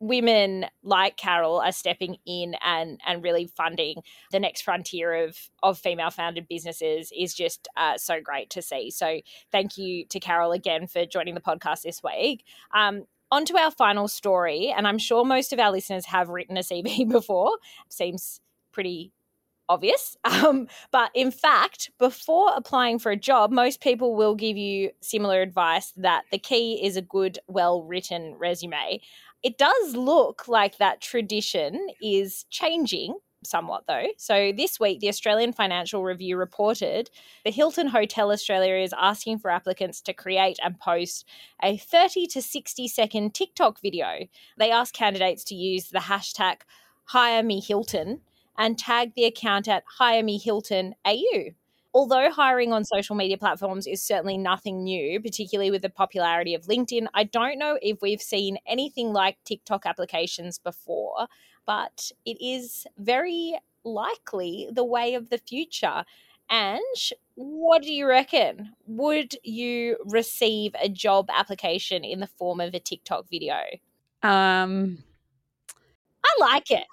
women 0.00 0.66
like 0.82 1.16
Carol 1.16 1.60
are 1.60 1.72
stepping 1.72 2.16
in 2.26 2.54
and 2.64 3.00
and 3.06 3.22
really 3.22 3.46
funding 3.46 4.02
the 4.30 4.40
next 4.40 4.62
frontier 4.62 5.24
of 5.24 5.36
of 5.62 5.78
female 5.78 6.10
founded 6.10 6.46
businesses 6.48 7.12
is 7.16 7.34
just 7.34 7.68
uh, 7.76 7.96
so 7.96 8.20
great 8.20 8.50
to 8.50 8.62
see. 8.62 8.90
So 8.90 9.20
thank 9.50 9.76
you 9.76 10.04
to 10.06 10.20
Carol 10.20 10.52
again 10.52 10.86
for 10.86 11.04
joining 11.04 11.34
the 11.34 11.40
podcast 11.40 11.82
this 11.82 12.02
week. 12.02 12.44
Um, 12.74 13.04
on 13.30 13.44
to 13.46 13.56
our 13.58 13.70
final 13.70 14.08
story, 14.08 14.72
and 14.74 14.86
I'm 14.86 14.98
sure 14.98 15.24
most 15.24 15.52
of 15.52 15.58
our 15.58 15.70
listeners 15.70 16.06
have 16.06 16.28
written 16.28 16.56
a 16.56 16.60
CV 16.60 17.08
before. 17.10 17.58
Seems 17.88 18.40
pretty 18.72 19.12
obvious. 19.68 20.16
Um, 20.28 20.68
but 20.92 21.10
in 21.14 21.32
fact, 21.32 21.90
before 21.98 22.52
applying 22.54 23.00
for 23.00 23.10
a 23.10 23.16
job, 23.16 23.50
most 23.50 23.80
people 23.80 24.14
will 24.14 24.36
give 24.36 24.56
you 24.56 24.90
similar 25.00 25.42
advice 25.42 25.92
that 25.96 26.24
the 26.30 26.38
key 26.38 26.84
is 26.84 26.96
a 26.96 27.02
good, 27.02 27.40
well 27.48 27.82
written 27.82 28.36
resume. 28.38 29.00
It 29.42 29.58
does 29.58 29.94
look 29.94 30.48
like 30.48 30.78
that 30.78 31.00
tradition 31.00 31.88
is 32.02 32.44
changing 32.50 33.18
somewhat 33.44 33.84
though. 33.86 34.06
So 34.16 34.52
this 34.52 34.80
week 34.80 35.00
the 35.00 35.08
Australian 35.08 35.52
Financial 35.52 36.02
Review 36.02 36.36
reported 36.36 37.10
the 37.44 37.50
Hilton 37.50 37.86
Hotel 37.86 38.32
Australia 38.32 38.74
is 38.74 38.94
asking 38.98 39.38
for 39.38 39.50
applicants 39.50 40.00
to 40.02 40.12
create 40.12 40.58
and 40.62 40.78
post 40.78 41.24
a 41.62 41.76
30 41.76 42.26
to 42.28 42.42
60 42.42 42.88
second 42.88 43.34
TikTok 43.34 43.80
video. 43.80 44.26
They 44.56 44.70
ask 44.70 44.92
candidates 44.92 45.44
to 45.44 45.54
use 45.54 45.88
the 45.88 46.00
hashtag 46.00 46.62
hire 47.04 47.42
me 47.42 47.60
Hilton 47.60 48.20
and 48.56 48.76
tag 48.76 49.14
the 49.14 49.24
account 49.24 49.68
at 49.68 49.84
hire 49.98 50.22
me 50.22 50.38
Hilton 50.38 50.94
AU 51.06 51.52
although 51.94 52.30
hiring 52.30 52.72
on 52.72 52.84
social 52.84 53.16
media 53.16 53.38
platforms 53.38 53.86
is 53.86 54.02
certainly 54.02 54.36
nothing 54.36 54.84
new, 54.84 55.20
particularly 55.20 55.70
with 55.70 55.82
the 55.82 55.90
popularity 55.90 56.54
of 56.54 56.66
LinkedIn, 56.66 57.06
I 57.14 57.24
don't 57.24 57.58
know 57.58 57.78
if 57.80 58.02
we've 58.02 58.22
seen 58.22 58.58
anything 58.66 59.12
like 59.12 59.36
TikTok 59.44 59.86
applications 59.86 60.58
before, 60.58 61.26
but 61.66 62.10
it 62.24 62.36
is 62.40 62.86
very 62.98 63.58
likely 63.84 64.68
the 64.72 64.84
way 64.84 65.14
of 65.14 65.30
the 65.30 65.38
future. 65.38 66.04
And 66.50 66.80
what 67.34 67.82
do 67.82 67.92
you 67.92 68.06
reckon? 68.06 68.74
Would 68.86 69.36
you 69.42 69.96
receive 70.04 70.74
a 70.80 70.88
job 70.88 71.28
application 71.30 72.04
in 72.04 72.20
the 72.20 72.26
form 72.26 72.60
of 72.60 72.74
a 72.74 72.80
TikTok 72.80 73.28
video? 73.30 73.56
Um, 74.22 74.98
I 76.24 76.36
like 76.40 76.70
it. 76.70 76.86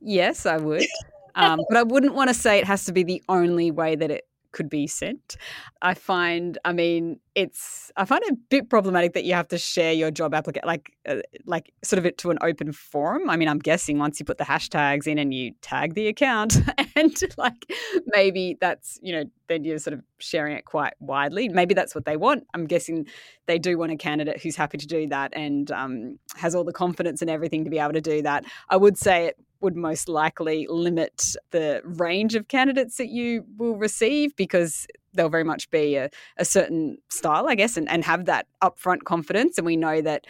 Yes, 0.00 0.46
I 0.46 0.56
would. 0.56 0.84
Um, 1.38 1.60
but 1.68 1.76
I 1.76 1.82
wouldn't 1.82 2.14
want 2.14 2.28
to 2.28 2.34
say 2.34 2.58
it 2.58 2.64
has 2.64 2.86
to 2.86 2.92
be 2.92 3.02
the 3.02 3.22
only 3.28 3.70
way 3.70 3.94
that 3.94 4.10
it 4.10 4.24
could 4.56 4.70
be 4.70 4.86
sent. 4.86 5.36
I 5.82 5.92
find, 5.92 6.56
I 6.64 6.72
mean, 6.72 7.20
it's 7.34 7.92
I 7.98 8.06
find 8.06 8.22
it 8.24 8.32
a 8.32 8.36
bit 8.48 8.70
problematic 8.70 9.12
that 9.12 9.24
you 9.24 9.34
have 9.34 9.48
to 9.48 9.58
share 9.58 9.92
your 9.92 10.10
job 10.10 10.32
application, 10.34 10.66
like 10.66 10.96
uh, 11.06 11.16
like 11.44 11.70
sort 11.84 11.98
of 11.98 12.06
it 12.06 12.16
to 12.18 12.30
an 12.30 12.38
open 12.40 12.72
forum. 12.72 13.28
I 13.28 13.36
mean, 13.36 13.48
I'm 13.48 13.58
guessing 13.58 13.98
once 13.98 14.18
you 14.18 14.24
put 14.24 14.38
the 14.38 14.44
hashtags 14.44 15.06
in 15.06 15.18
and 15.18 15.34
you 15.34 15.52
tag 15.60 15.92
the 15.92 16.08
account, 16.08 16.56
and 16.96 17.14
like 17.36 17.70
maybe 18.06 18.56
that's 18.58 18.98
you 19.02 19.12
know 19.12 19.24
then 19.48 19.64
you're 19.64 19.78
sort 19.78 19.92
of 19.92 20.02
sharing 20.18 20.56
it 20.56 20.64
quite 20.64 20.94
widely. 20.98 21.50
Maybe 21.50 21.74
that's 21.74 21.94
what 21.94 22.06
they 22.06 22.16
want. 22.16 22.46
I'm 22.54 22.66
guessing 22.66 23.06
they 23.44 23.58
do 23.58 23.76
want 23.76 23.92
a 23.92 23.96
candidate 23.96 24.40
who's 24.40 24.56
happy 24.56 24.78
to 24.78 24.86
do 24.86 25.06
that 25.08 25.34
and 25.36 25.70
um, 25.70 26.18
has 26.36 26.54
all 26.54 26.64
the 26.64 26.72
confidence 26.72 27.20
and 27.20 27.30
everything 27.30 27.64
to 27.64 27.70
be 27.70 27.78
able 27.78 27.92
to 27.92 28.00
do 28.00 28.22
that. 28.22 28.46
I 28.70 28.76
would 28.78 28.96
say 28.96 29.26
it 29.26 29.36
would 29.60 29.76
most 29.76 30.08
likely 30.08 30.66
limit 30.68 31.34
the 31.50 31.80
range 31.84 32.34
of 32.34 32.48
candidates 32.48 32.96
that 32.96 33.08
you 33.08 33.44
will 33.56 33.76
receive 33.76 34.34
because 34.36 34.86
they'll 35.14 35.28
very 35.28 35.44
much 35.44 35.70
be 35.70 35.96
a, 35.96 36.10
a 36.36 36.44
certain 36.44 36.98
style, 37.08 37.48
I 37.48 37.54
guess, 37.54 37.76
and, 37.76 37.88
and 37.88 38.04
have 38.04 38.26
that 38.26 38.46
upfront 38.62 39.04
confidence. 39.04 39.58
And 39.58 39.66
we 39.66 39.76
know 39.76 40.00
that 40.02 40.26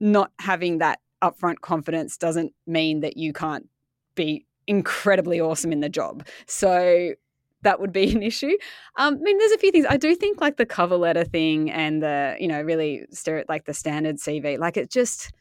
not 0.00 0.32
having 0.38 0.78
that 0.78 1.00
upfront 1.22 1.60
confidence 1.60 2.16
doesn't 2.16 2.52
mean 2.66 3.00
that 3.00 3.16
you 3.16 3.32
can't 3.32 3.68
be 4.14 4.46
incredibly 4.66 5.40
awesome 5.40 5.72
in 5.72 5.80
the 5.80 5.88
job. 5.88 6.26
So 6.46 7.14
that 7.62 7.80
would 7.80 7.92
be 7.92 8.10
an 8.14 8.22
issue. 8.22 8.56
Um, 8.96 9.14
I 9.14 9.18
mean, 9.18 9.38
there's 9.38 9.52
a 9.52 9.58
few 9.58 9.70
things. 9.70 9.86
I 9.88 9.96
do 9.96 10.14
think 10.14 10.40
like 10.40 10.56
the 10.56 10.66
cover 10.66 10.96
letter 10.96 11.24
thing 11.24 11.70
and 11.70 12.02
the, 12.02 12.36
you 12.38 12.48
know, 12.48 12.60
really 12.62 13.06
stare 13.10 13.38
at 13.38 13.48
like 13.48 13.64
the 13.64 13.74
standard 13.74 14.16
CV, 14.16 14.58
like 14.58 14.76
it 14.76 14.90
just 14.90 15.32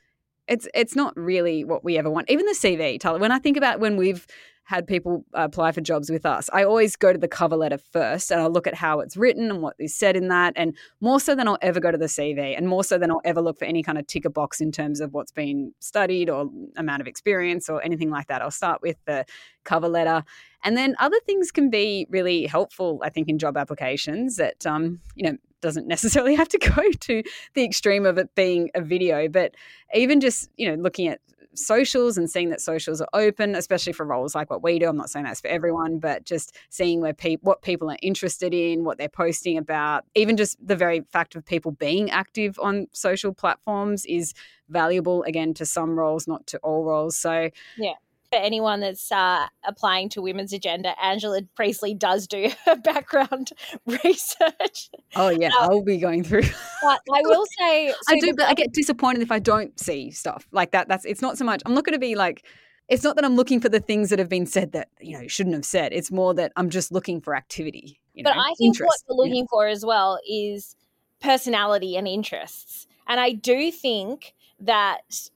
it's 0.47 0.67
it's 0.73 0.95
not 0.95 1.15
really 1.17 1.63
what 1.63 1.83
we 1.83 1.97
ever 1.97 2.09
want. 2.09 2.29
Even 2.29 2.45
the 2.45 2.53
CV, 2.53 2.99
Tarla. 2.99 3.19
When 3.19 3.31
I 3.31 3.39
think 3.39 3.57
about 3.57 3.79
when 3.79 3.97
we've 3.97 4.25
had 4.65 4.87
people 4.87 5.23
apply 5.33 5.71
for 5.71 5.81
jobs 5.81 6.09
with 6.09 6.25
us, 6.25 6.49
I 6.51 6.63
always 6.63 6.95
go 6.95 7.13
to 7.13 7.19
the 7.19 7.27
cover 7.27 7.55
letter 7.55 7.77
first 7.77 8.31
and 8.31 8.41
I'll 8.41 8.49
look 8.49 8.65
at 8.65 8.73
how 8.73 8.99
it's 8.99 9.15
written 9.15 9.51
and 9.51 9.61
what 9.61 9.75
is 9.77 9.95
said 9.95 10.17
in 10.17 10.27
that. 10.29 10.53
And 10.55 10.75
more 11.01 11.19
so 11.19 11.35
than 11.35 11.47
I'll 11.47 11.59
ever 11.61 11.79
go 11.79 11.91
to 11.91 11.97
the 11.99 12.07
CV 12.07 12.57
and 12.57 12.67
more 12.67 12.83
so 12.83 12.97
than 12.97 13.11
I'll 13.11 13.21
ever 13.23 13.41
look 13.41 13.59
for 13.59 13.65
any 13.65 13.83
kind 13.83 13.99
of 13.99 14.07
ticker 14.07 14.29
box 14.29 14.61
in 14.61 14.71
terms 14.71 15.01
of 15.01 15.13
what's 15.13 15.31
been 15.31 15.71
studied 15.79 16.31
or 16.31 16.49
amount 16.77 17.01
of 17.01 17.07
experience 17.07 17.69
or 17.69 17.81
anything 17.83 18.09
like 18.09 18.25
that. 18.27 18.41
I'll 18.41 18.49
start 18.49 18.81
with 18.81 18.97
the 19.05 19.25
cover 19.65 19.87
letter. 19.87 20.23
And 20.63 20.75
then 20.75 20.95
other 20.97 21.19
things 21.27 21.51
can 21.51 21.69
be 21.69 22.07
really 22.09 22.47
helpful, 22.47 22.99
I 23.03 23.09
think, 23.09 23.29
in 23.29 23.37
job 23.37 23.57
applications 23.57 24.37
that, 24.37 24.65
um, 24.65 24.99
you 25.13 25.29
know, 25.29 25.37
doesn't 25.65 25.87
necessarily 25.95 26.35
have 26.35 26.47
to 26.49 26.57
go 26.75 26.91
to 26.91 27.23
the 27.53 27.63
extreme 27.63 28.05
of 28.05 28.17
it 28.17 28.33
being 28.35 28.69
a 28.75 28.81
video, 28.81 29.27
but 29.27 29.55
even 29.93 30.21
just, 30.21 30.49
you 30.57 30.69
know, 30.69 30.81
looking 30.81 31.07
at 31.07 31.19
socials 31.57 32.17
and 32.17 32.29
seeing 32.29 32.49
that 32.49 32.59
socials 32.59 32.99
are 32.99 33.07
open, 33.13 33.55
especially 33.55 33.93
for 33.93 34.05
roles 34.05 34.35
like 34.35 34.49
what 34.49 34.61
we 34.61 34.77
do. 34.77 34.89
I'm 34.89 34.97
not 34.97 35.09
saying 35.09 35.25
that's 35.25 35.39
for 35.39 35.47
everyone, 35.47 35.99
but 35.99 36.25
just 36.25 36.55
seeing 36.69 36.99
where 36.99 37.13
people 37.13 37.47
what 37.47 37.61
people 37.61 37.89
are 37.89 37.97
interested 38.01 38.53
in, 38.53 38.83
what 38.83 38.97
they're 38.97 39.07
posting 39.07 39.57
about, 39.57 40.03
even 40.15 40.35
just 40.35 40.57
the 40.65 40.75
very 40.75 41.01
fact 41.11 41.35
of 41.35 41.45
people 41.45 41.71
being 41.71 42.11
active 42.11 42.59
on 42.59 42.87
social 42.91 43.33
platforms 43.33 44.05
is 44.05 44.33
valuable 44.67 45.23
again 45.23 45.53
to 45.53 45.65
some 45.65 45.97
roles, 45.97 46.27
not 46.27 46.45
to 46.47 46.57
all 46.57 46.83
roles. 46.83 47.15
So 47.15 47.49
yeah 47.77 47.93
for 48.29 48.37
anyone 48.37 48.79
that's 48.79 49.11
uh, 49.11 49.47
applying 49.65 50.09
to 50.09 50.21
Women's 50.21 50.53
Agenda, 50.53 50.93
Angela 51.01 51.41
Priestley 51.55 51.93
does 51.93 52.27
do 52.27 52.49
her 52.65 52.75
background 52.75 53.51
research. 53.85 54.89
Oh 55.15 55.29
yeah, 55.29 55.49
um, 55.59 55.69
I'll 55.69 55.83
be 55.83 55.97
going 55.97 56.23
through. 56.23 56.43
but 56.81 56.99
I 57.13 57.21
will 57.21 57.45
say, 57.59 57.89
so 57.89 58.15
I 58.15 58.19
do, 58.19 58.33
but 58.35 58.47
I 58.47 58.53
get 58.53 58.73
disappointed 58.73 59.21
if 59.21 59.31
I 59.31 59.39
don't 59.39 59.79
see 59.79 60.11
stuff 60.11 60.47
like 60.51 60.71
that. 60.71 60.87
That's 60.87 61.05
it's 61.05 61.21
not 61.21 61.37
so 61.37 61.45
much. 61.45 61.61
I'm 61.65 61.73
not 61.73 61.83
going 61.83 61.93
to 61.93 61.99
be 61.99 62.15
like. 62.15 62.45
It's 62.87 63.03
not 63.03 63.15
that 63.15 63.25
I'm 63.25 63.35
looking 63.35 63.59
for 63.59 63.67
the 63.67 63.79
things 63.79 64.11
that 64.11 64.19
have 64.19 64.29
been 64.29 64.45
said 64.45 64.73
that 64.73 64.89
you 64.99 65.17
know 65.17 65.27
shouldn't 65.27 65.55
have 65.55 65.65
said. 65.65 65.91
It's 65.91 66.11
more 66.11 66.35
that 66.35 66.51
I'm 66.55 66.69
just 66.69 66.91
looking 66.91 67.19
for 67.19 67.35
activity. 67.35 67.99
You 68.13 68.23
know, 68.23 68.31
but 68.31 68.37
I 68.37 68.53
think 68.57 68.75
interest. 68.75 68.87
what 68.87 68.97
you're 69.09 69.25
looking 69.25 69.45
yeah. 69.45 69.49
for 69.49 69.67
as 69.67 69.83
well 69.83 70.19
is 70.29 70.75
personality 71.19 71.97
and 71.97 72.07
interests. 72.07 72.85
And 73.07 73.19
I 73.19 73.33
do 73.33 73.71
think 73.71 74.33
that 74.59 75.29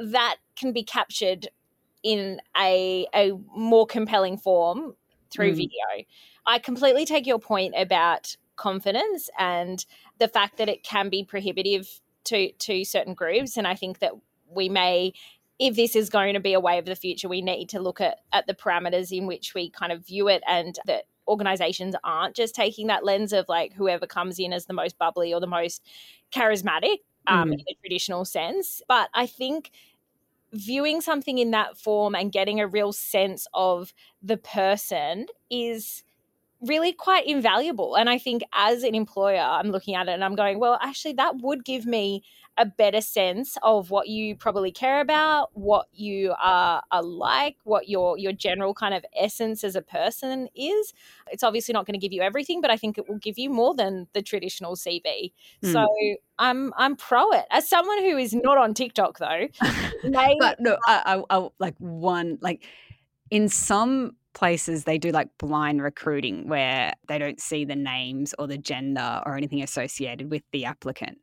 that 0.00 0.36
can 0.56 0.72
be 0.72 0.82
captured 0.82 1.48
in 2.02 2.40
a 2.56 3.06
a 3.14 3.32
more 3.54 3.86
compelling 3.86 4.38
form 4.38 4.94
through 5.30 5.52
mm. 5.52 5.56
video. 5.56 6.06
I 6.46 6.58
completely 6.58 7.04
take 7.04 7.26
your 7.26 7.38
point 7.38 7.74
about 7.76 8.36
confidence 8.56 9.30
and 9.38 9.84
the 10.18 10.28
fact 10.28 10.58
that 10.58 10.68
it 10.68 10.82
can 10.82 11.08
be 11.08 11.24
prohibitive 11.24 12.00
to 12.24 12.52
to 12.52 12.84
certain 12.84 13.14
groups 13.14 13.56
and 13.56 13.66
I 13.66 13.74
think 13.74 14.00
that 14.00 14.12
we 14.50 14.68
may 14.68 15.12
if 15.58 15.76
this 15.76 15.96
is 15.96 16.10
going 16.10 16.34
to 16.34 16.40
be 16.40 16.52
a 16.52 16.60
way 16.60 16.78
of 16.78 16.84
the 16.84 16.96
future 16.96 17.28
we 17.28 17.40
need 17.40 17.68
to 17.70 17.80
look 17.80 18.00
at 18.00 18.18
at 18.32 18.46
the 18.46 18.54
parameters 18.54 19.16
in 19.16 19.26
which 19.26 19.54
we 19.54 19.70
kind 19.70 19.92
of 19.92 20.04
view 20.04 20.28
it 20.28 20.42
and 20.46 20.78
that 20.86 21.04
organizations 21.28 21.94
aren't 22.04 22.34
just 22.34 22.54
taking 22.54 22.88
that 22.88 23.04
lens 23.04 23.32
of 23.32 23.48
like 23.48 23.72
whoever 23.74 24.06
comes 24.06 24.38
in 24.38 24.52
as 24.52 24.66
the 24.66 24.72
most 24.72 24.98
bubbly 24.98 25.32
or 25.32 25.40
the 25.40 25.46
most 25.46 25.82
charismatic 26.32 26.98
um, 27.26 27.50
mm. 27.50 27.54
in 27.54 27.60
a 27.60 27.76
traditional 27.80 28.24
sense 28.24 28.82
but 28.88 29.08
I 29.14 29.26
think 29.26 29.70
viewing 30.52 31.00
something 31.00 31.38
in 31.38 31.50
that 31.50 31.76
form 31.76 32.14
and 32.14 32.32
getting 32.32 32.60
a 32.60 32.66
real 32.66 32.92
sense 32.92 33.46
of 33.54 33.92
the 34.22 34.36
person 34.36 35.26
is 35.50 36.02
really 36.60 36.92
quite 36.92 37.26
invaluable. 37.26 37.94
And 37.94 38.10
I 38.10 38.18
think 38.18 38.42
as 38.52 38.82
an 38.82 38.94
employer, 38.94 39.40
I'm 39.40 39.70
looking 39.70 39.94
at 39.94 40.08
it 40.08 40.12
and 40.12 40.24
I'm 40.24 40.34
going, 40.34 40.58
well, 40.58 40.78
actually, 40.82 41.14
that 41.14 41.36
would 41.38 41.64
give 41.64 41.86
me 41.86 42.24
a 42.58 42.66
better 42.66 43.00
sense 43.00 43.56
of 43.62 43.90
what 43.90 44.08
you 44.08 44.34
probably 44.34 44.72
care 44.72 45.00
about, 45.00 45.50
what 45.54 45.86
you 45.92 46.34
are, 46.42 46.82
are 46.90 47.02
like, 47.02 47.56
what 47.64 47.88
your 47.88 48.18
your 48.18 48.32
general 48.32 48.74
kind 48.74 48.94
of 48.94 49.04
essence 49.16 49.62
as 49.62 49.76
a 49.76 49.82
person 49.82 50.48
is. 50.54 50.92
It's 51.30 51.44
obviously 51.44 51.72
not 51.72 51.86
going 51.86 51.94
to 51.94 52.04
give 52.04 52.12
you 52.12 52.20
everything, 52.20 52.60
but 52.60 52.70
I 52.70 52.76
think 52.76 52.98
it 52.98 53.08
will 53.08 53.18
give 53.18 53.38
you 53.38 53.48
more 53.48 53.74
than 53.74 54.08
the 54.12 54.22
traditional 54.22 54.74
CV. 54.74 55.32
Mm. 55.62 55.72
So 55.72 55.86
I'm 56.38 56.74
I'm 56.76 56.96
pro 56.96 57.30
it. 57.30 57.46
As 57.50 57.68
someone 57.68 58.02
who 58.02 58.18
is 58.18 58.34
not 58.34 58.58
on 58.58 58.74
TikTok 58.74 59.18
though, 59.18 59.46
may- 60.04 60.36
but 60.40 60.58
no, 60.60 60.76
I, 60.86 61.22
I, 61.30 61.38
I 61.38 61.48
like 61.60 61.76
one 61.78 62.38
like 62.40 62.64
in 63.30 63.48
some 63.48 64.16
places 64.34 64.84
they 64.84 64.98
do 64.98 65.10
like 65.10 65.28
blind 65.38 65.82
recruiting 65.82 66.48
where 66.48 66.92
they 67.08 67.18
don't 67.18 67.40
see 67.40 67.64
the 67.64 67.76
names 67.76 68.34
or 68.38 68.46
the 68.46 68.58
gender 68.58 69.22
or 69.26 69.36
anything 69.36 69.62
associated 69.62 70.30
with 70.30 70.42
the 70.52 70.64
applicant. 70.64 71.18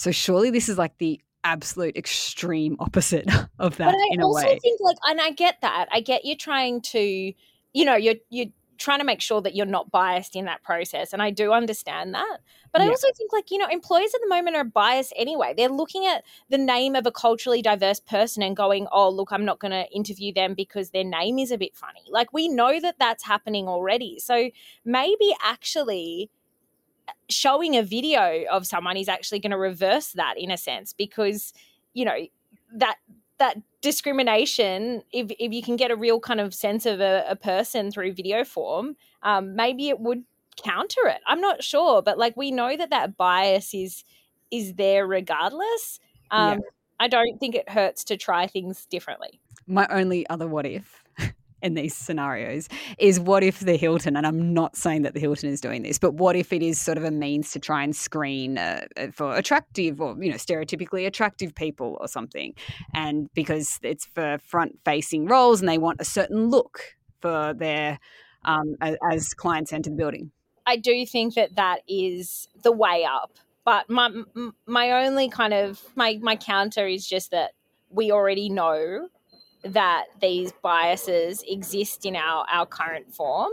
So 0.00 0.12
surely 0.12 0.48
this 0.48 0.70
is 0.70 0.78
like 0.78 0.96
the 0.96 1.20
absolute 1.44 1.94
extreme 1.94 2.74
opposite 2.80 3.30
of 3.58 3.76
that 3.76 3.94
in 4.12 4.22
a 4.22 4.28
way. 4.30 4.40
I 4.40 4.44
also 4.46 4.58
think 4.60 4.80
like 4.80 4.96
and 5.04 5.20
I 5.20 5.30
get 5.30 5.60
that. 5.60 5.88
I 5.92 6.00
get 6.00 6.24
you're 6.24 6.36
trying 6.36 6.80
to 6.80 7.34
you 7.72 7.84
know, 7.84 7.96
you're 7.96 8.14
you're 8.30 8.46
trying 8.78 9.00
to 9.00 9.04
make 9.04 9.20
sure 9.20 9.42
that 9.42 9.54
you're 9.54 9.66
not 9.66 9.90
biased 9.90 10.34
in 10.34 10.46
that 10.46 10.62
process. 10.62 11.12
And 11.12 11.20
I 11.20 11.28
do 11.28 11.52
understand 11.52 12.14
that. 12.14 12.38
But 12.72 12.80
yeah. 12.80 12.86
I 12.86 12.90
also 12.90 13.08
think, 13.14 13.30
like, 13.30 13.50
you 13.50 13.58
know, 13.58 13.66
employers 13.70 14.14
at 14.14 14.22
the 14.22 14.28
moment 14.28 14.56
are 14.56 14.64
biased 14.64 15.12
anyway. 15.16 15.52
They're 15.54 15.68
looking 15.68 16.06
at 16.06 16.24
the 16.48 16.56
name 16.56 16.96
of 16.96 17.04
a 17.04 17.12
culturally 17.12 17.60
diverse 17.60 18.00
person 18.00 18.42
and 18.42 18.56
going, 18.56 18.86
oh, 18.90 19.10
look, 19.10 19.32
I'm 19.32 19.44
not 19.44 19.58
going 19.58 19.72
to 19.72 19.86
interview 19.92 20.32
them 20.32 20.54
because 20.54 20.90
their 20.90 21.04
name 21.04 21.38
is 21.38 21.50
a 21.50 21.58
bit 21.58 21.76
funny. 21.76 22.04
Like, 22.08 22.32
we 22.32 22.48
know 22.48 22.80
that 22.80 22.96
that's 22.98 23.22
happening 23.22 23.68
already. 23.68 24.18
So 24.18 24.50
maybe 24.82 25.34
actually 25.44 26.30
showing 27.28 27.76
a 27.76 27.82
video 27.82 28.44
of 28.50 28.66
someone 28.66 28.96
is 28.96 29.08
actually 29.08 29.40
going 29.40 29.50
to 29.50 29.58
reverse 29.58 30.12
that 30.12 30.34
in 30.36 30.50
a 30.50 30.56
sense 30.56 30.92
because, 30.92 31.52
you 31.94 32.04
know, 32.04 32.16
that 32.74 32.96
that 33.38 33.56
discrimination 33.80 35.02
if, 35.12 35.30
if 35.38 35.52
you 35.52 35.62
can 35.62 35.76
get 35.76 35.90
a 35.90 35.96
real 35.96 36.20
kind 36.20 36.40
of 36.40 36.54
sense 36.54 36.84
of 36.84 37.00
a, 37.00 37.24
a 37.28 37.34
person 37.34 37.90
through 37.90 38.12
video 38.12 38.44
form 38.44 38.94
um, 39.22 39.56
maybe 39.56 39.88
it 39.88 39.98
would 39.98 40.22
counter 40.62 41.06
it. 41.06 41.20
I'm 41.26 41.40
not 41.40 41.64
sure 41.64 42.02
but 42.02 42.18
like 42.18 42.36
we 42.36 42.50
know 42.50 42.76
that 42.76 42.90
that 42.90 43.16
bias 43.16 43.74
is 43.74 44.04
is 44.50 44.74
there 44.74 45.06
regardless. 45.06 46.00
Um, 46.30 46.58
yeah. 46.58 46.64
i 47.00 47.08
don't 47.08 47.38
think 47.38 47.54
it 47.54 47.68
hurts 47.68 48.04
to 48.04 48.16
try 48.16 48.46
things 48.46 48.86
differently. 48.86 49.40
My 49.66 49.86
only 49.90 50.28
other 50.28 50.46
what 50.46 50.66
if 50.66 51.02
in 51.62 51.74
these 51.74 51.94
scenarios 51.94 52.68
is 52.98 53.20
what 53.20 53.42
if 53.42 53.60
the 53.60 53.76
Hilton, 53.76 54.16
and 54.16 54.26
I'm 54.26 54.52
not 54.54 54.76
saying 54.76 55.02
that 55.02 55.14
the 55.14 55.20
Hilton 55.20 55.48
is 55.48 55.60
doing 55.60 55.82
this, 55.82 55.98
but 55.98 56.14
what 56.14 56.36
if 56.36 56.52
it 56.52 56.62
is 56.62 56.80
sort 56.80 56.98
of 56.98 57.04
a 57.04 57.10
means 57.10 57.52
to 57.52 57.60
try 57.60 57.82
and 57.82 57.94
screen 57.94 58.58
uh, 58.58 58.86
uh 58.96 59.08
for 59.12 59.36
attractive 59.36 60.00
or, 60.00 60.16
you 60.22 60.30
know, 60.30 60.36
stereotypically 60.36 61.06
attractive 61.06 61.54
people 61.54 61.96
or 62.00 62.08
something. 62.08 62.54
And 62.94 63.28
because 63.34 63.78
it's 63.82 64.04
for 64.04 64.38
front 64.38 64.78
facing 64.84 65.26
roles 65.26 65.60
and 65.60 65.68
they 65.68 65.78
want 65.78 66.00
a 66.00 66.04
certain 66.04 66.48
look 66.48 66.80
for 67.20 67.54
their, 67.54 67.98
um, 68.44 68.76
as, 68.80 68.96
as 69.10 69.34
clients 69.34 69.72
enter 69.72 69.90
the 69.90 69.96
building. 69.96 70.30
I 70.66 70.76
do 70.76 71.04
think 71.04 71.34
that 71.34 71.56
that 71.56 71.80
is 71.88 72.48
the 72.62 72.72
way 72.72 73.04
up. 73.04 73.32
But 73.64 73.90
my 73.90 74.10
my 74.66 75.04
only 75.04 75.28
kind 75.28 75.52
of 75.52 75.82
my 75.94 76.18
my 76.22 76.36
counter 76.36 76.86
is 76.86 77.06
just 77.06 77.30
that 77.30 77.52
we 77.90 78.10
already 78.10 78.48
know 78.48 79.08
that 79.62 80.06
these 80.20 80.52
biases 80.62 81.44
exist 81.46 82.06
in 82.06 82.16
our, 82.16 82.46
our 82.50 82.66
current 82.66 83.14
form. 83.14 83.50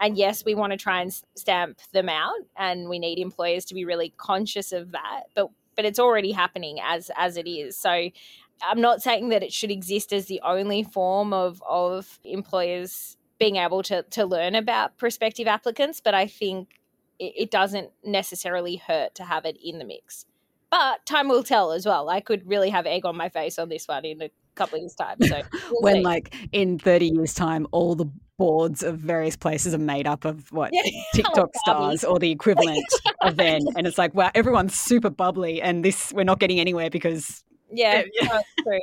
And 0.00 0.16
yes, 0.16 0.44
we 0.44 0.54
want 0.54 0.72
to 0.72 0.76
try 0.76 1.02
and 1.02 1.12
stamp 1.34 1.80
them 1.92 2.08
out, 2.08 2.38
and 2.56 2.88
we 2.88 2.98
need 2.98 3.18
employers 3.18 3.64
to 3.66 3.74
be 3.74 3.84
really 3.84 4.14
conscious 4.16 4.72
of 4.72 4.92
that. 4.92 5.24
But 5.34 5.48
but 5.74 5.84
it's 5.84 5.98
already 5.98 6.32
happening 6.32 6.78
as 6.84 7.10
as 7.16 7.36
it 7.36 7.48
is. 7.48 7.76
So 7.76 7.90
I'm 7.90 8.80
not 8.80 9.02
saying 9.02 9.28
that 9.30 9.42
it 9.42 9.52
should 9.52 9.70
exist 9.70 10.12
as 10.12 10.26
the 10.26 10.40
only 10.44 10.84
form 10.84 11.32
of 11.32 11.62
of 11.68 12.20
employers 12.24 13.16
being 13.38 13.56
able 13.56 13.82
to 13.84 14.02
to 14.02 14.24
learn 14.24 14.54
about 14.54 14.98
prospective 14.98 15.48
applicants, 15.48 16.00
but 16.00 16.14
I 16.14 16.28
think 16.28 16.80
it, 17.18 17.32
it 17.36 17.50
doesn't 17.50 17.90
necessarily 18.04 18.76
hurt 18.76 19.16
to 19.16 19.24
have 19.24 19.44
it 19.44 19.56
in 19.62 19.78
the 19.78 19.84
mix. 19.84 20.26
But 20.70 21.06
time 21.06 21.28
will 21.28 21.42
tell 21.42 21.72
as 21.72 21.86
well. 21.86 22.08
I 22.08 22.20
could 22.20 22.46
really 22.46 22.70
have 22.70 22.86
egg 22.86 23.06
on 23.06 23.16
my 23.16 23.30
face 23.30 23.58
on 23.58 23.68
this 23.68 23.88
one 23.88 24.04
in 24.04 24.22
a 24.22 24.30
couple 24.58 24.76
of 24.76 24.82
years 24.82 24.94
time. 24.94 25.16
So 25.22 25.42
we'll 25.70 25.80
when 25.82 25.96
see. 25.96 26.02
like 26.02 26.34
in 26.52 26.78
30 26.78 27.06
years 27.06 27.34
time, 27.34 27.66
all 27.70 27.94
the 27.94 28.06
boards 28.36 28.82
of 28.82 28.98
various 28.98 29.36
places 29.36 29.74
are 29.74 29.78
made 29.78 30.06
up 30.06 30.24
of 30.24 30.50
what 30.52 30.70
yeah. 30.72 30.82
TikTok 31.14 31.50
stars 31.56 32.04
or 32.04 32.18
the 32.18 32.30
equivalent 32.30 32.86
of 33.22 33.36
then. 33.36 33.62
And 33.76 33.86
it's 33.86 33.98
like, 33.98 34.14
wow, 34.14 34.30
everyone's 34.34 34.74
super 34.74 35.10
bubbly 35.10 35.60
and 35.62 35.84
this, 35.84 36.12
we're 36.12 36.24
not 36.24 36.38
getting 36.38 36.60
anywhere 36.60 36.90
because. 36.90 37.44
Yeah, 37.70 38.02
yeah. 38.12 38.28
that's 38.28 38.48
true. 38.62 38.78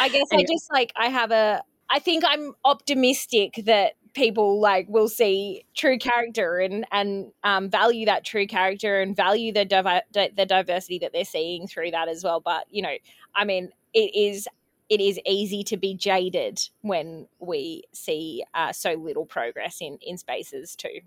I 0.00 0.08
guess 0.08 0.26
anyway. 0.32 0.44
I 0.48 0.52
just 0.52 0.72
like, 0.72 0.92
I 0.96 1.08
have 1.08 1.30
a, 1.30 1.62
I 1.90 1.98
think 1.98 2.24
I'm 2.26 2.54
optimistic 2.64 3.62
that 3.66 3.94
people 4.14 4.60
like 4.60 4.86
will 4.88 5.08
see 5.08 5.64
true 5.74 5.98
character 5.98 6.58
and 6.58 6.86
and 6.92 7.32
um, 7.44 7.70
value 7.70 8.06
that 8.06 8.24
true 8.24 8.46
character 8.46 9.00
and 9.00 9.16
value 9.16 9.52
the 9.52 9.64
divi- 9.64 10.02
the 10.12 10.46
diversity 10.46 10.98
that 10.98 11.12
they're 11.12 11.24
seeing 11.24 11.66
through 11.66 11.90
that 11.90 12.08
as 12.08 12.24
well. 12.24 12.40
But 12.40 12.64
you 12.70 12.82
know, 12.82 12.94
I 13.34 13.44
mean, 13.44 13.70
it 13.94 14.14
is 14.14 14.48
it 14.88 15.00
is 15.00 15.18
easy 15.26 15.62
to 15.64 15.76
be 15.76 15.94
jaded 15.94 16.60
when 16.82 17.26
we 17.38 17.84
see 17.92 18.44
uh, 18.54 18.72
so 18.72 18.92
little 18.94 19.26
progress 19.26 19.78
in 19.80 19.98
in 20.02 20.18
spaces 20.18 20.76
too. 20.76 21.00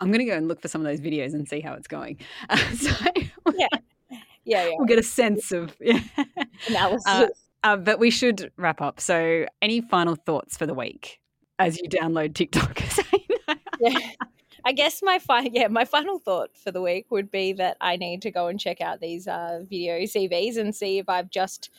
I'm 0.00 0.08
going 0.08 0.20
to 0.20 0.26
go 0.26 0.36
and 0.36 0.48
look 0.48 0.60
for 0.60 0.68
some 0.68 0.80
of 0.80 0.86
those 0.86 1.00
videos 1.00 1.34
and 1.34 1.48
see 1.48 1.60
how 1.60 1.74
it's 1.74 1.88
going. 1.88 2.18
Uh, 2.48 2.56
so 2.74 2.90
yeah. 3.54 3.66
yeah, 4.10 4.18
yeah, 4.44 4.70
we'll 4.76 4.86
get 4.86 4.98
a 4.98 5.02
sense 5.02 5.52
of 5.52 5.76
yeah. 5.80 6.00
analysis. 6.68 7.06
Uh, 7.06 7.26
uh, 7.64 7.76
but 7.76 7.98
we 7.98 8.10
should 8.10 8.52
wrap 8.56 8.80
up. 8.80 9.00
So, 9.00 9.46
any 9.60 9.80
final 9.80 10.14
thoughts 10.14 10.56
for 10.56 10.66
the 10.66 10.74
week 10.74 11.20
as 11.58 11.78
you 11.78 11.88
download 11.88 12.34
TikTok? 12.34 12.80
yeah. 13.80 13.98
I 14.64 14.72
guess 14.72 15.00
my 15.00 15.20
final 15.20 15.52
yeah 15.52 15.68
my 15.68 15.84
final 15.84 16.18
thought 16.18 16.56
for 16.56 16.72
the 16.72 16.82
week 16.82 17.06
would 17.10 17.30
be 17.30 17.52
that 17.52 17.76
I 17.80 17.96
need 17.96 18.22
to 18.22 18.32
go 18.32 18.48
and 18.48 18.58
check 18.58 18.80
out 18.80 19.00
these 19.00 19.28
uh, 19.28 19.60
video 19.68 19.98
CVs 20.00 20.56
and 20.56 20.74
see 20.74 20.98
if 20.98 21.08
I've 21.08 21.30
just 21.30 21.70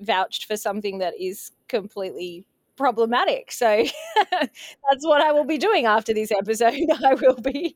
vouched 0.00 0.44
for 0.46 0.56
something 0.56 0.98
that 0.98 1.14
is 1.20 1.52
completely 1.68 2.46
problematic. 2.76 3.52
So 3.52 3.84
that's 4.30 5.06
what 5.06 5.22
I 5.22 5.32
will 5.32 5.44
be 5.44 5.58
doing 5.58 5.86
after 5.86 6.12
this 6.12 6.30
episode. 6.30 6.74
I 7.04 7.14
will 7.14 7.40
be 7.40 7.74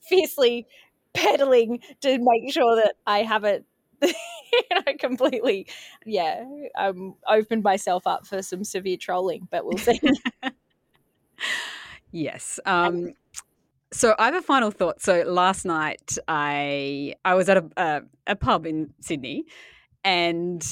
fiercely 0.00 0.66
pedaling 1.12 1.80
to 2.00 2.18
make 2.18 2.52
sure 2.52 2.76
that 2.76 2.94
I 3.06 3.22
haven't 3.22 3.66
you 4.02 4.12
know 4.74 4.94
completely 4.98 5.66
yeah 6.06 6.42
um 6.78 7.14
opened 7.28 7.62
myself 7.62 8.06
up 8.06 8.26
for 8.26 8.40
some 8.40 8.64
severe 8.64 8.96
trolling 8.96 9.46
but 9.50 9.66
we'll 9.66 9.76
see 9.76 10.00
yes 12.12 12.58
um 12.64 13.12
so 13.92 14.14
I 14.18 14.26
have 14.26 14.34
a 14.34 14.42
final 14.42 14.70
thought. 14.70 15.00
So 15.00 15.22
last 15.22 15.64
night 15.64 16.18
I 16.28 17.14
I 17.24 17.34
was 17.34 17.48
at 17.48 17.58
a, 17.58 17.64
a, 17.76 18.02
a 18.28 18.36
pub 18.36 18.66
in 18.66 18.92
Sydney, 19.00 19.46
and 20.04 20.64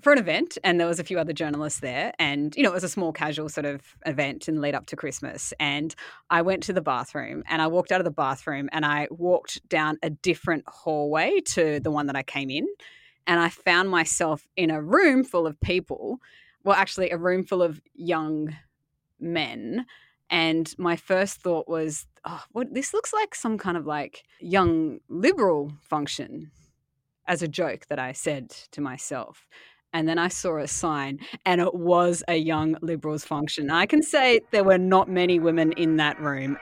for 0.00 0.12
an 0.12 0.18
event 0.18 0.58
and 0.64 0.78
there 0.78 0.86
was 0.86 1.00
a 1.00 1.04
few 1.04 1.18
other 1.18 1.32
journalists 1.32 1.80
there 1.80 2.12
and 2.18 2.54
you 2.56 2.62
know 2.62 2.70
it 2.70 2.74
was 2.74 2.84
a 2.84 2.88
small 2.88 3.12
casual 3.12 3.48
sort 3.48 3.66
of 3.66 3.82
event 4.06 4.48
in 4.48 4.60
lead 4.60 4.74
up 4.74 4.86
to 4.86 4.96
christmas 4.96 5.52
and 5.58 5.94
i 6.30 6.40
went 6.42 6.62
to 6.62 6.72
the 6.72 6.80
bathroom 6.80 7.42
and 7.48 7.60
i 7.62 7.66
walked 7.66 7.92
out 7.92 8.00
of 8.00 8.04
the 8.04 8.10
bathroom 8.10 8.68
and 8.72 8.86
i 8.86 9.08
walked 9.10 9.66
down 9.68 9.98
a 10.02 10.10
different 10.10 10.64
hallway 10.68 11.40
to 11.40 11.80
the 11.80 11.90
one 11.90 12.06
that 12.06 12.16
i 12.16 12.22
came 12.22 12.50
in 12.50 12.66
and 13.26 13.40
i 13.40 13.48
found 13.48 13.90
myself 13.90 14.46
in 14.56 14.70
a 14.70 14.80
room 14.80 15.24
full 15.24 15.46
of 15.46 15.58
people 15.60 16.18
well 16.64 16.76
actually 16.76 17.10
a 17.10 17.16
room 17.18 17.44
full 17.44 17.62
of 17.62 17.80
young 17.94 18.54
men 19.20 19.84
And 20.30 20.72
my 20.78 20.96
first 20.96 21.40
thought 21.40 21.68
was, 21.68 22.06
oh, 22.24 22.42
what, 22.52 22.74
this 22.74 22.92
looks 22.92 23.12
like 23.12 23.34
some 23.34 23.56
kind 23.58 23.76
of 23.76 23.86
like 23.86 24.24
young 24.40 25.00
liberal 25.08 25.72
function 25.80 26.50
as 27.26 27.42
a 27.42 27.48
joke 27.48 27.86
that 27.88 27.98
I 27.98 28.12
said 28.12 28.50
to 28.72 28.80
myself. 28.80 29.46
And 29.92 30.08
then 30.08 30.18
I 30.18 30.28
saw 30.28 30.58
a 30.58 30.68
sign, 30.68 31.18
and 31.46 31.60
it 31.60 31.74
was 31.74 32.22
a 32.28 32.36
young 32.36 32.76
Liberals 32.82 33.24
function. 33.24 33.70
I 33.70 33.86
can 33.86 34.02
say 34.02 34.40
there 34.50 34.64
were 34.64 34.78
not 34.78 35.08
many 35.08 35.38
women 35.38 35.72
in 35.72 35.96
that 35.96 36.20
room. 36.20 36.58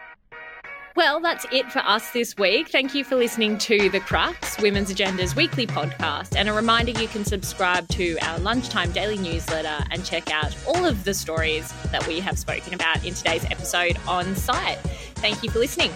Well, 0.97 1.21
that's 1.21 1.45
it 1.53 1.71
for 1.71 1.81
us 1.81 2.11
this 2.13 2.39
week. 2.39 2.71
Thank 2.71 2.95
you 2.95 3.05
for 3.05 3.17
listening 3.17 3.59
to 3.59 3.91
The 3.91 4.01
Crux, 4.01 4.59
Women's 4.63 4.91
Agenda's 4.91 5.37
weekly 5.37 5.67
podcast. 5.67 6.35
And 6.35 6.49
a 6.49 6.55
reminder 6.55 6.93
you 6.93 7.07
can 7.07 7.23
subscribe 7.23 7.87
to 7.89 8.17
our 8.23 8.39
lunchtime 8.39 8.93
daily 8.93 9.19
newsletter 9.19 9.85
and 9.91 10.03
check 10.07 10.33
out 10.33 10.57
all 10.67 10.87
of 10.87 11.05
the 11.05 11.13
stories 11.13 11.71
that 11.93 12.07
we 12.09 12.19
have 12.21 12.39
spoken 12.39 12.73
about 12.73 13.05
in 13.05 13.13
today's 13.13 13.45
episode 13.45 13.99
on 14.09 14.35
site. 14.37 14.79
Thank 15.17 15.43
you 15.43 15.51
for 15.51 15.59
listening. 15.59 15.93